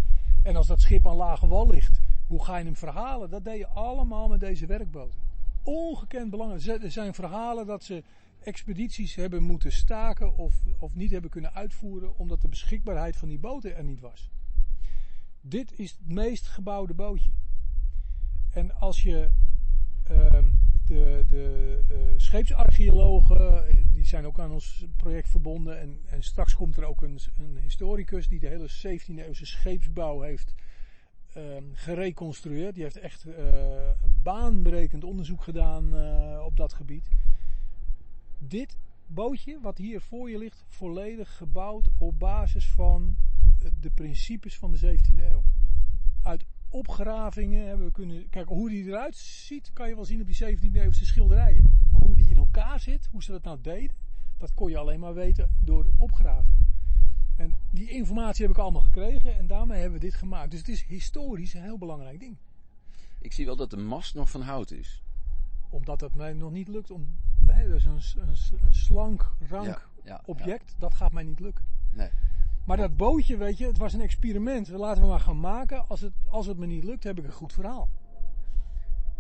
En 0.42 0.57
als 0.57 0.66
dat 0.66 0.81
schip 0.81 1.07
aan 1.07 1.16
lage 1.16 1.47
wal 1.47 1.70
ligt, 1.70 2.01
hoe 2.27 2.44
ga 2.44 2.57
je 2.57 2.64
hem 2.64 2.77
verhalen? 2.77 3.31
Dat 3.31 3.44
deed 3.44 3.59
je 3.59 3.66
allemaal 3.66 4.29
met 4.29 4.40
deze 4.40 4.66
werkboten. 4.66 5.18
Ongekend 5.62 6.31
belangrijk. 6.31 6.83
Er 6.83 6.90
zijn 6.90 7.14
verhalen 7.14 7.66
dat 7.66 7.85
ze 7.85 8.03
expedities 8.40 9.14
hebben 9.14 9.42
moeten 9.42 9.73
staken 9.73 10.37
of, 10.37 10.62
of 10.79 10.94
niet 10.94 11.11
hebben 11.11 11.31
kunnen 11.31 11.55
uitvoeren 11.55 12.18
omdat 12.18 12.40
de 12.40 12.49
beschikbaarheid 12.49 13.16
van 13.16 13.29
die 13.29 13.38
boten 13.38 13.77
er 13.77 13.85
niet 13.85 14.01
was. 14.01 14.31
Dit 15.40 15.79
is 15.79 15.90
het 15.90 16.09
meest 16.09 16.47
gebouwde 16.47 16.94
bootje. 16.94 17.31
En 18.51 18.75
als 18.81 19.03
je 19.03 19.31
uh, 20.11 20.38
de, 20.87 21.25
de 21.27 21.79
uh, 21.90 21.97
scheepsarcheologen, 22.16 23.64
die 23.92 24.07
zijn 24.07 24.27
ook 24.27 24.38
aan 24.38 24.53
ons 24.53 24.87
project 24.97 25.29
verbonden. 25.29 25.81
En, 25.81 26.01
en 26.07 26.23
straks 26.23 26.55
komt 26.55 26.77
er 26.77 26.85
ook 26.85 27.03
een, 27.03 27.18
een 27.38 27.59
historicus 27.62 28.29
die 28.29 28.40
de 28.40 28.47
hele 28.47 28.68
17e 28.70 29.14
eeuwse 29.14 29.47
scheepsbouw 29.47 30.20
heeft 30.20 30.55
uh, 31.37 31.42
gereconstrueerd. 31.73 32.75
Die 32.75 32.83
heeft 32.83 32.99
echt 32.99 33.27
uh, 33.27 33.35
baanbrekend 34.23 35.05
onderzoek 35.05 35.42
gedaan 35.42 35.85
op 36.42 36.57
dat 36.57 36.73
gebied. 36.73 37.09
Dit 38.38 38.79
bootje, 39.07 39.59
wat 39.62 39.79
hier 39.79 40.01
voor 40.01 40.31
je 40.31 40.38
ligt, 40.38 40.64
volledig 40.68 41.37
gebouwd 41.37 41.88
op 41.99 42.18
basis 42.18 42.70
van 42.70 43.16
de 43.81 43.90
principes 43.90 44.59
van 44.59 44.70
de 44.70 44.99
17e 44.99 45.25
eeuw. 45.31 45.42
Uit 46.23 46.44
opgravingen 46.75 47.67
hebben 47.67 47.87
we 47.87 47.93
kunnen. 47.93 48.29
Kijk, 48.29 48.49
hoe 48.49 48.69
die 48.69 48.85
eruit 48.85 49.17
ziet, 49.17 49.71
kan 49.73 49.89
je 49.89 49.95
wel 49.95 50.05
zien 50.05 50.21
op 50.21 50.27
die 50.27 50.57
17e 50.57 50.73
eeuwse 50.73 51.07
schilderijen. 51.07 51.81
Maar 51.91 52.01
hoe 52.01 52.17
die 52.17 52.29
in 52.29 52.37
elkaar 52.37 52.81
zit, 52.81 53.09
hoe 53.11 53.23
ze 53.23 53.31
dat 53.31 53.43
nou 53.43 53.61
deden, 53.61 53.97
dat 54.39 54.55
kon 54.55 54.71
je 54.71 54.79
alleen 54.79 55.01
maar 55.01 55.15
weten 55.15 55.51
door 55.61 55.87
opgravingen. 55.99 56.67
En 57.37 57.55
die 57.71 57.91
informatie 57.91 58.43
heb 58.47 58.55
ik 58.55 58.61
allemaal 58.61 58.83
gekregen 58.83 59.37
en 59.37 59.47
daarmee 59.47 59.81
hebben 59.81 60.01
we 60.01 60.07
dit 60.07 60.15
gemaakt. 60.15 60.51
Dus 60.51 60.61
het 60.61 60.69
is 60.69 60.85
historisch 60.85 61.55
een 61.55 61.63
heel 61.63 61.79
belangrijk 61.79 62.21
ding. 62.21 62.37
Ik 63.19 63.33
zie 63.33 63.47
wel 63.47 63.57
dat 63.57 63.70
de 63.70 63.77
mast 63.77 64.14
nog 64.14 64.31
van 64.31 64.41
hout 64.41 64.70
is. 64.70 65.03
Omdat 65.70 66.01
het 66.01 66.14
mij 66.14 66.33
nog 66.33 66.53
niet 66.53 66.68
lukt 66.68 66.91
om. 66.91 67.09
Hè, 67.47 67.68
dus 67.68 67.85
een, 67.85 68.01
een, 68.16 68.37
een 68.66 68.75
slank, 68.75 69.35
rank 69.49 69.66
ja, 69.66 69.83
ja, 70.05 70.22
object, 70.27 70.70
ja. 70.70 70.79
dat 70.79 70.95
gaat 70.95 71.12
mij 71.12 71.25
niet 71.25 71.41
lukken. 71.41 71.64
Nee. 71.91 72.11
Maar 72.67 72.77
dat 72.77 72.97
bootje, 72.97 73.37
weet 73.37 73.59
je, 73.59 73.67
het 73.67 73.79
was 73.79 73.93
een 73.93 74.01
experiment. 74.01 74.69
Laten 74.69 75.03
we 75.03 75.09
maar 75.09 75.21
gaan 75.21 75.41
maken. 75.41 75.89
Als 75.89 76.01
het, 76.01 76.12
als 76.29 76.47
het 76.47 76.57
me 76.59 76.67
niet 76.67 76.85
lukt, 76.85 77.05
heb 77.05 77.19
ik 77.19 77.25
een 77.25 77.33
goed 77.33 77.53
verhaal. 77.53 77.89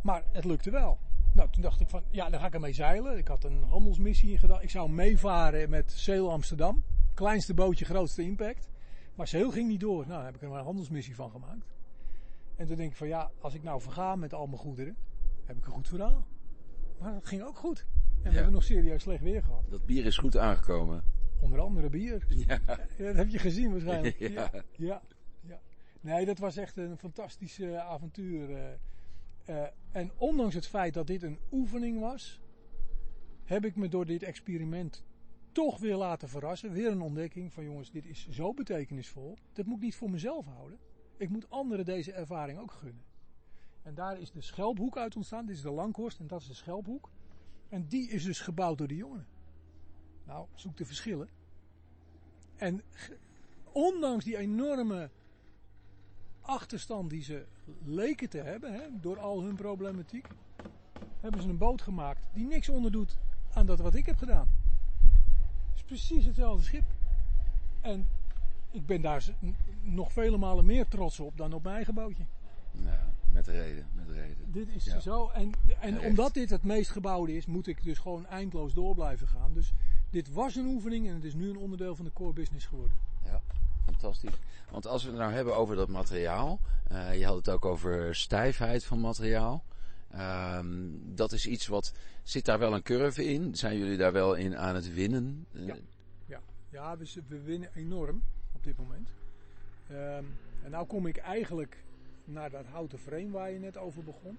Maar 0.02 0.22
het 0.32 0.44
lukte 0.44 0.70
wel. 0.70 0.98
Nou, 1.32 1.50
toen 1.50 1.62
dacht 1.62 1.80
ik 1.80 1.88
van, 1.88 2.02
ja, 2.10 2.30
dan 2.30 2.40
ga 2.40 2.46
ik 2.46 2.54
ermee 2.54 2.72
zeilen. 2.72 3.18
Ik 3.18 3.28
had 3.28 3.44
een 3.44 3.62
handelsmissie 3.62 4.30
in 4.30 4.38
gedachten. 4.38 4.64
Ik 4.64 4.70
zou 4.70 4.90
meevaren 4.90 5.70
met 5.70 5.92
Sail 5.92 6.30
Amsterdam. 6.30 6.82
Kleinste 7.14 7.54
bootje, 7.54 7.84
grootste 7.84 8.22
impact. 8.22 8.68
Maar 9.14 9.26
Sail 9.26 9.50
ging 9.50 9.68
niet 9.68 9.80
door. 9.80 9.98
Nou, 10.06 10.08
daar 10.08 10.24
heb 10.24 10.34
ik 10.34 10.42
er 10.42 10.48
maar 10.48 10.58
een 10.58 10.64
handelsmissie 10.64 11.14
van 11.14 11.30
gemaakt. 11.30 11.66
En 12.56 12.66
toen 12.66 12.76
denk 12.76 12.90
ik 12.90 12.96
van, 12.96 13.08
ja, 13.08 13.30
als 13.40 13.54
ik 13.54 13.62
nou 13.62 13.80
verga 13.80 14.16
met 14.16 14.34
al 14.34 14.46
mijn 14.46 14.58
goederen, 14.58 14.96
heb 15.44 15.56
ik 15.56 15.66
een 15.66 15.72
goed 15.72 15.88
verhaal. 15.88 16.24
Maar 17.00 17.12
dat 17.12 17.26
ging 17.26 17.42
ook 17.42 17.56
goed. 17.58 17.78
En 17.78 18.22
we 18.22 18.28
Ja. 18.28 18.34
hebben 18.34 18.52
nog 18.52 18.62
serieus 18.64 19.02
slecht 19.02 19.22
weer 19.22 19.42
gehad. 19.42 19.62
Dat 19.70 19.86
bier 19.86 20.04
is 20.06 20.16
goed 20.18 20.36
aangekomen. 20.36 21.02
Onder 21.40 21.60
andere 21.60 21.88
bier. 21.88 22.26
Ja. 22.46 22.58
Dat 22.96 23.14
heb 23.16 23.28
je 23.28 23.38
gezien 23.38 23.70
waarschijnlijk. 23.70 24.18
Ja. 24.28 24.28
Ja. 24.28 24.62
ja, 24.76 25.02
ja. 25.40 25.60
Nee, 26.00 26.24
dat 26.24 26.38
was 26.38 26.56
echt 26.56 26.76
een 26.76 26.98
fantastisch 26.98 27.58
eh, 27.60 27.78
avontuur. 27.78 28.50
eh. 28.50 28.72
Eh, 29.44 29.68
en 29.92 30.10
ondanks 30.16 30.54
het 30.54 30.66
feit 30.66 30.94
dat 30.94 31.06
dit 31.06 31.22
een 31.22 31.38
oefening 31.52 32.00
was, 32.00 32.40
heb 33.44 33.64
ik 33.64 33.76
me 33.76 33.88
door 33.88 34.06
dit 34.06 34.22
experiment 34.22 35.04
toch 35.52 35.78
weer 35.78 35.96
laten 35.96 36.28
verrassen. 36.28 36.72
Weer 36.72 36.90
een 36.90 37.00
ontdekking 37.00 37.52
van 37.52 37.64
jongens, 37.64 37.90
dit 37.90 38.06
is 38.06 38.28
zo 38.30 38.54
betekenisvol. 38.54 39.36
Dat 39.52 39.66
moet 39.66 39.76
ik 39.76 39.82
niet 39.82 39.94
voor 39.94 40.10
mezelf 40.10 40.46
houden. 40.46 40.78
Ik 41.16 41.28
moet 41.28 41.50
anderen 41.50 41.84
deze 41.84 42.12
ervaring 42.12 42.58
ook 42.58 42.72
gunnen. 42.72 43.04
En 43.82 43.94
daar 43.94 44.18
is 44.20 44.30
de 44.30 44.40
Schelphoek 44.40 44.96
uit 44.96 45.16
ontstaan. 45.16 45.46
Dit 45.46 45.56
is 45.56 45.62
de 45.62 45.70
Langhorst 45.70 46.20
en 46.20 46.26
dat 46.26 46.40
is 46.40 46.46
de 46.46 46.54
Schelphoek. 46.54 47.10
En 47.68 47.86
die 47.86 48.08
is 48.08 48.24
dus 48.24 48.40
gebouwd 48.40 48.78
door 48.78 48.88
de 48.88 48.96
jongeren. 48.96 49.26
Nou, 50.24 50.46
zoek 50.54 50.76
de 50.76 50.84
verschillen. 50.86 51.28
En 52.56 52.82
ondanks 53.72 54.24
die 54.24 54.36
enorme 54.36 55.10
achterstand 56.40 57.10
die 57.10 57.22
ze 57.22 57.46
leken 57.84 58.28
te 58.28 58.38
hebben, 58.38 58.72
hè, 58.72 58.82
door 59.00 59.18
al 59.18 59.42
hun 59.42 59.54
problematiek, 59.54 60.26
hebben 61.20 61.42
ze 61.42 61.48
een 61.48 61.58
boot 61.58 61.82
gemaakt 61.82 62.20
die 62.32 62.46
niks 62.46 62.68
onderdoet 62.68 63.16
aan 63.52 63.66
dat 63.66 63.78
wat 63.78 63.94
ik 63.94 64.06
heb 64.06 64.16
gedaan. 64.16 64.48
Het 65.68 65.74
is 65.76 65.82
precies 65.82 66.24
hetzelfde 66.24 66.64
schip. 66.64 66.84
En 67.80 68.08
ik 68.70 68.86
ben 68.86 69.00
daar 69.00 69.24
nog 69.82 70.12
vele 70.12 70.36
malen 70.36 70.64
meer 70.64 70.88
trots 70.88 71.20
op 71.20 71.36
dan 71.36 71.52
op 71.52 71.62
mijn 71.62 71.74
eigen 71.74 71.94
bootje. 71.94 72.24
Ja, 72.72 73.12
met 73.32 73.46
reden, 73.46 73.86
met 73.92 74.08
reden. 74.08 74.52
Dit 74.52 74.68
is 74.68 74.84
Ja. 74.84 75.00
zo. 75.00 75.28
En, 75.28 75.52
en 75.80 76.00
omdat 76.00 76.34
dit 76.34 76.50
het 76.50 76.62
meest 76.62 76.90
gebouwde 76.90 77.36
is, 77.36 77.46
moet 77.46 77.66
ik 77.66 77.84
dus 77.84 77.98
gewoon 77.98 78.26
eindloos 78.26 78.74
door 78.74 78.94
blijven 78.94 79.28
gaan. 79.28 79.52
Dus 79.52 79.72
dit 80.14 80.32
was 80.32 80.54
een 80.56 80.66
oefening 80.66 81.08
en 81.08 81.14
het 81.14 81.24
is 81.24 81.34
nu 81.34 81.48
een 81.48 81.56
onderdeel 81.56 81.96
van 81.96 82.04
de 82.04 82.12
core 82.12 82.32
business 82.32 82.66
geworden. 82.66 82.96
Ja, 83.24 83.42
fantastisch. 83.84 84.38
Want 84.70 84.86
als 84.86 85.02
we 85.04 85.08
het 85.10 85.18
nou 85.18 85.32
hebben 85.32 85.56
over 85.56 85.76
dat 85.76 85.88
materiaal, 85.88 86.60
eh, 86.88 87.18
je 87.18 87.24
had 87.24 87.36
het 87.36 87.48
ook 87.48 87.64
over 87.64 88.14
stijfheid 88.14 88.84
van 88.84 89.00
materiaal. 89.00 89.64
Ehm, 90.10 90.66
dat 91.14 91.32
is 91.32 91.46
iets 91.46 91.66
wat, 91.66 91.92
zit 92.22 92.44
daar 92.44 92.58
wel 92.58 92.74
een 92.74 92.82
curve 92.82 93.24
in? 93.24 93.54
Zijn 93.54 93.78
jullie 93.78 93.96
daar 93.96 94.12
wel 94.12 94.34
in 94.34 94.56
aan 94.56 94.74
het 94.74 94.94
winnen? 94.94 95.46
Eh, 95.52 95.66
Ja. 95.66 95.76
Ja, 96.26 96.40
ja 96.70 96.96
we, 96.96 97.22
we 97.28 97.40
winnen 97.40 97.70
enorm 97.74 98.22
op 98.52 98.64
dit 98.64 98.76
moment. 98.76 99.08
Ehm, 99.88 100.24
en 100.62 100.70
nou 100.70 100.86
kom 100.86 101.06
ik 101.06 101.16
eigenlijk 101.16 101.84
naar 102.24 102.50
dat 102.50 102.66
houten 102.66 102.98
frame 102.98 103.30
waar 103.30 103.50
je 103.50 103.58
net 103.58 103.76
over 103.76 104.04
begon. 104.04 104.38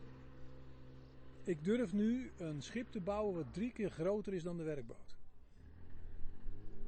Ik 1.43 1.63
durf 1.63 1.93
nu 1.93 2.31
een 2.37 2.61
schip 2.61 2.91
te 2.91 3.01
bouwen 3.01 3.35
wat 3.35 3.53
drie 3.53 3.71
keer 3.71 3.89
groter 3.89 4.33
is 4.33 4.43
dan 4.43 4.57
de 4.57 4.63
werkboot. 4.63 5.04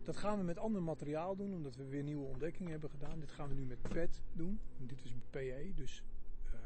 Dat 0.08 0.18
gaan 0.18 0.38
we 0.38 0.44
met 0.44 0.58
ander 0.58 0.84
materiaal 0.84 1.36
doen, 1.36 1.54
omdat 1.54 1.76
we 1.76 1.86
weer 1.86 2.04
nieuwe 2.04 2.26
ontdekkingen 2.26 2.72
hebben 2.72 2.90
gedaan. 2.90 3.20
Dit 3.20 3.32
gaan 3.32 3.48
we 3.48 3.54
nu 3.54 3.66
met 3.66 3.82
PET 3.82 4.22
doen. 4.34 4.60
En 4.80 4.88
dit 4.88 5.04
is 5.04 5.14
PE, 5.30 5.72
dus 5.76 6.04
eh, 6.46 6.60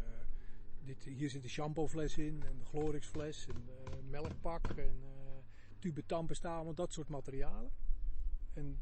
dit, 0.83 1.03
hier 1.03 1.29
zit 1.29 1.41
de 1.41 1.49
shampoofles 1.49 2.17
in, 2.17 2.43
en 2.45 2.57
de 2.57 2.65
Glorix-fles, 2.65 3.47
en 3.47 3.65
de 3.65 4.01
melkpak, 4.09 4.67
en 4.67 5.03
eh 5.03 5.43
tube 5.79 6.05
tandpasta, 6.05 6.55
allemaal 6.55 6.73
dat 6.73 6.93
soort 6.93 7.09
materialen. 7.09 7.71
En 8.53 8.79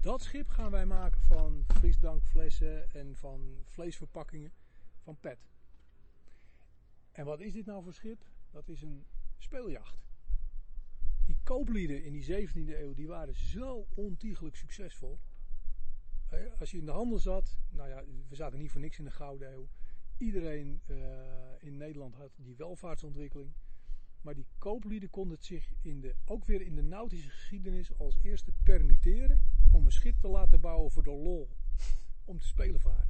dat 0.00 0.22
schip 0.22 0.48
gaan 0.48 0.70
wij 0.70 0.86
maken 0.86 1.22
van 1.22 1.64
frisdankflessen 1.66 2.90
en 2.90 3.16
van 3.16 3.62
vleesverpakkingen 3.64 4.52
van 4.98 5.16
PET. 5.20 5.38
En 7.12 7.24
wat 7.24 7.40
is 7.40 7.52
dit 7.52 7.66
nou 7.66 7.82
voor 7.82 7.94
schip? 7.94 8.24
Dat 8.50 8.68
is 8.68 8.82
een 8.82 9.04
speeljacht. 9.38 10.07
Kooplieden 11.48 12.04
in 12.04 12.12
die 12.12 12.24
17e 12.24 12.78
eeuw, 12.80 12.94
die 12.94 13.06
waren 13.06 13.34
zo 13.34 13.86
ontiegelijk 13.94 14.56
succesvol. 14.56 15.18
Eh, 16.28 16.60
Als 16.60 16.70
je 16.70 16.78
in 16.78 16.84
de 16.84 16.90
handel 16.90 17.18
zat, 17.18 17.58
nou 17.68 17.88
ja, 17.88 18.04
we 18.28 18.34
zaten 18.34 18.58
niet 18.58 18.70
voor 18.70 18.80
niks 18.80 18.98
in 18.98 19.04
de 19.04 19.10
Gouden 19.10 19.52
Eeuw. 19.52 19.68
Iedereen 20.16 20.80
eh, 20.86 20.96
in 21.58 21.76
Nederland 21.76 22.14
had 22.14 22.30
die 22.36 22.56
welvaartsontwikkeling. 22.56 23.52
Maar 24.20 24.34
die 24.34 24.46
kooplieden 24.58 25.10
konden 25.10 25.36
het 25.36 25.44
zich 25.44 25.72
in 25.80 26.00
de, 26.00 26.14
ook 26.24 26.44
weer 26.44 26.60
in 26.60 26.74
de 26.74 26.82
nautische 26.82 27.30
geschiedenis 27.30 27.98
als 27.98 28.18
eerste 28.22 28.52
permitteren 28.62 29.40
om 29.72 29.84
een 29.84 29.92
schip 29.92 30.20
te 30.20 30.28
laten 30.28 30.60
bouwen 30.60 30.90
voor 30.90 31.02
de 31.02 31.10
lol. 31.10 31.48
Om 32.24 32.38
te 32.38 32.46
spelen 32.46 32.80
varen. 32.80 33.08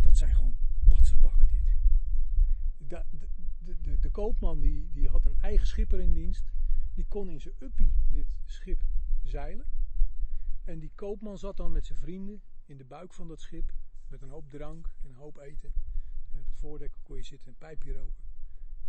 Dat 0.00 0.16
zijn 0.16 0.34
gewoon 0.34 0.56
patserbakken 0.88 1.48
dit. 1.48 1.76
De, 2.88 3.04
de, 3.10 3.28
de, 3.82 3.98
de, 3.98 4.10
koopman 4.10 4.60
die, 4.60 4.90
die 4.92 5.08
had 5.08 5.26
een 5.26 5.36
eigen 5.40 5.66
schipper 5.66 6.00
in 6.00 6.12
dienst. 6.12 6.44
Die 6.94 7.06
kon 7.08 7.30
in 7.30 7.40
zijn 7.40 7.54
uppie 7.58 7.92
dit 8.10 8.26
schip 8.44 8.82
zeilen. 9.22 9.66
En 10.64 10.78
die 10.78 10.92
koopman 10.94 11.38
zat 11.38 11.56
dan 11.56 11.72
met 11.72 11.86
zijn 11.86 11.98
vrienden 11.98 12.42
in 12.64 12.76
de 12.76 12.84
buik 12.84 13.14
van 13.14 13.28
dat 13.28 13.40
schip. 13.40 13.72
Met 14.06 14.22
een 14.22 14.30
hoop 14.30 14.50
drank 14.50 14.90
en 15.02 15.08
een 15.08 15.14
hoop 15.14 15.36
eten. 15.36 15.72
En 16.32 16.38
op 16.38 16.46
het 16.46 16.56
voordek 16.58 16.98
kon 17.02 17.16
je 17.16 17.22
zitten 17.22 17.46
en 17.46 17.52
een 17.52 17.58
pijpje 17.58 17.92
roken. 17.92 18.24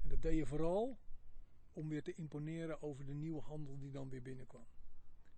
En 0.02 0.10
dat 0.10 0.22
deed 0.22 0.38
je 0.38 0.46
vooral 0.46 1.00
om 1.74 1.90
weer 1.90 2.04
te 2.04 2.14
imponeren 2.14 2.82
over 2.82 3.06
de 3.06 3.14
nieuwe 3.14 3.42
handel 3.42 3.78
die 3.78 3.92
dan 3.92 4.10
weer 4.10 4.22
binnenkwam. 4.22 4.66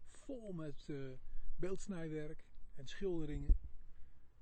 Vol 0.09 0.51
met 0.51 0.85
eh, 0.89 0.95
beeldsnijwerk 1.55 2.45
en 2.75 2.87
schilderingen. 2.87 3.57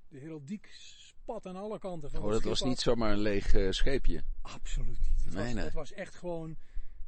De 0.10 0.20
heraldiek 0.20 0.68
spat 0.72 1.46
aan 1.46 1.56
alle 1.56 1.80
kanten 1.80 2.10
van 2.12 2.24
Oh, 2.24 2.32
dat 2.32 2.44
was 2.44 2.62
niet 2.62 2.80
zomaar 2.80 3.12
een 3.12 3.20
leeg 3.20 3.54
eh, 3.54 3.72
scheepje. 3.72 4.24
Absoluut 4.42 4.88
niet. 5.00 5.24
Het, 5.26 5.34
Nee, 5.34 5.44
was, 5.46 5.54
nee. 5.54 5.64
het 5.64 5.74
was 5.74 5.92
echt 5.92 6.16
gewoon, 6.16 6.58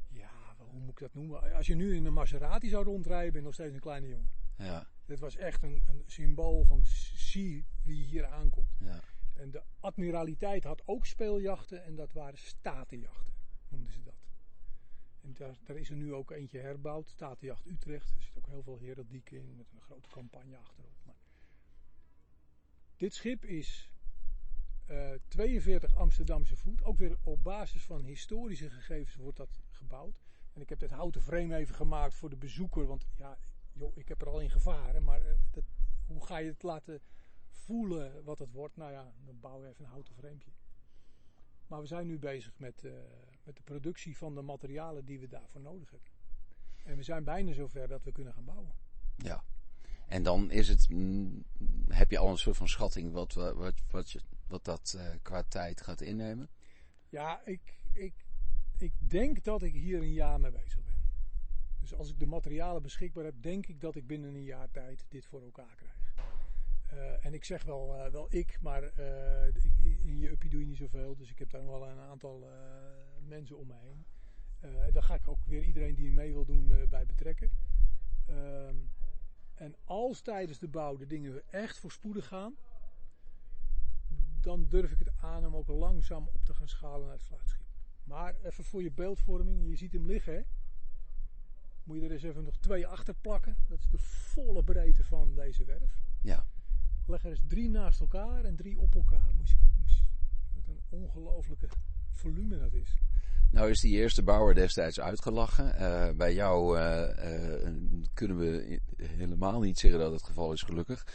ja, 0.08 0.30
hoe 0.58 0.80
moet 0.80 0.90
ik 0.90 0.98
dat 0.98 1.14
noemen? 1.14 1.54
Als 1.54 1.66
je 1.66 1.74
nu 1.74 1.94
in 1.96 2.04
een 2.04 2.12
Maserati 2.12 2.68
zou 2.68 2.84
rondrijden, 2.84 3.30
ben 3.32 3.40
je 3.40 3.46
nog 3.46 3.54
steeds 3.54 3.74
een 3.74 3.80
kleine 3.80 4.08
jongen. 4.08 4.30
Ja, 4.56 4.86
Dit 5.06 5.18
was 5.20 5.36
echt 5.36 5.62
een, 5.62 5.84
een 5.88 6.02
symbool 6.06 6.64
van 6.64 6.80
zie 7.14 7.66
wie 7.84 8.04
hier 8.04 8.26
aankomt. 8.26 8.76
ja. 8.78 9.00
En 9.34 9.50
de 9.50 9.62
admiraliteit 9.80 10.64
had 10.64 10.82
ook 10.84 11.06
speeljachten 11.06 11.84
en 11.84 11.94
dat 11.96 12.12
waren 12.12 12.38
statenjachten, 12.38 13.32
noemden 13.68 13.92
ze 13.92 14.02
dat. 14.02 14.14
En 15.22 15.32
daar, 15.34 15.58
daar 15.64 15.76
is 15.76 15.90
er 15.90 15.96
nu 15.96 16.14
ook 16.14 16.30
eentje 16.30 16.58
herbouwd, 16.58 17.08
Statenjacht 17.08 17.66
Utrecht. 17.66 18.08
Er 18.16 18.22
zit 18.22 18.36
ook 18.38 18.46
heel 18.46 18.62
veel 18.62 18.78
heraldiek 18.78 19.30
in, 19.30 19.56
met 19.56 19.66
een 19.72 19.80
grote 19.80 20.08
campagne 20.08 20.56
achterop. 20.56 20.90
Dit 23.02 23.14
schip 23.14 23.44
is 23.44 23.90
eh, 24.86 25.10
42 25.28 25.94
Amsterdamse 25.94 26.56
voet. 26.56 26.84
Ook 26.84 26.98
weer 26.98 27.18
op 27.22 27.42
basis 27.42 27.84
van 27.84 28.04
historische 28.04 28.70
gegevens 28.70 29.16
wordt 29.16 29.36
dat 29.36 29.60
gebouwd. 29.70 30.20
En 30.52 30.60
ik 30.60 30.68
heb 30.68 30.78
dit 30.78 30.90
houten 30.90 31.22
frame 31.22 31.56
even 31.56 31.74
gemaakt 31.74 32.14
voor 32.14 32.30
de 32.30 32.36
bezoeker. 32.36 32.86
Want 32.86 33.06
ja, 33.16 33.38
joh, 33.72 33.96
ik 33.96 34.08
heb 34.08 34.20
er 34.20 34.28
al 34.28 34.40
in 34.40 34.50
gevaren. 34.50 35.04
Maar 35.04 35.20
eh, 35.20 35.34
dat, 35.50 35.64
hoe 36.06 36.26
ga 36.26 36.36
je 36.36 36.50
het 36.50 36.62
laten 36.62 37.00
voelen 37.48 38.24
wat 38.24 38.38
het 38.38 38.50
wordt? 38.50 38.76
Nou 38.76 38.92
ja, 38.92 39.12
dan 39.24 39.40
bouw 39.40 39.62
je 39.62 39.68
even 39.68 39.84
een 39.84 39.90
houten 39.90 40.14
framepje. 40.14 40.52
Maar 41.66 41.80
we 41.80 41.86
zijn 41.86 42.06
nu 42.06 42.18
bezig 42.18 42.58
met, 42.58 42.84
eh, 42.84 42.92
met 43.44 43.56
de 43.56 43.62
productie 43.62 44.16
van 44.16 44.34
de 44.34 44.42
materialen 44.42 45.04
die 45.04 45.20
we 45.20 45.28
daarvoor 45.28 45.60
nodig 45.60 45.90
hebben. 45.90 46.10
En 46.84 46.96
we 46.96 47.02
zijn 47.02 47.24
bijna 47.24 47.52
zover 47.52 47.88
dat 47.88 48.04
we 48.04 48.12
kunnen 48.12 48.32
gaan 48.32 48.44
bouwen. 48.44 48.74
Ja. 49.16 49.44
En 50.12 50.22
dan 50.22 50.50
is 50.50 50.68
het, 50.68 50.88
mm, 50.88 51.44
heb 51.88 52.10
je 52.10 52.18
al 52.18 52.30
een 52.30 52.38
soort 52.38 52.56
van 52.56 52.68
schatting 52.68 53.12
wat, 53.12 53.32
wat, 53.34 53.74
wat, 53.90 54.10
je, 54.10 54.20
wat 54.46 54.64
dat 54.64 54.94
eh, 54.98 55.06
qua 55.22 55.42
tijd 55.42 55.80
gaat 55.80 56.00
innemen? 56.00 56.48
Ja, 57.08 57.40
ik, 57.44 57.74
ik, 57.92 58.14
ik 58.78 58.92
denk 58.98 59.44
dat 59.44 59.62
ik 59.62 59.72
hier 59.72 59.98
een 59.98 60.12
jaar 60.12 60.40
mee 60.40 60.50
bezig 60.50 60.84
ben. 60.84 60.94
Dus 61.80 61.94
als 61.94 62.10
ik 62.10 62.18
de 62.18 62.26
materialen 62.26 62.82
beschikbaar 62.82 63.24
heb, 63.24 63.42
denk 63.42 63.66
ik 63.66 63.80
dat 63.80 63.96
ik 63.96 64.06
binnen 64.06 64.34
een 64.34 64.44
jaar 64.44 64.70
tijd 64.70 65.06
dit 65.08 65.26
voor 65.26 65.42
elkaar 65.42 65.74
krijg. 65.76 66.14
Eh, 66.90 67.26
en 67.26 67.34
ik 67.34 67.44
zeg 67.44 67.64
wel, 67.64 67.96
eh, 67.96 68.10
wel 68.10 68.26
ik, 68.30 68.58
maar 68.60 68.82
in 70.02 70.18
je 70.18 70.30
uppie 70.30 70.50
doe 70.50 70.60
je 70.60 70.66
niet 70.66 70.76
zoveel. 70.76 71.16
Dus 71.16 71.30
ik 71.30 71.38
heb 71.38 71.50
daar 71.50 71.62
nog 71.62 71.78
wel 71.78 71.88
een 71.88 72.00
aantal 72.00 72.46
mensen 73.28 73.58
om 73.58 73.66
me 73.66 73.74
heen. 73.80 74.04
En 74.60 74.92
daar 74.92 75.02
ga 75.02 75.14
ik 75.14 75.28
ook 75.28 75.44
weer 75.46 75.62
iedereen 75.62 75.94
die 75.94 76.12
mee 76.12 76.32
wil 76.32 76.44
doen 76.44 76.86
bij 76.88 77.06
betrekken. 77.06 77.50
En 79.62 79.74
als 79.84 80.20
tijdens 80.20 80.58
de 80.58 80.68
bouw 80.68 80.96
de 80.96 81.06
dingen 81.06 81.42
echt 81.50 81.78
voorspoedig 81.78 82.26
gaan, 82.26 82.54
dan 84.40 84.68
durf 84.68 84.92
ik 84.92 84.98
het 84.98 85.10
aan 85.16 85.46
om 85.46 85.56
ook 85.56 85.68
langzaam 85.68 86.28
op 86.32 86.44
te 86.44 86.54
gaan 86.54 86.68
schalen 86.68 87.06
naar 87.06 87.16
het 87.16 87.24
sluitschip. 87.24 87.64
Maar 88.04 88.34
even 88.42 88.64
voor 88.64 88.82
je 88.82 88.90
beeldvorming, 88.90 89.68
je 89.68 89.76
ziet 89.76 89.92
hem 89.92 90.06
liggen 90.06 90.34
hè. 90.34 90.42
Moet 91.84 91.96
je 91.96 92.04
er 92.04 92.10
eens 92.10 92.22
even 92.22 92.44
nog 92.44 92.58
twee 92.58 92.86
achter 92.86 93.14
plakken. 93.14 93.56
Dat 93.68 93.78
is 93.78 93.88
de 93.88 93.98
volle 93.98 94.64
breedte 94.64 95.04
van 95.04 95.34
deze 95.34 95.64
werf. 95.64 96.02
Ja. 96.22 96.46
Leg 97.06 97.24
er 97.24 97.30
eens 97.30 97.44
drie 97.46 97.70
naast 97.70 98.00
elkaar 98.00 98.44
en 98.44 98.56
drie 98.56 98.78
op 98.78 98.94
elkaar. 98.94 99.34
Moest, 99.34 99.56
moest, 99.80 100.04
wat 100.54 100.66
een 100.66 100.80
ongelofelijke 100.88 101.68
volume 102.10 102.58
dat 102.58 102.72
is. 102.72 102.96
Nou 103.52 103.70
is 103.70 103.80
die 103.80 103.92
eerste 103.92 104.22
bouwer 104.22 104.54
destijds 104.54 105.00
uitgelachen. 105.00 105.76
Eh, 105.76 106.10
bij 106.16 106.34
jou 106.34 106.78
eh, 106.78 107.64
eh, 107.64 107.74
kunnen 108.14 108.38
we 108.38 108.80
helemaal 109.02 109.60
niet 109.60 109.78
zeggen 109.78 110.00
dat 110.00 110.12
het 110.12 110.22
geval 110.22 110.52
is, 110.52 110.62
gelukkig. 110.62 111.06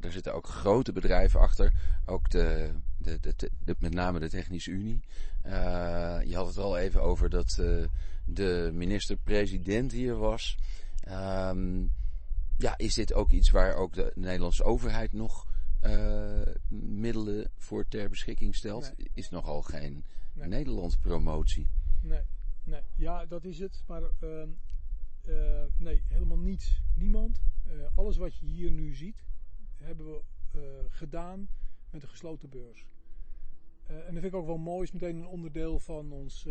Er 0.00 0.12
zitten 0.12 0.34
ook 0.34 0.46
grote 0.46 0.92
bedrijven 0.92 1.40
achter. 1.40 1.72
Ook 2.06 2.30
de, 2.30 2.70
de, 2.98 3.18
de, 3.20 3.50
de, 3.64 3.76
met 3.78 3.94
name 3.94 4.20
de 4.20 4.28
Technische 4.28 4.70
Unie. 4.70 5.00
je 6.24 6.32
had 6.34 6.46
het 6.46 6.58
al 6.58 6.78
even 6.78 7.02
over 7.02 7.30
dat 7.30 7.62
de 8.24 8.70
minister-president 8.72 9.92
hier 9.92 10.16
was. 10.16 10.58
Um, 11.08 11.90
ja, 12.58 12.78
is 12.78 12.94
dit 12.94 13.12
ook 13.12 13.32
iets 13.32 13.50
waar 13.50 13.74
ook 13.74 13.94
de 13.94 14.12
Nederlandse 14.14 14.64
overheid 14.64 15.12
nog 15.12 15.46
middelen 16.68 17.50
voor 17.58 17.88
ter 17.88 18.08
beschikking 18.08 18.54
stelt? 18.54 18.92
Nee. 18.96 19.10
Is 19.14 19.30
nogal 19.30 19.62
geen 19.62 20.04
nee. 20.34 20.48
Nederland-promotie. 20.48 21.66
Nee, 22.00 22.22
nee, 22.64 22.82
ja, 22.94 23.26
dat 23.26 23.44
is 23.44 23.58
het. 23.58 23.82
Maar 23.86 24.02
uh, 24.02 24.42
uh, 25.28 25.62
nee, 25.76 26.02
helemaal 26.06 26.38
niets. 26.38 26.80
Niemand. 26.94 27.42
Uh, 27.66 27.86
alles 27.94 28.16
wat 28.16 28.36
je 28.36 28.46
hier 28.46 28.70
nu 28.70 28.94
ziet, 28.94 29.24
hebben 29.76 30.06
we 30.06 30.22
gedaan 30.88 31.48
met 31.90 32.02
een 32.02 32.08
gesloten 32.08 32.48
beurs. 32.48 32.86
en 33.86 33.96
dat 33.96 34.22
vind 34.22 34.24
ik 34.24 34.34
ook 34.34 34.46
wel 34.46 34.56
mooi, 34.56 34.82
is 34.82 34.92
meteen 34.92 35.16
een 35.16 35.26
onderdeel 35.26 35.78
van 35.78 36.12
ons 36.12 36.48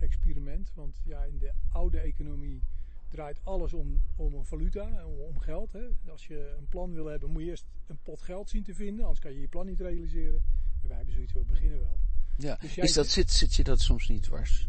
experiment. 0.00 0.72
Want 0.74 1.00
ja, 1.04 1.24
in 1.24 1.38
de 1.38 1.52
oude 1.68 1.98
economie 1.98 2.62
draait 3.08 3.40
alles 3.44 3.72
om, 3.72 4.02
om 4.16 4.34
een 4.34 4.44
valuta, 4.44 5.06
om, 5.06 5.20
om 5.20 5.38
geld. 5.38 5.72
Hè. 5.72 5.88
Als 6.06 6.26
je 6.26 6.54
een 6.58 6.68
plan 6.68 6.92
wil 6.92 7.06
hebben, 7.06 7.30
moet 7.30 7.42
je 7.42 7.48
eerst 7.48 7.66
een 7.86 7.98
pot 8.02 8.22
geld 8.22 8.50
zien 8.50 8.62
te 8.62 8.74
vinden, 8.74 9.00
anders 9.04 9.20
kan 9.20 9.32
je 9.32 9.40
je 9.40 9.48
plan 9.48 9.66
niet 9.66 9.80
realiseren. 9.80 10.42
En 10.82 10.88
wij 10.88 10.96
hebben 10.96 11.14
zoiets, 11.14 11.32
we 11.32 11.44
beginnen 11.44 11.80
wel. 11.80 11.98
Ja, 12.36 12.56
dus 12.60 12.76
is 12.76 12.92
dat, 12.92 13.06
zit, 13.06 13.30
zit 13.30 13.54
je 13.54 13.64
dat 13.64 13.80
soms 13.80 14.08
niet 14.08 14.22
dwars? 14.22 14.68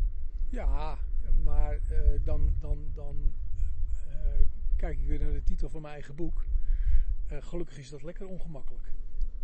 Ja, 0.49 0.97
maar 1.43 1.79
uh, 1.91 1.99
dan, 2.23 2.55
dan, 2.59 2.91
dan 2.93 3.33
uh, 4.07 4.15
kijk 4.75 4.99
ik 4.99 5.07
weer 5.07 5.19
naar 5.19 5.31
de 5.31 5.43
titel 5.43 5.69
van 5.69 5.81
mijn 5.81 5.93
eigen 5.93 6.15
boek. 6.15 6.45
Uh, 7.31 7.37
gelukkig 7.41 7.77
is 7.77 7.89
dat 7.89 8.03
lekker 8.03 8.27
ongemakkelijk. 8.27 8.91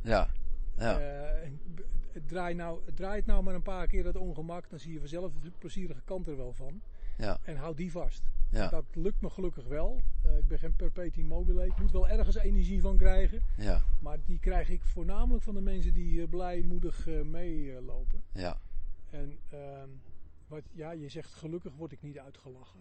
Ja. 0.01 0.30
ja. 0.78 0.99
het, 2.11 2.28
draait 2.28 2.57
nou, 2.57 2.80
het 2.86 2.95
draait 2.95 3.26
nou 3.26 3.43
maar 3.43 3.55
een 3.55 3.61
paar 3.61 3.88
keer 3.88 4.03
dat 4.03 4.15
ongemak, 4.15 4.69
dan 4.69 4.80
zie 4.80 4.93
je 4.93 4.99
vanzelf 4.99 5.32
de 5.41 5.51
plezierige 5.57 6.01
kant 6.05 6.28
er 6.28 6.38
wel 6.38 6.53
van. 6.53 6.82
Ja. 7.18 7.38
En 7.43 7.55
houd 7.55 7.78
die 7.78 7.91
vast. 7.91 8.24
Ja. 8.53 8.70
Dat 8.70 8.86
lukt 8.93 9.22
me 9.22 9.30
gelukkig 9.30 9.68
wel. 9.68 10.03
Uh, 10.26 10.38
ik 10.38 10.47
ben 10.47 10.59
geen 10.59 10.76
perpetuum 10.76 11.26
mobile. 11.26 11.66
Ik 11.66 11.80
moet 11.80 11.91
wel 11.91 12.07
ergens 12.07 12.36
energie 12.36 12.82
van 12.82 12.97
krijgen. 12.97 13.41
Ja. 13.57 13.84
Maar 13.99 14.18
die 14.26 14.39
krijg 14.39 14.70
ik 14.70 14.84
voornamelijk 14.84 15.43
van 15.43 15.53
de 15.53 15.61
mensen 15.61 15.93
die 15.93 16.22
uh, 16.22 16.28
blijmoedig 16.30 17.07
uh, 17.07 17.22
meelopen. 17.22 18.24
ja. 18.32 18.57
En 19.09 19.39
ehm, 19.49 19.89
wat, 20.47 20.64
ja, 20.72 20.91
je 20.91 21.09
zegt 21.09 21.34
gelukkig 21.34 21.76
word 21.76 21.91
ik 21.91 22.01
niet 22.01 22.20
uitgelachen. 22.20 22.80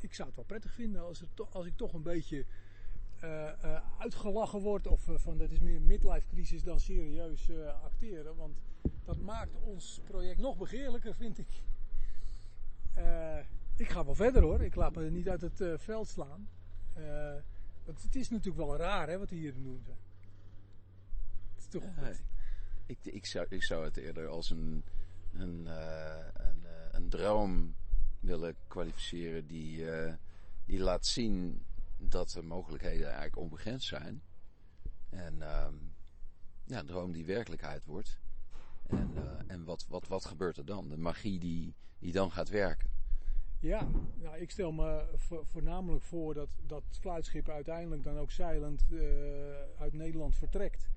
ik 0.00 0.14
zou 0.14 0.28
het 0.28 0.36
wel 0.36 0.44
prettig 0.44 0.72
vinden 0.72 1.02
als, 1.02 1.20
het 1.20 1.52
als 1.52 1.66
ik 1.66 1.76
toch 1.76 1.92
een 1.92 2.02
beetje 2.02 2.46
uitgelachen 3.98 4.60
word. 4.60 4.86
Of 4.86 5.08
van 5.14 5.38
dat 5.38 5.50
is 5.50 5.58
meer 5.60 5.80
midlife 5.80 6.26
crisis 6.28 6.62
dan 6.62 6.80
serieus 6.80 7.50
acteren. 7.82 8.36
Want 8.36 8.58
dat 9.04 9.18
maakt 9.18 9.56
ons 9.60 10.00
project 10.04 10.40
nog 10.40 10.56
begeerlijker 10.56 11.14
vind 11.14 11.38
ik. 11.38 11.62
Uh, 12.98 13.38
ik 13.76 13.88
ga 13.88 14.04
wel 14.04 14.14
verder 14.14 14.42
hoor. 14.42 14.62
Ik 14.62 14.74
laat 14.74 14.94
me 14.94 15.10
niet 15.10 15.28
uit 15.28 15.40
het 15.40 15.60
uh, 15.60 15.78
veld 15.78 16.08
slaan. 16.08 16.48
Uh, 16.98 17.34
want 17.84 18.02
het 18.02 18.14
is 18.14 18.30
natuurlijk 18.30 18.66
wel 18.66 18.76
raar 18.76 19.08
hè, 19.08 19.18
wat 19.18 19.30
hij 19.30 19.38
hier 19.38 19.52
zijn. 19.52 19.78
Het 21.54 21.58
is 21.58 21.66
toch 21.66 21.82
ik, 22.86 22.98
ik, 23.02 23.26
zou, 23.26 23.46
ik 23.48 23.62
zou 23.62 23.84
het 23.84 23.96
eerder 23.96 24.28
als 24.28 24.50
een, 24.50 24.84
een, 25.32 25.66
een, 25.66 26.64
een 26.92 27.08
droom 27.08 27.74
willen 28.20 28.56
kwalificeren 28.66 29.46
die, 29.46 29.84
die 30.64 30.78
laat 30.78 31.06
zien 31.06 31.64
dat 31.98 32.30
de 32.30 32.42
mogelijkheden 32.42 33.06
eigenlijk 33.06 33.36
onbegrensd 33.36 33.86
zijn. 33.86 34.22
En 35.10 35.42
ehm, 35.42 35.74
ja, 36.64 36.78
een 36.78 36.86
droom 36.86 37.12
die 37.12 37.24
werkelijkheid 37.24 37.84
wordt. 37.84 38.18
En, 38.86 39.14
en 39.46 39.64
wat, 39.64 39.86
wat, 39.88 40.06
wat 40.06 40.24
gebeurt 40.24 40.56
er 40.56 40.64
dan? 40.64 40.88
De 40.88 40.96
magie 40.96 41.38
die, 41.38 41.74
die 42.04 42.12
dan 42.12 42.30
gaat 42.30 42.48
werken. 42.48 42.90
Ja, 43.60 43.88
nou, 44.20 44.36
ik 44.36 44.50
stel 44.50 44.72
me 44.72 45.04
voornamelijk 45.44 46.02
voor 46.02 46.34
dat 46.34 46.48
dat 46.66 46.82
fluitschip 47.00 47.48
uiteindelijk 47.48 48.02
dan 48.02 48.18
ook 48.18 48.30
zeilend 48.30 48.84
uh, 48.90 49.02
uit 49.78 49.92
Nederland 49.92 50.36
vertrekt. 50.36 50.88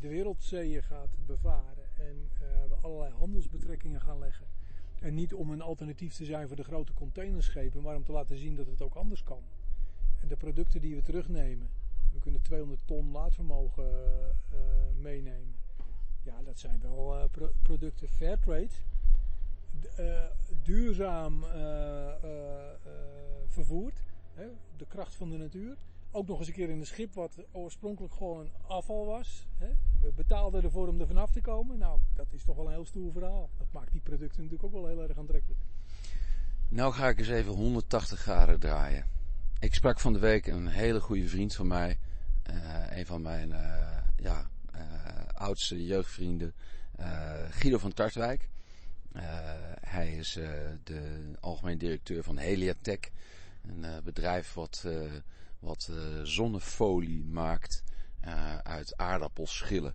De 0.00 0.08
wereldzeeën 0.08 0.82
gaat 0.82 1.16
bevaren 1.26 1.84
en 1.98 2.30
uh, 2.40 2.84
allerlei 2.84 3.12
handelsbetrekkingen 3.12 4.00
gaan 4.00 4.18
leggen. 4.18 4.46
En 5.00 5.14
niet 5.14 5.34
om 5.34 5.50
een 5.50 5.60
alternatief 5.60 6.14
te 6.14 6.24
zijn 6.24 6.46
voor 6.46 6.56
de 6.56 6.64
grote 6.64 6.92
containerschepen, 6.92 7.82
maar 7.82 7.96
om 7.96 8.04
te 8.04 8.12
laten 8.12 8.36
zien 8.36 8.56
dat 8.56 8.66
het 8.66 8.82
ook 8.82 8.94
anders 8.94 9.22
kan. 9.22 9.42
En 10.20 10.28
de 10.28 10.36
producten 10.36 10.80
die 10.80 10.94
we 10.94 11.02
terugnemen, 11.02 11.68
we 12.12 12.18
kunnen 12.18 12.42
200 12.42 12.80
ton 12.86 13.10
laadvermogen 13.10 13.84
uh, 13.84 14.58
meenemen. 15.02 15.54
Ja, 16.22 16.42
dat 16.42 16.58
zijn 16.58 16.80
wel 16.80 17.28
pro 17.30 17.52
producten 17.62 18.08
Fairtrade 18.08 18.62
uh, 18.62 19.01
duurzaam 20.62 21.42
uh, 21.42 21.48
vervoerd. 23.46 23.94
Hè, 24.34 24.46
de 24.76 24.86
kracht 24.88 25.14
van 25.14 25.30
de 25.30 25.36
natuur. 25.36 25.76
Ook 26.10 26.26
nog 26.26 26.38
eens 26.38 26.48
een 26.48 26.54
keer 26.54 26.68
in 26.68 26.78
een 26.78 26.86
schip 26.86 27.14
wat 27.14 27.38
oorspronkelijk 27.52 28.14
gewoon 28.14 28.50
afval 28.66 29.06
was. 29.06 29.46
Hè. 29.58 29.68
We 30.00 30.12
betaalden 30.16 30.62
ervoor 30.62 30.88
om 30.88 31.00
er 31.00 31.06
vanaf 31.06 31.30
te 31.30 31.40
komen. 31.40 31.78
Nou, 31.78 31.98
dat 32.14 32.26
is 32.30 32.44
toch 32.44 32.56
wel 32.56 32.66
een 32.66 32.72
heel 32.72 32.84
stoer 32.84 33.12
verhaal. 33.12 33.50
Dat 33.58 33.66
maakt 33.70 33.92
die 33.92 34.00
producten 34.00 34.42
natuurlijk 34.42 34.64
ook 34.64 34.72
wel 34.72 34.86
heel 34.86 35.02
erg 35.02 35.18
aantrekkelijk. 35.18 35.60
Nou 36.68 36.92
ga 36.92 37.08
ik 37.08 37.18
eens 37.18 37.28
even 37.28 37.52
180 37.52 38.18
graden 38.18 38.60
draaien. 38.60 39.06
Ik 39.58 39.74
sprak 39.74 40.00
van 40.00 40.12
de 40.12 40.18
week 40.18 40.46
een 40.46 40.66
hele 40.66 41.00
goede 41.00 41.28
vriend 41.28 41.54
van 41.54 41.66
mij. 41.66 41.98
Een 42.90 43.06
van 43.06 43.22
mijn 43.22 43.50
uh, 43.50 43.58
ja, 44.16 44.50
uh, 44.74 44.80
oudste 45.34 45.84
jeugdvrienden. 45.84 46.54
Guido 47.50 47.78
van 47.78 47.92
Tartwijk. 47.92 48.48
Uh, 49.16 49.22
hij 49.80 50.16
is 50.16 50.36
uh, 50.36 50.50
de 50.84 51.32
algemeen 51.40 51.78
directeur 51.78 52.22
van 52.22 52.36
Heliatech, 52.36 53.10
een 53.62 53.84
uh, 53.84 53.98
bedrijf 54.04 54.54
wat, 54.54 54.86
wat 55.58 55.90
zonnefolie 56.22 57.24
maakt 57.24 57.82
uit 58.62 58.96
aardappelschillen. 58.96 59.94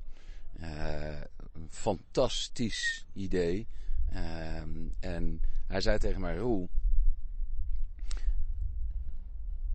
een 1.54 1.68
fantastisch 1.70 3.06
idee. 3.14 3.68
Ehm, 4.12 4.88
en 5.00 5.42
hij 5.68 5.82
zei 5.82 5.98
tegen 5.98 6.22
mij, 6.22 6.38
Roel, 6.38 6.70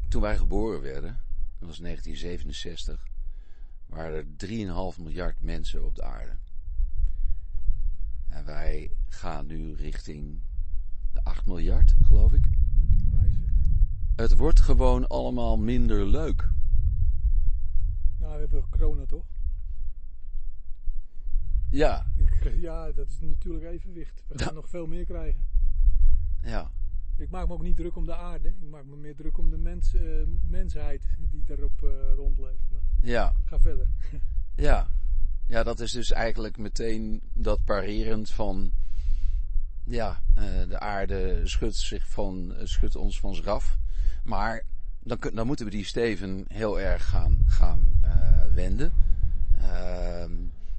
toen 0.09 0.23
wij 0.23 0.37
geboren 0.37 0.81
werden, 0.81 1.21
dat 1.59 1.69
was 1.69 1.79
1967, 1.79 3.07
waren 3.87 4.15
er 4.15 4.95
3,5 4.95 5.01
miljard 5.03 5.43
mensen 5.43 5.85
op 5.85 5.95
de 5.95 6.03
aarde. 6.03 6.37
En 8.33 8.45
wij 8.45 8.91
gaan 9.09 9.47
nu 9.47 9.75
richting 9.75 10.41
de 11.13 11.25
8 11.25 11.47
miljard, 11.47 11.95
geloof 12.03 12.33
ik. 12.33 12.51
Het 14.17 14.37
wordt 14.37 14.61
gewoon 14.61 15.07
allemaal 15.07 15.57
minder 15.57 16.07
leuk. 16.07 16.51
Nou, 18.19 18.33
we 18.33 18.41
hebben 18.41 18.69
corona 18.71 19.07
toch? 19.07 19.25
Ja. 21.71 22.07
Ja, 22.57 22.93
dat 22.93 23.09
is 23.09 23.21
natuurlijk 23.21 23.65
evenwicht. 23.65 24.25
We 24.29 24.39
gaan 24.39 24.55
nog 24.55 24.69
veel 24.69 24.87
meer 24.87 25.05
krijgen. 25.05 25.45
Ja. 26.43 26.71
Ik 27.17 27.31
maak 27.31 27.47
me 27.47 27.53
ook 27.53 27.63
niet 27.63 27.77
druk 27.77 27.97
om 27.97 28.05
de 28.05 28.15
aarde. 28.17 28.49
Ik 28.49 28.69
maak 28.71 28.85
me 28.85 28.97
meer 28.97 29.17
druk 29.17 29.39
om 29.39 29.51
de 29.51 29.57
mens, 29.57 29.95
uh, 29.95 30.27
mensheid 30.47 31.09
die 31.31 31.45
daarop 31.45 31.83
uh, 31.83 31.91
rondleeft. 32.15 32.71
Maar 32.73 32.81
ja. 33.01 33.35
Ga 33.45 33.61
verder. 33.61 33.89
ja. 34.57 34.89
Ja, 35.53 35.63
dat 35.63 35.81
is 35.81 35.93
dus 35.93 36.13
eigenlijk 36.13 36.57
meteen 36.57 37.21
dat 37.33 37.65
parerend 37.65 38.31
van. 38.31 38.73
Ja, 39.85 40.23
uh, 40.39 40.45
de 40.69 40.79
aarde 40.79 41.41
schudt, 41.45 41.77
zich 41.77 42.09
van, 42.09 42.55
schudt 42.63 42.97
ons 42.97 43.21
van 43.21 43.35
zich 43.35 43.47
af. 43.47 43.79
Maar 44.25 44.63
dan, 45.03 45.19
dan 45.35 45.47
moeten 45.47 45.65
we 45.65 45.71
die 45.71 45.85
steven 45.85 46.45
heel 46.49 46.81
erg 46.81 47.09
gaan, 47.09 47.45
gaan 47.47 48.01
uh, 48.05 48.55
wenden. 48.55 48.93
Uh, 49.59 50.25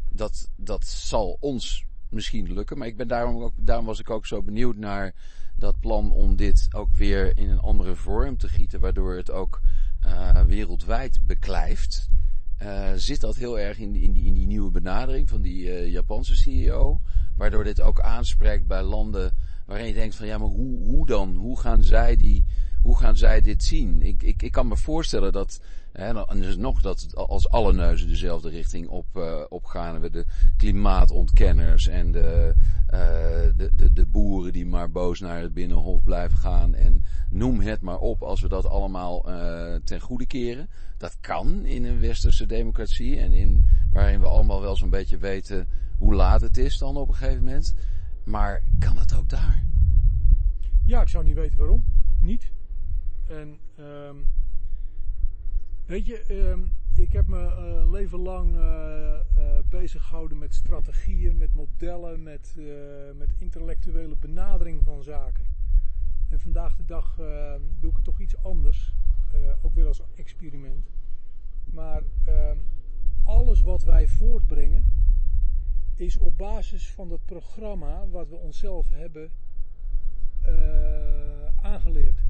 dat, 0.09 0.49
dat 0.55 0.85
zal 0.85 1.37
ons 1.39 1.85
misschien 2.09 2.53
lukken. 2.53 2.77
Maar 2.77 2.87
ik 2.87 2.97
ben 2.97 3.07
daarom, 3.07 3.43
ook, 3.43 3.53
daarom 3.55 3.85
was 3.85 3.99
ik 3.99 4.09
ook 4.09 4.25
zo 4.25 4.41
benieuwd 4.41 4.75
naar 4.75 5.13
dat 5.55 5.79
plan 5.79 6.11
om 6.11 6.35
dit 6.35 6.67
ook 6.71 6.95
weer 6.95 7.37
in 7.37 7.49
een 7.49 7.59
andere 7.59 7.95
vorm 7.95 8.37
te 8.37 8.47
gieten. 8.47 8.79
Waardoor 8.79 9.15
het 9.15 9.31
ook 9.31 9.61
uh, 10.05 10.41
wereldwijd 10.41 11.19
beklijft. 11.25 12.09
Uh, 12.63 12.89
zit 12.95 13.21
dat 13.21 13.35
heel 13.35 13.59
erg 13.59 13.77
in, 13.77 13.95
in, 13.95 14.13
die, 14.13 14.23
in 14.23 14.33
die 14.33 14.47
nieuwe 14.47 14.71
benadering 14.71 15.29
van 15.29 15.41
die 15.41 15.63
uh, 15.63 15.87
Japanse 15.87 16.35
CEO. 16.35 17.01
Waardoor 17.35 17.63
dit 17.63 17.81
ook 17.81 17.99
aanspreekt 17.99 18.67
bij 18.67 18.81
landen 18.81 19.31
waarin 19.65 19.87
je 19.87 19.93
denkt 19.93 20.15
van 20.15 20.27
ja, 20.27 20.37
maar 20.37 20.47
hoe, 20.47 20.83
hoe 20.83 21.05
dan? 21.05 21.35
Hoe 21.35 21.59
gaan 21.59 21.83
zij, 21.83 22.15
die, 22.15 22.45
hoe 22.81 22.97
gaan 22.97 23.17
zij 23.17 23.41
dit 23.41 23.63
zien? 23.63 24.01
Ik, 24.01 24.23
ik, 24.23 24.41
ik 24.41 24.51
kan 24.51 24.67
me 24.67 24.77
voorstellen 24.77 25.31
dat, 25.31 25.61
en 25.93 26.25
dus 26.41 26.55
nog 26.55 26.81
dat 26.81 27.15
als 27.15 27.49
alle 27.49 27.73
neuzen 27.73 28.07
dezelfde 28.07 28.49
richting 28.49 28.87
op, 28.87 29.05
uh, 29.17 29.41
opgaan. 29.49 29.99
We 29.99 30.09
de 30.09 30.25
klimaatontkenners 30.57 31.87
en 31.87 32.11
de, 32.11 32.53
de, 33.55 33.69
de, 33.75 33.93
de 33.93 34.05
boeren 34.05 34.53
die 34.53 34.65
maar 34.65 34.91
boos 34.91 35.19
naar 35.19 35.41
het 35.41 35.53
binnenhof 35.53 36.03
blijven 36.03 36.37
gaan. 36.37 36.75
En 36.75 37.03
noem 37.29 37.59
het 37.59 37.81
maar 37.81 37.99
op 37.99 38.21
als 38.21 38.41
we 38.41 38.47
dat 38.47 38.65
allemaal 38.65 39.21
ten 39.83 39.99
goede 39.99 40.25
keren. 40.25 40.69
Dat 40.97 41.17
kan 41.19 41.65
in 41.65 41.85
een 41.85 41.99
westerse 41.99 42.45
democratie 42.45 43.17
en 43.17 43.33
in 43.33 43.65
waarin 43.91 44.19
we 44.19 44.25
allemaal 44.25 44.61
wel 44.61 44.75
zo'n 44.75 44.89
beetje 44.89 45.17
weten 45.17 45.67
hoe 45.97 46.13
laat 46.13 46.41
het 46.41 46.57
is 46.57 46.77
dan 46.77 46.97
op 46.97 47.07
een 47.07 47.15
gegeven 47.15 47.43
moment. 47.43 47.75
Maar 48.23 48.63
kan 48.79 48.97
het 48.97 49.15
ook 49.15 49.29
daar? 49.29 49.63
Ja, 50.85 51.01
ik 51.01 51.07
zou 51.07 51.23
niet 51.23 51.35
weten 51.35 51.57
waarom. 51.57 51.83
Niet. 52.19 52.51
En 53.27 53.57
ehm 53.75 54.15
weet 55.93 56.05
je, 56.05 56.21
ehm 56.21 56.61
ik 56.95 57.13
heb 57.13 57.27
me 57.27 57.39
eh, 57.39 57.81
een 57.81 57.89
leven 57.89 58.19
lang 58.19 58.55
uh, 58.55 59.19
uh, 59.37 59.59
bezig 59.69 60.03
gehouden 60.03 60.37
met 60.37 60.53
strategieën, 60.53 61.37
met 61.37 61.53
modellen, 61.53 62.23
met, 62.23 62.55
met 63.15 63.33
intellectuele 63.37 64.15
benadering 64.15 64.83
van 64.83 65.03
zaken. 65.03 65.45
En 66.29 66.39
vandaag 66.39 66.75
de 66.75 66.85
dag 66.85 67.15
doe 67.79 67.89
ik 67.89 67.95
het 67.95 68.03
toch 68.03 68.19
iets 68.19 68.43
anders. 68.43 68.93
ook 69.61 69.73
weer 69.73 69.87
als 69.87 70.01
experiment. 70.15 70.89
Maar 71.63 72.01
ehm, 72.25 72.57
alles 73.23 73.61
wat 73.61 73.83
wij 73.83 74.07
voortbrengen 74.07 74.85
is 75.95 76.17
op 76.17 76.37
basis 76.37 76.91
van 76.91 77.11
het 77.11 77.25
programma 77.25 78.07
wat 78.07 78.29
we 78.29 78.35
onszelf 78.35 78.89
hebben 78.89 79.31
aangeleerd. 81.61 82.23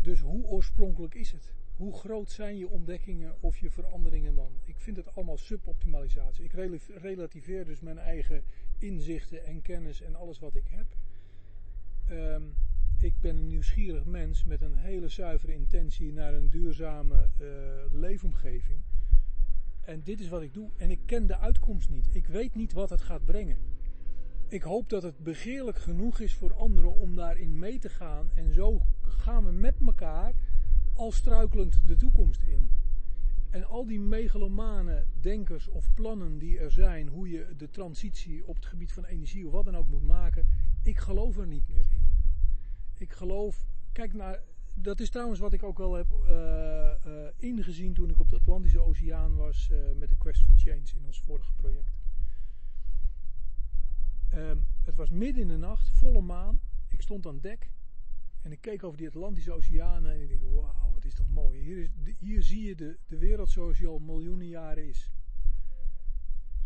Dus 0.00 0.20
hoe 0.20 0.44
oorspronkelijk 0.44 1.14
is 1.14 1.32
het? 1.32 1.52
Hoe 1.82 1.94
groot 1.94 2.30
zijn 2.30 2.56
je 2.56 2.68
ontdekkingen 2.68 3.34
of 3.40 3.58
je 3.58 3.70
veranderingen 3.70 4.34
dan? 4.34 4.52
Ik 4.64 4.78
vind 4.78 4.96
het 4.96 5.14
allemaal 5.14 5.36
suboptimalisatie. 5.36 6.44
Ik 6.44 6.52
relativeer 7.00 7.64
dus 7.64 7.80
mijn 7.80 7.98
eigen 7.98 8.42
inzichten 8.78 9.44
en 9.44 9.62
kennis 9.62 10.00
en 10.00 10.14
alles 10.14 10.38
wat 10.38 10.54
ik 10.54 10.68
heb. 10.68 10.86
Um, 12.10 12.54
ik 12.98 13.20
ben 13.20 13.36
een 13.36 13.46
nieuwsgierig 13.46 14.04
mens 14.04 14.44
met 14.44 14.60
een 14.60 14.74
hele 14.74 15.08
zuivere 15.08 15.54
intentie 15.54 16.12
naar 16.12 16.34
een 16.34 16.50
duurzame 16.50 17.28
uh, 17.40 17.48
leefomgeving. 17.92 18.78
En 19.80 20.02
dit 20.02 20.20
is 20.20 20.28
wat 20.28 20.42
ik 20.42 20.54
doe. 20.54 20.70
En 20.76 20.90
ik 20.90 21.00
ken 21.06 21.26
de 21.26 21.38
uitkomst 21.38 21.90
niet. 21.90 22.08
Ik 22.12 22.26
weet 22.26 22.54
niet 22.54 22.72
wat 22.72 22.90
het 22.90 23.02
gaat 23.02 23.24
brengen. 23.24 23.58
Ik 24.48 24.62
hoop 24.62 24.88
dat 24.88 25.02
het 25.02 25.18
begeerlijk 25.18 25.78
genoeg 25.78 26.20
is 26.20 26.34
voor 26.34 26.54
anderen 26.54 26.94
om 26.94 27.14
daarin 27.16 27.58
mee 27.58 27.78
te 27.78 27.88
gaan. 27.88 28.30
En 28.34 28.52
zo 28.52 28.82
gaan 29.00 29.44
we 29.44 29.52
met 29.52 29.74
elkaar 29.86 30.34
al 30.94 31.12
struikelend 31.12 31.86
de 31.86 31.96
toekomst 31.96 32.42
in. 32.42 32.70
En 33.50 33.64
al 33.64 33.86
die 33.86 34.00
megalomane 34.00 35.06
denkers 35.20 35.68
of 35.68 35.94
plannen 35.94 36.38
die 36.38 36.58
er 36.58 36.70
zijn, 36.70 37.08
hoe 37.08 37.28
je 37.28 37.54
de 37.56 37.70
transitie 37.70 38.46
op 38.46 38.54
het 38.54 38.66
gebied 38.66 38.92
van 38.92 39.04
energie 39.04 39.46
of 39.46 39.52
wat 39.52 39.64
dan 39.64 39.76
ook 39.76 39.88
moet 39.88 40.06
maken, 40.06 40.46
ik 40.82 40.98
geloof 40.98 41.36
er 41.36 41.46
niet 41.46 41.68
meer 41.68 41.86
in. 41.90 42.08
Ik 42.98 43.12
geloof, 43.12 43.66
kijk 43.92 44.12
naar, 44.12 44.42
dat 44.74 45.00
is 45.00 45.10
trouwens 45.10 45.40
wat 45.40 45.52
ik 45.52 45.62
ook 45.62 45.78
wel 45.78 45.94
heb 45.94 46.06
uh, 46.24 46.30
uh, 47.06 47.28
ingezien 47.36 47.94
toen 47.94 48.10
ik 48.10 48.20
op 48.20 48.28
de 48.28 48.36
Atlantische 48.36 48.80
Oceaan 48.80 49.36
was 49.36 49.68
uh, 49.72 49.78
met 49.96 50.08
de 50.08 50.16
Quest 50.16 50.44
for 50.44 50.54
Change 50.56 50.96
in 50.96 51.04
ons 51.06 51.20
vorige 51.20 51.52
project. 51.52 52.00
Ehm, 54.28 54.58
het 54.82 54.96
was 54.96 55.10
midden 55.10 55.42
in 55.42 55.48
de 55.48 55.56
nacht, 55.56 55.88
volle 55.88 56.20
maan. 56.20 56.60
Ik 56.88 57.02
stond 57.02 57.26
aan 57.26 57.40
dek 57.40 57.70
en 58.42 58.52
ik 58.52 58.60
keek 58.60 58.84
over 58.84 58.98
die 58.98 59.06
Atlantische 59.06 59.52
Oceaan 59.52 60.06
en 60.06 60.20
ik 60.20 60.28
denk, 60.28 60.42
wauw, 60.42 60.92
wat 60.92 61.04
is 61.04 61.14
toch 61.14 61.28
mooi. 61.28 61.60
Hier, 61.60 61.78
is, 61.78 61.90
hier 62.18 62.42
zie 62.42 62.62
je 62.62 62.74
de, 62.74 62.98
de 63.06 63.18
wereld 63.18 63.50
zoals 63.50 63.78
die 63.78 63.86
al 63.86 63.98
miljoenen 63.98 64.48
jaren 64.48 64.88
is. 64.88 65.12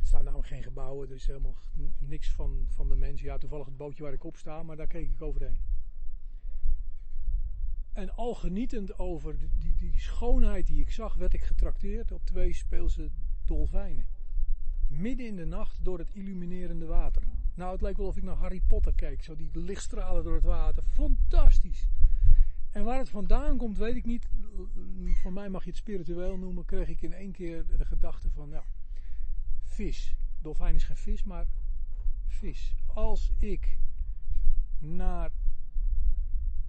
Er 0.01 0.07
staan 0.07 0.25
namelijk 0.25 0.49
geen 0.49 0.63
gebouwen, 0.63 1.09
er 1.09 1.15
is 1.15 1.27
helemaal 1.27 1.57
niks 1.99 2.33
van, 2.33 2.67
van 2.69 2.89
de 2.89 2.97
mensen. 2.97 3.27
Ja, 3.27 3.39
toevallig 3.39 3.67
het 3.67 3.77
bootje 3.77 4.03
waar 4.03 4.13
ik 4.13 4.25
op 4.25 4.37
sta, 4.37 4.63
maar 4.63 4.77
daar 4.77 4.87
keek 4.87 5.11
ik 5.11 5.23
overheen. 5.23 5.61
En 7.93 8.11
al 8.11 8.35
genietend 8.35 8.99
over 8.99 9.39
die, 9.39 9.49
die, 9.59 9.75
die 9.77 10.01
schoonheid 10.01 10.67
die 10.67 10.81
ik 10.81 10.91
zag, 10.91 11.15
werd 11.15 11.35
ik 11.35 11.43
getrakteerd 11.43 12.13
op 12.13 12.25
twee 12.25 12.53
speelse 12.53 13.11
dolfijnen. 13.45 14.07
Midden 14.89 15.27
in 15.27 15.37
de 15.37 15.45
nacht 15.45 15.85
door 15.85 15.99
het 15.99 16.15
illuminerende 16.15 16.87
water. 16.87 17.23
Nou, 17.57 17.73
het 17.73 17.81
leek 17.81 17.97
wel 17.97 18.07
of 18.07 18.17
ik 18.17 18.23
naar 18.23 18.37
Harry 18.37 18.61
Potter 18.61 18.95
keek. 18.95 19.23
Zo 19.23 19.37
die 19.37 19.51
lichtstralen 19.53 20.25
door 20.25 20.35
het 20.35 20.45
water. 20.45 20.83
Fantastisch. 20.83 21.89
En 22.71 22.85
waar 22.85 22.99
het 22.99 23.09
vandaan 23.09 23.57
komt, 23.57 23.79
weet 23.79 23.97
ik 23.97 24.05
niet. 24.05 24.29
Van 25.23 25.33
mij 25.33 25.49
mag 25.49 25.65
je 25.65 25.71
het 25.71 25.79
spiritueel 25.79 26.37
noemen. 26.37 26.65
Kreeg 26.65 26.89
ik 26.89 27.03
in 27.03 27.13
één 27.13 27.33
keer 27.33 27.67
de 27.77 27.85
gedachte 27.85 28.31
van, 28.31 28.49
ja, 28.49 28.65
vis. 29.65 30.15
Dolfijn 30.43 30.75
is 30.75 30.85
geen 30.85 30.97
vis, 30.97 31.25
maar 31.25 31.47
vis. 32.27 32.75
Als 32.87 33.33
ik 33.39 33.79
naar 34.79 35.31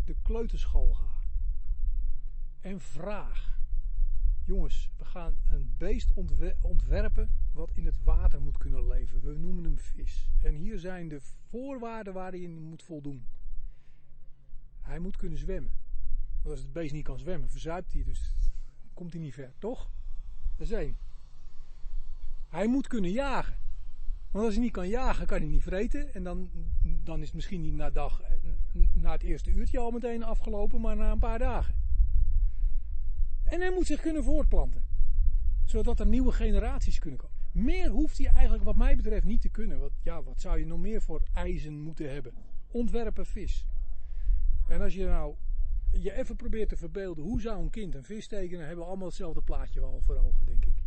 de 0.05 0.15
kleuterschool 0.21 0.93
ga 0.93 1.11
en 2.59 2.79
vraag 2.79 3.59
jongens, 4.43 4.91
we 4.97 5.05
gaan 5.05 5.35
een 5.49 5.73
beest 5.77 6.13
ontwerpen 6.61 7.29
wat 7.53 7.71
in 7.73 7.85
het 7.85 8.03
water 8.03 8.41
moet 8.41 8.57
kunnen 8.57 8.87
leven. 8.87 9.21
We 9.21 9.37
noemen 9.37 9.65
vis. 9.81 10.29
En 10.41 10.53
hier 10.53 10.79
zijn 10.79 11.07
de 11.07 11.19
voorwaarden 11.49 12.13
waar 12.13 12.31
hij 12.31 12.47
moet 12.47 12.83
voldoen. 12.83 13.25
Hij 14.81 14.99
moet 14.99 15.17
kunnen 15.17 15.37
zwemmen. 15.37 15.71
Want 16.41 16.55
als 16.55 16.59
het 16.59 16.73
beest 16.73 16.93
niet 16.93 17.03
kan 17.03 17.19
zwemmen, 17.19 17.49
verzuipt 17.49 17.93
hij, 17.93 18.03
dus 18.03 18.35
komt 18.93 19.13
hij 19.13 19.21
niet 19.21 19.33
ver, 19.33 19.53
toch? 19.57 19.91
Dat 20.55 20.67
is 20.67 20.73
één. 20.73 20.97
Hij 22.47 22.67
moet 22.67 22.87
kunnen 22.87 23.11
jagen. 23.11 23.57
Want 24.31 24.45
als 24.45 24.53
hij 24.53 24.63
niet 24.63 24.73
kan 24.73 24.87
jagen, 24.87 25.25
kan 25.25 25.39
hij 25.39 25.47
niet 25.47 25.63
vreten. 25.63 26.13
En 26.13 26.23
dan, 26.23 26.49
dan 27.03 27.19
is 27.19 27.25
het 27.25 27.35
misschien 27.35 27.61
niet 27.61 27.73
na, 27.73 27.89
dag, 27.89 28.21
na 28.93 29.11
het 29.11 29.23
eerste 29.23 29.51
uurtje 29.51 29.79
al 29.79 29.91
meteen 29.91 30.23
afgelopen, 30.23 30.81
maar 30.81 30.95
na 30.95 31.11
een 31.11 31.19
paar 31.19 31.39
dagen. 31.39 31.75
En 33.43 33.61
hij 33.61 33.71
moet 33.71 33.85
zich 33.85 34.01
kunnen 34.01 34.23
voortplanten. 34.23 34.83
Zodat 35.65 35.99
er 35.99 36.07
nieuwe 36.07 36.31
generaties 36.31 36.99
kunnen 36.99 37.19
komen. 37.19 37.26
Meer 37.57 37.89
hoeft 37.89 38.17
hij 38.17 38.27
eigenlijk 38.27 38.63
wat 38.63 38.77
mij 38.77 38.95
betreft 38.95 39.25
niet 39.25 39.41
te 39.41 39.49
kunnen. 39.49 39.79
Want 39.79 39.91
ja, 40.03 40.23
wat 40.23 40.41
zou 40.41 40.59
je 40.59 40.65
nog 40.65 40.79
meer 40.79 41.01
voor 41.01 41.21
eisen 41.33 41.79
moeten 41.79 42.13
hebben? 42.13 42.33
Ontwerpen 42.67 43.25
vis. 43.25 43.65
En 44.67 44.81
als 44.81 44.93
je 44.93 45.05
nou 45.05 45.35
je 45.91 46.13
even 46.13 46.35
probeert 46.35 46.69
te 46.69 46.77
verbeelden, 46.77 47.23
hoe 47.23 47.41
zou 47.41 47.61
een 47.61 47.69
kind 47.69 47.95
een 47.95 48.03
vis 48.03 48.27
tekenen, 48.27 48.65
hebben 48.65 48.83
we 48.83 48.89
allemaal 48.89 49.07
hetzelfde 49.07 49.41
plaatje 49.41 49.79
wel 49.79 50.01
voor 50.01 50.15
ogen, 50.15 50.45
denk 50.45 50.65
ik. 50.65 50.83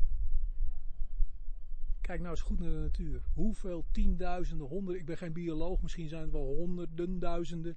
Kijk 2.00 2.18
nou 2.20 2.30
eens 2.30 2.42
goed 2.42 2.58
naar 2.58 2.70
de 2.70 2.78
natuur. 2.78 3.22
Hoeveel 3.34 3.84
tienduizenden, 3.90 4.66
honderden, 4.66 5.00
ik 5.00 5.06
ben 5.06 5.16
geen 5.16 5.32
bioloog, 5.32 5.82
misschien 5.82 6.08
zijn 6.08 6.22
het 6.22 6.32
wel 6.32 6.54
honderden, 6.56 7.18
duizenden 7.18 7.76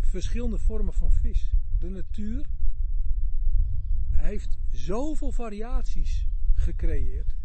verschillende 0.00 0.58
vormen 0.58 0.94
van 0.94 1.10
vis. 1.10 1.52
De 1.78 1.88
natuur 1.88 2.46
heeft 4.10 4.58
zoveel 4.70 5.32
variaties 5.32 6.26
gecreëerd. 6.54 7.40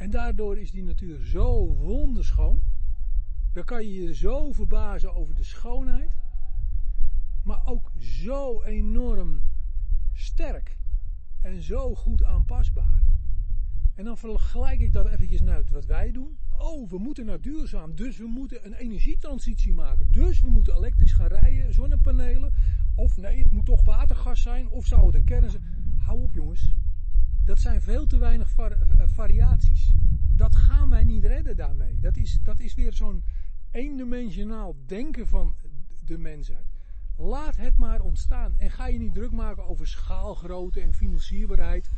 En 0.00 0.10
daardoor 0.10 0.58
is 0.58 0.70
die 0.70 0.82
natuur 0.82 1.24
zo 1.24 1.74
wonderschoon. 1.74 2.62
Dan 3.52 3.64
kan 3.64 3.84
je 3.84 4.02
je 4.02 4.14
zo 4.14 4.52
verbazen 4.52 5.14
over 5.14 5.34
de 5.34 5.44
schoonheid. 5.44 6.18
Maar 7.42 7.66
ook 7.66 7.90
zo 7.98 8.62
enorm 8.62 9.42
sterk. 10.12 10.76
En 11.40 11.62
zo 11.62 11.94
goed 11.94 12.24
aanpasbaar. 12.24 13.02
En 13.94 14.04
dan 14.04 14.18
vergelijk 14.18 14.80
ik 14.80 14.92
dat 14.92 15.06
eventjes 15.06 15.40
met 15.40 15.70
wat 15.70 15.84
wij 15.84 16.12
doen. 16.12 16.38
Oh, 16.58 16.90
we 16.90 16.98
moeten 16.98 17.26
naar 17.26 17.40
duurzaam. 17.40 17.94
Dus 17.94 18.16
we 18.16 18.26
moeten 18.26 18.66
een 18.66 18.74
energietransitie 18.74 19.72
maken. 19.72 20.12
Dus 20.12 20.40
we 20.40 20.50
moeten 20.50 20.76
elektrisch 20.76 21.12
gaan 21.12 21.26
rijden, 21.26 21.74
zonnepanelen. 21.74 22.52
Of 22.94 23.16
nee, 23.16 23.42
het 23.42 23.52
moet 23.52 23.66
toch 23.66 23.84
watergas 23.84 24.42
zijn. 24.42 24.68
Of 24.68 24.86
zou 24.86 25.06
het 25.06 25.14
een 25.14 25.24
kern 25.24 25.50
zijn 25.50 25.62
hou 25.96 26.22
op 26.22 26.34
jongens. 26.34 26.74
Dat 27.50 27.58
zijn 27.58 27.82
veel 27.82 28.06
te 28.06 28.18
weinig 28.18 28.50
var 28.50 28.72
eh, 28.72 29.02
variaties. 29.06 29.92
Dat 30.36 30.56
gaan 30.56 30.88
wij 30.88 31.04
niet 31.04 31.24
redden 31.24 31.56
daarmee. 31.56 31.98
Dat 32.00 32.16
is, 32.16 32.38
dat 32.42 32.60
is 32.60 32.74
weer 32.74 32.92
zo'n 32.92 33.22
eendimensionaal 33.70 34.76
denken 34.86 35.26
van 35.26 35.54
de 36.04 36.18
mensheid. 36.18 36.64
Laat 37.16 37.56
het 37.56 37.76
maar 37.76 38.00
ontstaan. 38.00 38.54
En 38.58 38.70
ga 38.70 38.86
je 38.86 38.98
niet 38.98 39.14
druk 39.14 39.30
maken 39.30 39.68
over 39.68 39.86
schaalgrootte 39.86 40.80
en 40.80 40.94
financierbaarheid. 40.94 41.90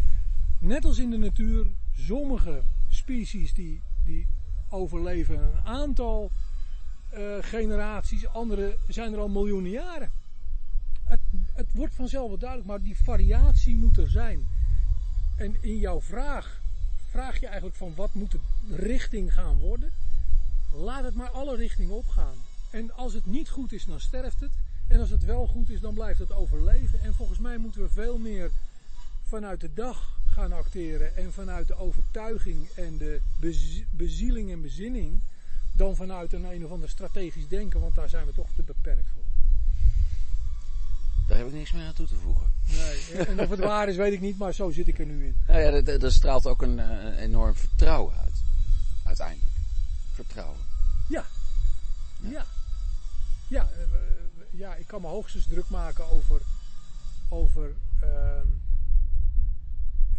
Net 0.58 0.84
als 0.84 0.98
in 0.98 1.10
de 1.10 1.18
natuur, 1.18 1.66
sommige 1.96 2.62
species 2.88 3.54
die, 3.54 3.82
die 4.04 4.26
overleven 4.68 5.38
een 5.38 5.60
aantal 5.64 6.30
uh, 7.14 7.20
generaties, 7.40 8.26
andere 8.26 8.76
zijn 8.88 9.12
er 9.12 9.18
al 9.18 9.28
miljoenen 9.28 9.70
jaren 9.70 10.10
het, 11.12 11.20
het 11.52 11.72
wordt 11.72 11.94
vanzelf 11.94 12.28
wel 12.28 12.38
duidelijk, 12.38 12.68
maar 12.68 12.82
die 12.82 12.96
variatie 12.96 13.76
moet 13.76 13.98
er 13.98 14.10
zijn. 14.10 14.46
En 15.36 15.56
in 15.60 15.78
jouw 15.78 16.00
vraag 16.00 16.60
vraag 17.10 17.40
je 17.40 17.46
eigenlijk 17.46 17.76
van 17.76 17.94
wat 17.94 18.14
moet 18.14 18.30
de 18.30 18.38
richting 18.68 19.34
gaan 19.34 19.58
worden. 19.58 19.92
Laat 20.72 21.04
het 21.04 21.14
maar 21.14 21.30
alle 21.30 21.56
richtingen 21.56 21.94
opgaan. 21.94 22.34
En 22.70 22.94
als 22.94 23.12
het 23.12 23.26
niet 23.26 23.48
goed 23.48 23.72
is, 23.72 23.84
dan 23.84 24.00
sterft 24.00 24.40
het. 24.40 24.50
En 24.88 25.00
als 25.00 25.10
het 25.10 25.24
wel 25.24 25.46
goed 25.46 25.70
is, 25.70 25.80
dan 25.80 25.94
blijft 25.94 26.18
het 26.18 26.32
overleven. 26.32 27.00
En 27.00 27.14
volgens 27.14 27.38
mij 27.38 27.56
moeten 27.58 27.82
we 27.82 27.88
veel 27.88 28.18
meer 28.18 28.50
vanuit 29.22 29.60
de 29.60 29.74
dag 29.74 30.18
gaan 30.26 30.52
acteren. 30.52 31.16
En 31.16 31.32
vanuit 31.32 31.66
de 31.66 31.74
overtuiging 31.74 32.68
en 32.68 32.98
de 32.98 33.20
bezieling 33.90 34.50
en 34.50 34.62
bezinning. 34.62 35.20
Dan 35.72 35.96
vanuit 35.96 36.32
een 36.32 36.44
een 36.44 36.64
of 36.64 36.70
ander 36.70 36.88
strategisch 36.88 37.48
denken, 37.48 37.80
want 37.80 37.94
daar 37.94 38.08
zijn 38.08 38.26
we 38.26 38.32
toch 38.32 38.48
te 38.56 38.62
beperkt 38.62 39.08
voor. 39.14 39.21
Daar 41.32 41.40
heb 41.40 41.50
ik 41.50 41.56
ik 41.56 41.58
niks 41.58 41.72
meer 41.72 41.86
aan 41.86 41.92
toe 41.92 42.06
te 42.06 42.16
voegen. 42.16 42.52
Nee. 42.68 43.26
En 43.26 43.40
of 43.40 43.48
het 43.48 43.58
waar 43.58 43.88
is, 43.88 43.96
weet 43.96 44.12
ik 44.12 44.20
niet, 44.20 44.38
maar 44.38 44.52
zo 44.52 44.70
zit 44.70 44.88
ik 44.88 44.98
er 44.98 45.06
nu 45.06 45.24
in. 45.24 45.36
Nou 45.46 45.60
ja, 45.60 45.66
er, 45.66 46.04
er 46.04 46.12
straalt 46.12 46.46
ook 46.46 46.62
een, 46.62 46.78
eh, 46.78 47.04
een 47.04 47.14
enorm 47.14 47.54
vertrouwen 47.54 48.14
uit. 48.16 48.42
Uiteindelijk. 49.04 49.52
Vertrouwen. 50.12 50.58
Ja. 51.08 51.24
Ja. 52.20 52.44
Ja, 53.48 53.70
eh, 53.70 53.78
ja 54.50 54.74
ik 54.74 54.86
kan 54.86 55.00
me 55.00 55.06
hoogstens 55.06 55.46
druk 55.46 55.68
maken 55.68 56.10
over, 56.10 56.40
over 57.28 57.74
ehm, 58.00 58.46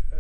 eh, 0.10 0.18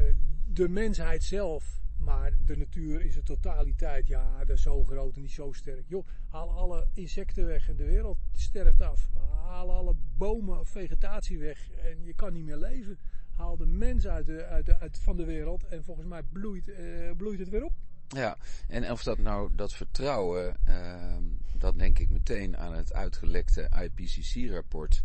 de 0.53 0.69
mensheid 0.69 1.23
zelf. 1.23 1.63
Maar 2.03 2.31
de 2.45 2.57
natuur 2.57 3.01
is 3.01 3.15
een 3.15 3.23
totaliteit. 3.23 4.07
Ja, 4.07 4.39
dat 4.39 4.55
is 4.55 4.61
zo 4.61 4.83
groot 4.83 5.15
en 5.15 5.21
niet 5.21 5.31
zo 5.31 5.51
sterk. 5.51 5.83
Joh, 5.87 6.07
haal 6.27 6.49
alle 6.49 6.87
insecten 6.93 7.45
weg 7.45 7.69
en 7.69 7.75
de 7.75 7.85
wereld 7.85 8.17
sterft 8.31 8.81
af. 8.81 9.09
Haal 9.43 9.71
alle 9.71 9.95
bomen 10.17 10.59
of 10.59 10.69
vegetatie 10.69 11.39
weg 11.39 11.71
en 11.71 12.03
je 12.03 12.13
kan 12.13 12.33
niet 12.33 12.45
meer 12.45 12.57
leven. 12.57 12.97
Haal 13.35 13.57
de 13.57 13.65
mens 13.65 14.07
uit, 14.07 14.25
de, 14.25 14.45
uit, 14.45 14.65
de, 14.65 14.79
uit 14.79 14.99
van 14.99 15.17
de 15.17 15.25
wereld 15.25 15.65
en 15.65 15.83
volgens 15.83 16.07
mij 16.07 16.23
bloeit, 16.23 16.69
eh, 16.69 17.11
bloeit 17.17 17.39
het 17.39 17.49
weer 17.49 17.63
op. 17.63 17.73
Ja, 18.07 18.37
en 18.67 18.91
of 18.91 19.03
dat 19.03 19.17
nou, 19.17 19.49
dat 19.55 19.73
vertrouwen, 19.73 20.55
ehm, 20.63 21.23
dat 21.57 21.79
denk 21.79 21.99
ik 21.99 22.09
meteen 22.09 22.57
aan 22.57 22.73
het 22.73 22.93
uitgelekte 22.93 23.69
IPCC-rapport 23.83 25.03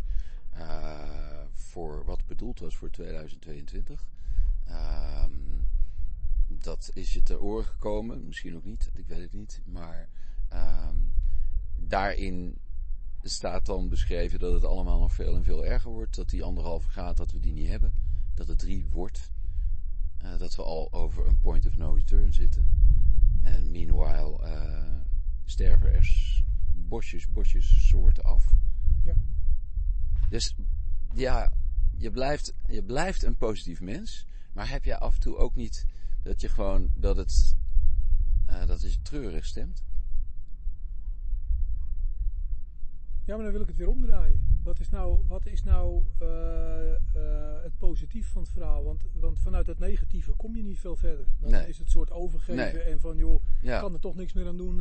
eh, 0.53 1.45
voor 1.53 2.05
wat 2.05 2.25
bedoeld 2.27 2.59
was 2.59 2.77
voor 2.77 2.89
2022. 2.89 4.05
Ehm, 4.67 5.58
dat 6.57 6.91
is 6.93 7.13
je 7.13 7.23
ter 7.23 7.39
oren 7.39 7.65
gekomen, 7.65 8.27
misschien 8.27 8.55
ook 8.55 8.65
niet, 8.65 8.89
ik 8.93 9.07
weet 9.07 9.21
het 9.21 9.33
niet, 9.33 9.61
maar 9.65 10.09
ehm, 10.49 10.95
daarin 11.77 12.57
staat 13.21 13.65
dan 13.65 13.89
beschreven 13.89 14.39
dat 14.39 14.53
het 14.53 14.63
allemaal 14.63 14.99
nog 14.99 15.13
veel 15.13 15.35
en 15.35 15.43
veel 15.43 15.65
erger 15.65 15.91
wordt, 15.91 16.15
dat 16.15 16.29
die 16.29 16.43
anderhalve 16.43 16.89
graad, 16.89 17.17
dat 17.17 17.31
we 17.31 17.39
die 17.39 17.53
niet 17.53 17.67
hebben, 17.67 17.93
dat 18.33 18.47
het 18.47 18.59
drie 18.59 18.85
wordt, 18.89 19.31
eh, 20.17 20.37
dat 20.37 20.55
we 20.55 20.63
al 20.63 20.93
over 20.93 21.27
een 21.27 21.39
point 21.39 21.65
of 21.65 21.77
no 21.77 21.93
return 21.93 22.33
zitten. 22.33 22.67
En 23.41 23.71
meanwhile 23.71 24.41
eh, 24.41 25.01
sterven 25.45 25.93
er 25.93 26.43
bosjes, 26.73 27.27
bosjes 27.27 27.87
soorten 27.87 28.23
af. 28.23 28.53
Ja. 29.03 29.15
Dus 30.29 30.55
ja, 31.13 31.53
je 31.97 32.11
blijft, 32.11 32.53
je 32.67 32.83
blijft 32.83 33.23
een 33.23 33.37
positief 33.37 33.81
mens. 33.81 34.25
Maar 34.53 34.69
heb 34.69 34.85
jij 34.85 34.97
af 34.97 35.13
en 35.13 35.21
toe 35.21 35.37
ook 35.37 35.55
niet 35.55 35.85
dat 36.23 36.41
je 36.41 36.49
gewoon, 36.49 36.89
dat 36.95 37.17
het, 37.17 37.55
eh, 38.45 38.65
dat 38.67 38.81
je 38.81 39.01
treurig 39.01 39.45
stemt? 39.45 39.83
Ja, 43.25 43.35
maar 43.35 43.43
dan 43.43 43.53
wil 43.53 43.61
ik 43.61 43.67
het 43.67 43.77
weer 43.77 43.87
omdraaien. 43.89 44.47
Wat 44.63 44.79
is 44.79 44.89
nou, 44.89 45.19
wat 45.27 45.45
is 45.45 45.63
nou 45.63 46.03
eh, 46.19 46.89
eh, 46.95 47.63
het 47.63 47.77
positief 47.77 48.27
van 48.31 48.41
het 48.41 48.51
verhaal? 48.51 48.83
Want, 48.83 49.03
want 49.13 49.39
vanuit 49.39 49.67
het 49.67 49.79
negatieve 49.79 50.31
kom 50.31 50.55
je 50.55 50.63
niet 50.63 50.79
veel 50.79 50.95
verder. 50.95 51.25
Dan 51.39 51.51
Nee. 51.51 51.67
is 51.67 51.77
het 51.77 51.89
soort 51.89 52.11
overgeven 52.11 52.55
Nee. 52.73 52.81
en 52.83 52.99
van 52.99 53.17
joh, 53.17 53.35
ik 53.35 53.41
Ja, 53.61 53.79
kan 53.79 53.93
er 53.93 53.99
toch 53.99 54.15
niks 54.15 54.33
meer 54.33 54.47
aan 54.47 54.57
doen. 54.57 54.77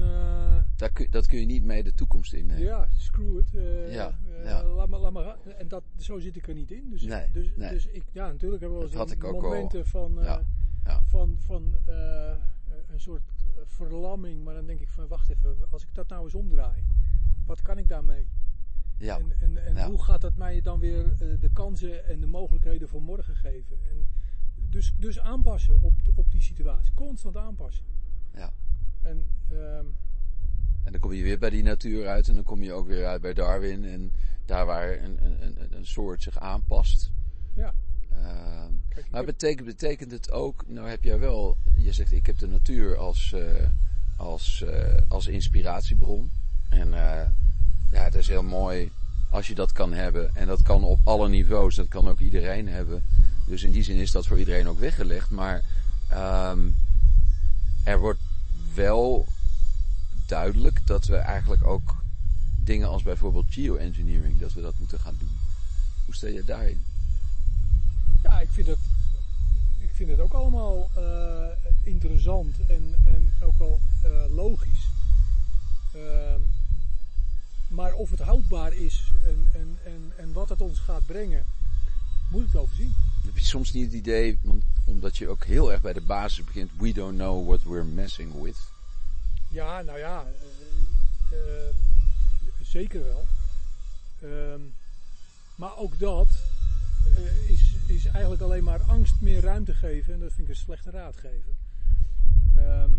daar 0.76 0.92
kun, 0.92 1.06
dat 1.10 1.26
kun 1.26 1.38
je 1.40 1.46
niet 1.46 1.64
mee 1.64 1.82
de 1.82 1.94
toekomst 1.94 2.32
in. 2.32 2.48
Ja, 2.58 2.88
screw 2.96 3.38
it. 3.38 3.50
Ja, 3.92 4.18
ja. 4.44 4.64
Laat 4.64 4.88
maar, 4.88 5.00
laat 5.00 5.12
maar 5.12 5.24
gaan. 5.24 5.52
En 5.58 5.68
dat, 5.68 5.82
zo 5.96 6.18
zit 6.18 6.36
ik 6.36 6.48
er 6.48 6.54
niet 6.54 6.70
in. 6.70 6.88
Dus, 6.90 7.02
Nee, 7.02 7.30
dus, 7.32 7.54
dus 7.56 7.86
ik, 7.86 8.04
ja, 8.12 8.26
natuurlijk 8.26 8.60
hebben 8.62 8.78
we 8.78 8.88
wel 8.90 9.02
eens 9.08 9.14
ook 9.24 9.24
al. 9.24 9.40
momenten 9.40 9.86
van, 9.86 10.18
Ja, 10.22 10.42
ja. 10.88 11.00
van, 11.04 11.36
van 11.40 11.76
eh, 11.86 12.32
een 12.88 13.00
soort 13.00 13.22
eh, 13.40 13.62
verlamming. 13.66 14.44
Maar 14.44 14.54
dan 14.54 14.66
denk 14.66 14.80
ik 14.80 14.88
van, 14.88 15.06
wacht 15.08 15.28
even, 15.28 15.56
als 15.70 15.82
ik 15.82 15.94
dat 15.94 16.08
nou 16.08 16.24
eens 16.24 16.34
omdraai, 16.34 16.84
wat 17.46 17.62
kan 17.62 17.78
ik 17.78 17.88
daarmee? 17.88 18.28
Ja, 18.96 19.18
En, 19.18 19.32
en, 19.40 19.64
en 19.66 19.74
Ja. 19.74 19.88
hoe 19.88 20.02
gaat 20.02 20.20
dat 20.20 20.36
mij 20.36 20.60
dan 20.60 20.78
weer 20.78 21.04
eh, 21.12 21.40
de 21.40 21.50
kansen 21.52 22.04
en 22.06 22.20
de 22.20 22.26
mogelijkheden 22.26 22.88
voor 22.88 23.02
morgen 23.02 23.34
geven? 23.36 23.78
En 23.90 24.08
dus, 24.68 24.94
dus 24.98 25.20
aanpassen 25.20 25.82
op, 25.82 25.92
op 26.14 26.30
die 26.30 26.42
situatie. 26.42 26.94
Constant 26.94 27.36
aanpassen. 27.36 27.84
ja. 28.34 28.50
En 29.02 29.24
ehm, 29.50 29.86
En 30.84 30.92
dan 30.92 31.00
kom 31.00 31.12
je 31.12 31.22
weer 31.22 31.38
bij 31.38 31.50
die 31.50 31.62
natuur 31.62 32.06
uit 32.08 32.28
en 32.28 32.34
dan 32.34 32.44
kom 32.44 32.62
je 32.62 32.72
ook 32.72 32.86
weer 32.86 33.06
uit 33.06 33.20
bij 33.20 33.34
Darwin. 33.34 33.84
En 33.84 34.12
daar 34.44 34.66
waar 34.66 35.02
een, 35.02 35.24
een, 35.24 35.42
een, 35.44 35.76
een 35.76 35.86
soort 35.86 36.22
zich 36.22 36.38
aanpast. 36.38 37.10
ja, 37.54 37.74
kijk, 38.88 39.06
Maar 39.10 39.24
betekent, 39.24 39.66
betekent 39.66 40.10
het 40.10 40.30
ook, 40.30 40.64
nou 40.66 40.88
heb 40.88 41.02
jij 41.02 41.18
wel, 41.18 41.56
je 41.76 41.92
zegt 41.92 42.12
ik 42.12 42.26
heb 42.26 42.38
de 42.38 42.48
natuur 42.48 42.96
als, 42.96 43.32
eh, 43.32 43.68
als, 44.16 44.62
eh, 44.62 44.94
als 45.08 45.26
inspiratiebron. 45.26 46.30
En 46.68 46.94
eh, 46.94 47.28
ja, 47.90 48.02
het 48.02 48.14
is 48.14 48.28
heel 48.28 48.42
mooi 48.42 48.90
als 49.30 49.46
je 49.46 49.54
dat 49.54 49.72
kan 49.72 49.92
hebben. 49.92 50.34
En 50.34 50.46
dat 50.46 50.62
kan 50.62 50.84
op 50.84 51.00
alle 51.04 51.28
niveaus, 51.28 51.74
dat 51.74 51.88
kan 51.88 52.08
ook 52.08 52.18
iedereen 52.18 52.68
hebben. 52.68 53.02
Dus 53.46 53.62
in 53.62 53.70
die 53.70 53.82
zin 53.82 53.96
is 53.96 54.10
dat 54.10 54.26
voor 54.26 54.38
iedereen 54.38 54.68
ook 54.68 54.78
weggelegd. 54.78 55.30
Maar 55.30 55.62
ehm, 56.08 56.58
er 57.84 57.98
wordt 57.98 58.20
wel 58.74 59.26
duidelijk 60.26 60.86
dat 60.86 61.06
we 61.06 61.16
eigenlijk 61.16 61.64
ook 61.64 61.96
dingen 62.64 62.88
als 62.88 63.02
bijvoorbeeld 63.02 63.46
geoengineering, 63.48 64.38
dat 64.38 64.52
we 64.52 64.60
dat 64.60 64.78
moeten 64.78 65.00
gaan 65.00 65.16
doen. 65.18 65.38
Hoe 66.04 66.14
sta 66.14 66.26
je 66.26 66.44
daarin? 66.44 66.80
Ja, 68.22 68.40
ik 68.40 68.50
vind 68.50 68.66
het, 68.66 68.78
ik 69.78 69.90
vind 69.92 70.10
het 70.10 70.20
ook 70.20 70.32
allemaal 70.32 70.90
eh, 70.94 71.46
interessant 71.82 72.56
en, 72.68 72.94
en 73.04 73.34
ook 73.42 73.58
wel 73.58 73.80
eh, 74.02 74.34
logisch. 74.34 74.88
Ehm, 75.94 76.40
maar 77.68 77.92
of 77.92 78.10
het 78.10 78.20
houdbaar 78.20 78.72
is 78.72 79.12
en, 79.24 79.46
en, 79.52 79.78
en, 79.84 80.12
en 80.16 80.32
wat 80.32 80.48
het 80.48 80.60
ons 80.60 80.78
gaat 80.78 81.06
brengen, 81.06 81.44
moet 82.30 82.42
ik 82.42 82.52
het 82.52 82.60
overzien. 82.60 82.94
Heb 83.24 83.38
je 83.38 83.44
soms 83.44 83.72
niet 83.72 83.84
het 83.84 83.94
idee, 83.94 84.38
want, 84.42 84.64
omdat 84.84 85.16
je 85.16 85.28
ook 85.28 85.44
heel 85.44 85.72
erg 85.72 85.80
bij 85.80 85.92
de 85.92 86.00
basis 86.00 86.44
begint, 86.44 86.70
we 86.78 86.92
don't 86.92 87.16
know 87.16 87.46
what 87.46 87.62
we're 87.62 87.84
messing 87.84 88.42
with. 88.42 88.58
Ja, 89.48 89.82
nou 89.82 89.98
ja, 89.98 90.26
eh, 91.30 91.38
zeker 92.62 93.04
wel. 93.04 93.26
Ehm, 94.20 94.60
maar 95.54 95.76
ook 95.76 95.98
dat 95.98 96.28
eh, 97.16 97.50
is, 97.50 97.74
is 97.86 98.06
eigenlijk 98.06 98.42
alleen 98.42 98.64
maar 98.64 98.80
angst 98.82 99.20
meer 99.20 99.40
ruimte 99.40 99.74
geven. 99.74 100.14
En 100.14 100.20
dat 100.20 100.32
vind 100.32 100.48
ik 100.48 100.54
een 100.54 100.60
slechte 100.60 100.90
raadgever. 100.90 101.54
Ehm, 102.56 102.90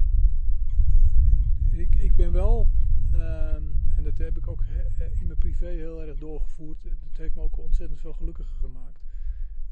ik, 1.71 1.95
ik 1.95 2.15
ben 2.15 2.31
wel, 2.31 2.67
ehm, 3.11 3.63
en 3.95 4.03
dat 4.03 4.17
heb 4.17 4.37
ik 4.37 4.47
ook 4.47 4.61
eh, 4.97 5.05
in 5.19 5.27
mijn 5.27 5.37
privé 5.37 5.67
heel 5.67 6.01
erg 6.01 6.17
doorgevoerd. 6.17 6.77
Dat 6.83 7.17
heeft 7.17 7.35
me 7.35 7.41
ook 7.41 7.57
ontzettend 7.57 7.99
veel 7.99 8.13
gelukkiger 8.13 8.55
gemaakt. 8.59 8.99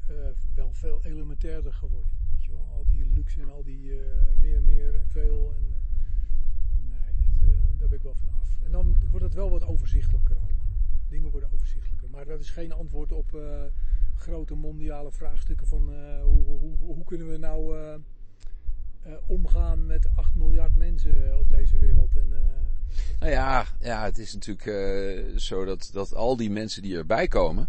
Eh, 0.06 0.14
wel 0.54 0.72
veel 0.72 1.00
elementairder 1.02 1.72
geworden. 1.72 2.10
Weet 2.32 2.44
je 2.44 2.50
wel, 2.50 2.68
al 2.72 2.84
die 2.86 3.06
luxe 3.14 3.40
en 3.40 3.50
al 3.50 3.62
die 3.62 3.92
eh, 3.92 4.40
meer, 4.40 4.62
meer 4.62 4.94
en 4.94 5.08
veel. 5.08 5.54
En, 5.56 5.76
Nee, 6.90 7.12
dat, 7.40 7.78
daar 7.78 7.88
ben 7.88 7.96
ik 7.96 8.02
wel 8.02 8.14
van 8.14 8.28
af. 8.28 8.48
En 8.64 8.70
dan 8.70 8.96
wordt 9.10 9.24
het 9.24 9.34
wel 9.34 9.50
wat 9.50 9.64
overzichtelijker 9.64 10.36
allemaal. 10.36 10.72
Dingen 11.08 11.30
worden 11.30 11.52
overzichtelijker. 11.52 12.10
Maar 12.10 12.24
dat 12.24 12.40
is 12.40 12.50
geen 12.50 12.72
antwoord 12.72 13.12
op 13.12 13.32
grote 14.18 14.54
mondiale 14.54 15.12
vraagstukken 15.12 15.66
van 15.66 15.92
eh, 15.92 16.22
hoe, 16.22 16.44
hoe, 16.44 16.76
hoe, 16.78 17.04
kunnen 17.04 17.28
we 17.28 17.36
nou 17.36 17.78
eh, 17.78 17.94
eh, 17.94 19.12
omgaan 19.26 19.86
met 19.86 20.08
8 20.14 20.34
miljard 20.34 20.76
mensen 20.76 21.38
op 21.38 21.50
deze 21.50 21.78
wereld. 21.78 22.16
En, 22.16 22.28
Nou 23.18 23.32
ja, 23.32 23.66
ja 23.80 24.04
het 24.04 24.18
is 24.18 24.34
natuurlijk 24.34 25.40
zo 25.40 25.64
dat, 25.64 25.90
dat 25.92 26.14
al 26.14 26.36
die 26.36 26.50
mensen 26.50 26.82
die 26.82 26.96
erbij 26.96 27.28
komen, 27.28 27.68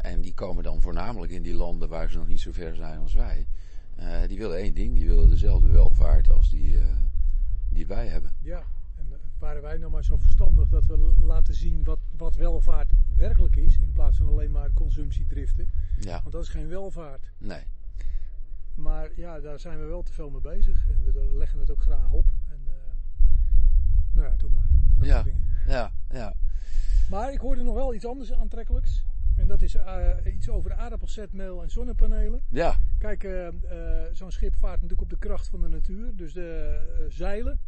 en 0.00 0.20
die 0.20 0.34
komen 0.34 0.62
dan 0.62 0.80
voornamelijk 0.80 1.32
in 1.32 1.42
die 1.42 1.54
landen 1.54 1.88
waar 1.88 2.10
ze 2.10 2.18
nog 2.18 2.26
niet 2.26 2.40
zo 2.40 2.52
ver 2.52 2.74
zijn 2.74 2.98
als 2.98 3.14
wij, 3.14 3.46
die 4.26 4.38
willen 4.38 4.56
één 4.56 4.74
ding, 4.74 4.94
die 4.94 5.06
willen 5.06 5.28
dezelfde 5.28 5.68
welvaart 5.68 6.30
als 6.30 6.50
die, 6.50 6.78
die 7.68 7.86
wij 7.86 8.06
hebben. 8.06 8.32
ja, 8.38 8.64
waren 9.40 9.62
wij 9.62 9.76
nou 9.76 9.90
maar 9.90 10.04
zo 10.04 10.16
verstandig 10.16 10.68
dat 10.68 10.84
we 10.86 11.14
laten 11.20 11.54
zien 11.54 11.84
wat, 11.84 11.98
wat 12.16 12.34
welvaart 12.34 12.92
werkelijk 13.14 13.56
is. 13.56 13.78
In 13.78 13.92
plaats 13.92 14.16
van 14.16 14.28
alleen 14.28 14.50
maar 14.50 14.70
consumptiedriften. 14.74 15.68
Ja, 16.00 16.20
Want 16.20 16.32
dat 16.32 16.42
is 16.42 16.48
geen 16.48 16.68
welvaart. 16.68 17.32
nee. 17.38 17.62
Maar 18.74 19.10
ja, 19.16 19.40
daar 19.40 19.58
zijn 19.58 19.78
we 19.80 19.84
wel 19.84 20.02
te 20.02 20.12
veel 20.12 20.30
mee 20.30 20.40
bezig. 20.40 20.86
En 20.88 21.12
we 21.12 21.30
leggen 21.36 21.58
het 21.58 21.70
ook 21.70 21.80
graag 21.80 22.10
op. 22.10 22.24
En, 22.48 22.60
eh, 22.66 22.72
nou 24.12 24.28
ja, 24.30 24.36
doe 24.36 24.50
maar. 24.50 24.66
Dat 24.96 25.06
Ja. 25.06 25.12
soort 25.12 25.24
dingen. 25.24 25.44
Ja, 25.66 25.92
ja. 26.10 26.34
Maar 27.10 27.32
ik 27.32 27.40
hoorde 27.40 27.62
nog 27.62 27.74
wel 27.74 27.94
iets 27.94 28.06
anders 28.06 28.32
aantrekkelijks. 28.32 29.04
En 29.36 29.46
dat 29.46 29.62
is 29.62 29.74
eh, 29.74 30.08
iets 30.34 30.48
over 30.48 30.72
aardappelzetmeel 30.74 31.62
en 31.62 31.70
zonnepanelen. 31.70 32.40
Ja, 32.48 32.76
Kijk, 32.98 33.24
eh, 33.24 33.48
zo'n 34.12 34.30
schip 34.30 34.54
vaart 34.56 34.74
natuurlijk 34.74 35.00
op 35.02 35.10
de 35.10 35.18
kracht 35.18 35.48
van 35.48 35.60
de 35.60 35.68
natuur. 35.68 36.16
Dus 36.16 36.32
de 36.32 37.06
zeilen. 37.08 37.60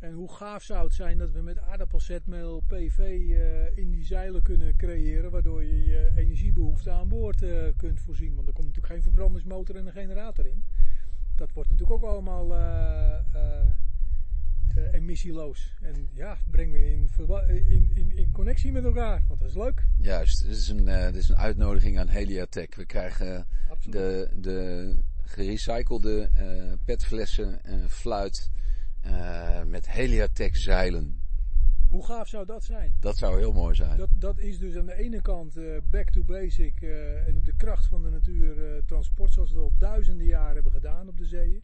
En 0.00 0.12
hoe 0.12 0.32
gaaf 0.32 0.62
zou 0.62 0.84
het 0.84 0.94
zijn 0.94 1.18
dat 1.18 1.30
we 1.30 1.40
met 1.40 1.58
aardappelzetmeel 1.58 2.62
PV 2.66 2.98
eh, 2.98 3.76
in 3.76 3.90
die 3.90 4.04
zeilen 4.04 4.42
kunnen 4.42 4.76
creëren. 4.76 5.30
Waardoor 5.30 5.64
je 5.64 5.84
je 5.84 6.10
energiebehoefte 6.16 6.90
aan 6.90 7.08
boord 7.08 7.42
eh, 7.42 7.50
kunt 7.76 8.00
voorzien. 8.00 8.34
Want 8.34 8.46
er 8.46 8.52
komt 8.52 8.66
natuurlijk 8.66 8.92
geen 8.92 9.02
verbrandingsmotor 9.02 9.76
en 9.76 9.86
een 9.86 9.92
generator 9.92 10.46
in. 10.46 10.62
Dat 11.36 11.52
wordt 11.52 11.70
natuurlijk 11.70 12.02
ook 12.02 12.10
allemaal 12.10 12.54
eh, 12.54 13.20
emissieloos. 14.92 15.74
En 15.80 16.08
ja, 16.12 16.38
breng 16.50 16.72
me 16.72 16.92
in, 16.92 17.08
in, 17.48 17.90
in, 17.94 18.16
in 18.16 18.32
connectie 18.32 18.72
met 18.72 18.84
elkaar, 18.84 19.22
want 19.28 19.40
dat 19.40 19.48
is 19.48 19.56
leuk. 19.56 19.84
Juist, 19.96 20.42
dit 20.42 20.56
is 20.56 20.68
een, 20.68 20.84
dit 20.84 21.14
is 21.14 21.28
een 21.28 21.36
uitnodiging 21.36 21.98
aan 21.98 22.08
Heliatech. 22.08 22.74
We 22.74 22.84
krijgen 22.84 23.46
de, 23.84 24.30
de 24.34 24.94
gerecyclede 25.30 26.28
petflessen, 26.84 27.64
eh, 27.64 27.84
fluit 27.88 28.50
eh, 29.14 29.62
met 29.64 29.90
Heliatech 29.90 30.56
zeilen. 30.56 31.22
Hoe 31.88 32.04
gaaf 32.04 32.28
zou 32.28 32.46
dat 32.46 32.64
zijn? 32.64 32.96
Dat 33.00 33.16
zou 33.16 33.38
heel 33.38 33.52
mooi 33.52 33.74
zijn. 33.74 33.96
Dat, 33.96 34.08
dat 34.18 34.38
is 34.38 34.58
dus 34.58 34.76
aan 34.76 34.86
de 34.86 34.94
ene 34.94 35.22
kant 35.22 35.56
eh, 35.56 35.64
back 35.90 36.10
to 36.10 36.22
basic 36.22 36.82
eh, 36.82 37.26
en 37.26 37.36
op 37.36 37.44
de 37.44 37.56
kracht 37.56 37.86
van 37.86 38.02
de 38.02 38.10
natuur 38.10 38.82
transport 38.86 39.32
zoals 39.32 39.50
we 39.50 39.56
het 39.56 39.64
al 39.64 39.72
duizenden 39.78 40.26
jaren 40.26 40.54
hebben 40.54 40.72
gedaan 40.72 41.08
op 41.08 41.16
de 41.16 41.26
zeeën. 41.26 41.62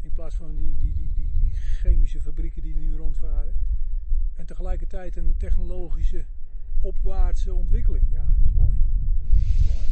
In 0.00 0.12
plaats 0.12 0.34
van 0.34 0.54
die, 0.54 0.76
die, 0.76 0.92
die, 0.92 1.12
die, 1.14 1.30
die 1.38 1.50
chemische 1.54 2.20
fabrieken 2.20 2.62
die 2.62 2.74
er 2.74 2.80
nu 2.80 2.96
rondvaren. 2.96 3.54
En 4.34 4.46
tegelijkertijd 4.46 5.16
een 5.16 5.34
technologische 5.38 6.24
opwaartse 6.80 7.54
ontwikkeling. 7.54 8.04
Ja, 8.10 8.24
dat 8.24 8.44
is 8.44 8.52
mooi. 8.52 8.74
mooi. 9.64 9.86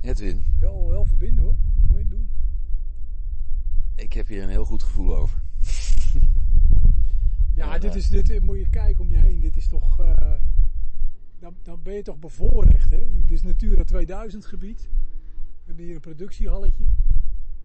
Edwin, 0.00 0.44
Wel, 0.58 0.88
wel 0.88 1.04
verbinden 1.04 1.44
hoor. 1.44 1.56
Moet 1.88 1.98
je 1.98 2.08
doen. 2.08 2.28
Ik 3.98 4.12
heb 4.12 4.26
hier 4.26 4.42
een 4.42 4.48
heel 4.48 4.64
goed 4.64 4.82
gevoel 4.82 5.16
over. 5.16 5.42
Ja, 7.54 7.72
Ja, 7.74 7.78
dit 7.78 7.94
is, 7.94 8.08
dit, 8.08 8.30
eh, 8.30 8.40
moet 8.40 8.58
je 8.58 8.68
kijken 8.68 9.00
om 9.00 9.10
je 9.10 9.16
heen. 9.18 9.40
Dit 9.40 9.56
is 9.56 9.68
toch. 9.68 10.00
eh, 10.00 10.32
dan, 11.38 11.56
dan 11.62 11.82
ben 11.82 11.94
je 11.94 12.02
toch 12.02 12.18
bevoorrecht, 12.18 12.90
hè? 12.90 13.10
Dit 13.10 13.30
is 13.30 13.42
Natura 13.42 13.84
2000 13.84 14.46
gebied. 14.46 14.80
We 15.42 15.64
hebben 15.64 15.84
hier 15.84 15.94
een 15.94 16.00
productiehalletje. 16.00 16.84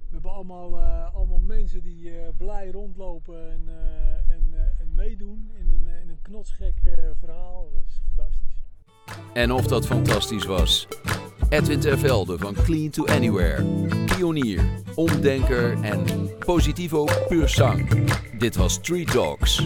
We 0.08 0.10
hebben 0.20 0.32
allemaal, 0.32 0.80
eh, 0.80 1.14
allemaal 1.16 1.40
mensen 1.40 1.82
die 1.84 2.18
eh, 2.18 2.30
blij 2.38 2.72
rondlopen 2.72 3.52
en, 3.52 3.62
eh, 3.68 4.36
en, 4.36 4.48
eh, 4.54 4.80
en 4.80 4.94
meedoen 4.96 5.52
in 5.60 5.70
een, 5.70 5.88
eh, 5.88 6.02
in 6.02 6.10
een 6.10 6.22
knotsgek 6.22 6.76
eh, 6.84 7.10
verhaal. 7.20 7.72
Dat 7.72 7.84
is 7.88 8.02
fantastisch. 8.16 8.63
En 9.34 9.52
of 9.52 9.68
dat 9.68 9.86
fantastisch 9.86 10.46
was. 10.46 10.88
Edwin 11.50 11.80
Tervelde 11.80 12.38
van 12.38 12.56
Clean 12.64 12.90
to 12.90 13.06
Anywhere. 13.06 13.64
Pionier, 14.06 14.64
omdenker 14.96 15.78
en 15.82 16.04
positivo 16.40 17.08
puur 17.28 17.50
sang. 17.50 17.90
Dit 18.38 18.56
was 18.56 18.74
Street 18.74 19.12
Dogs. 19.12 19.62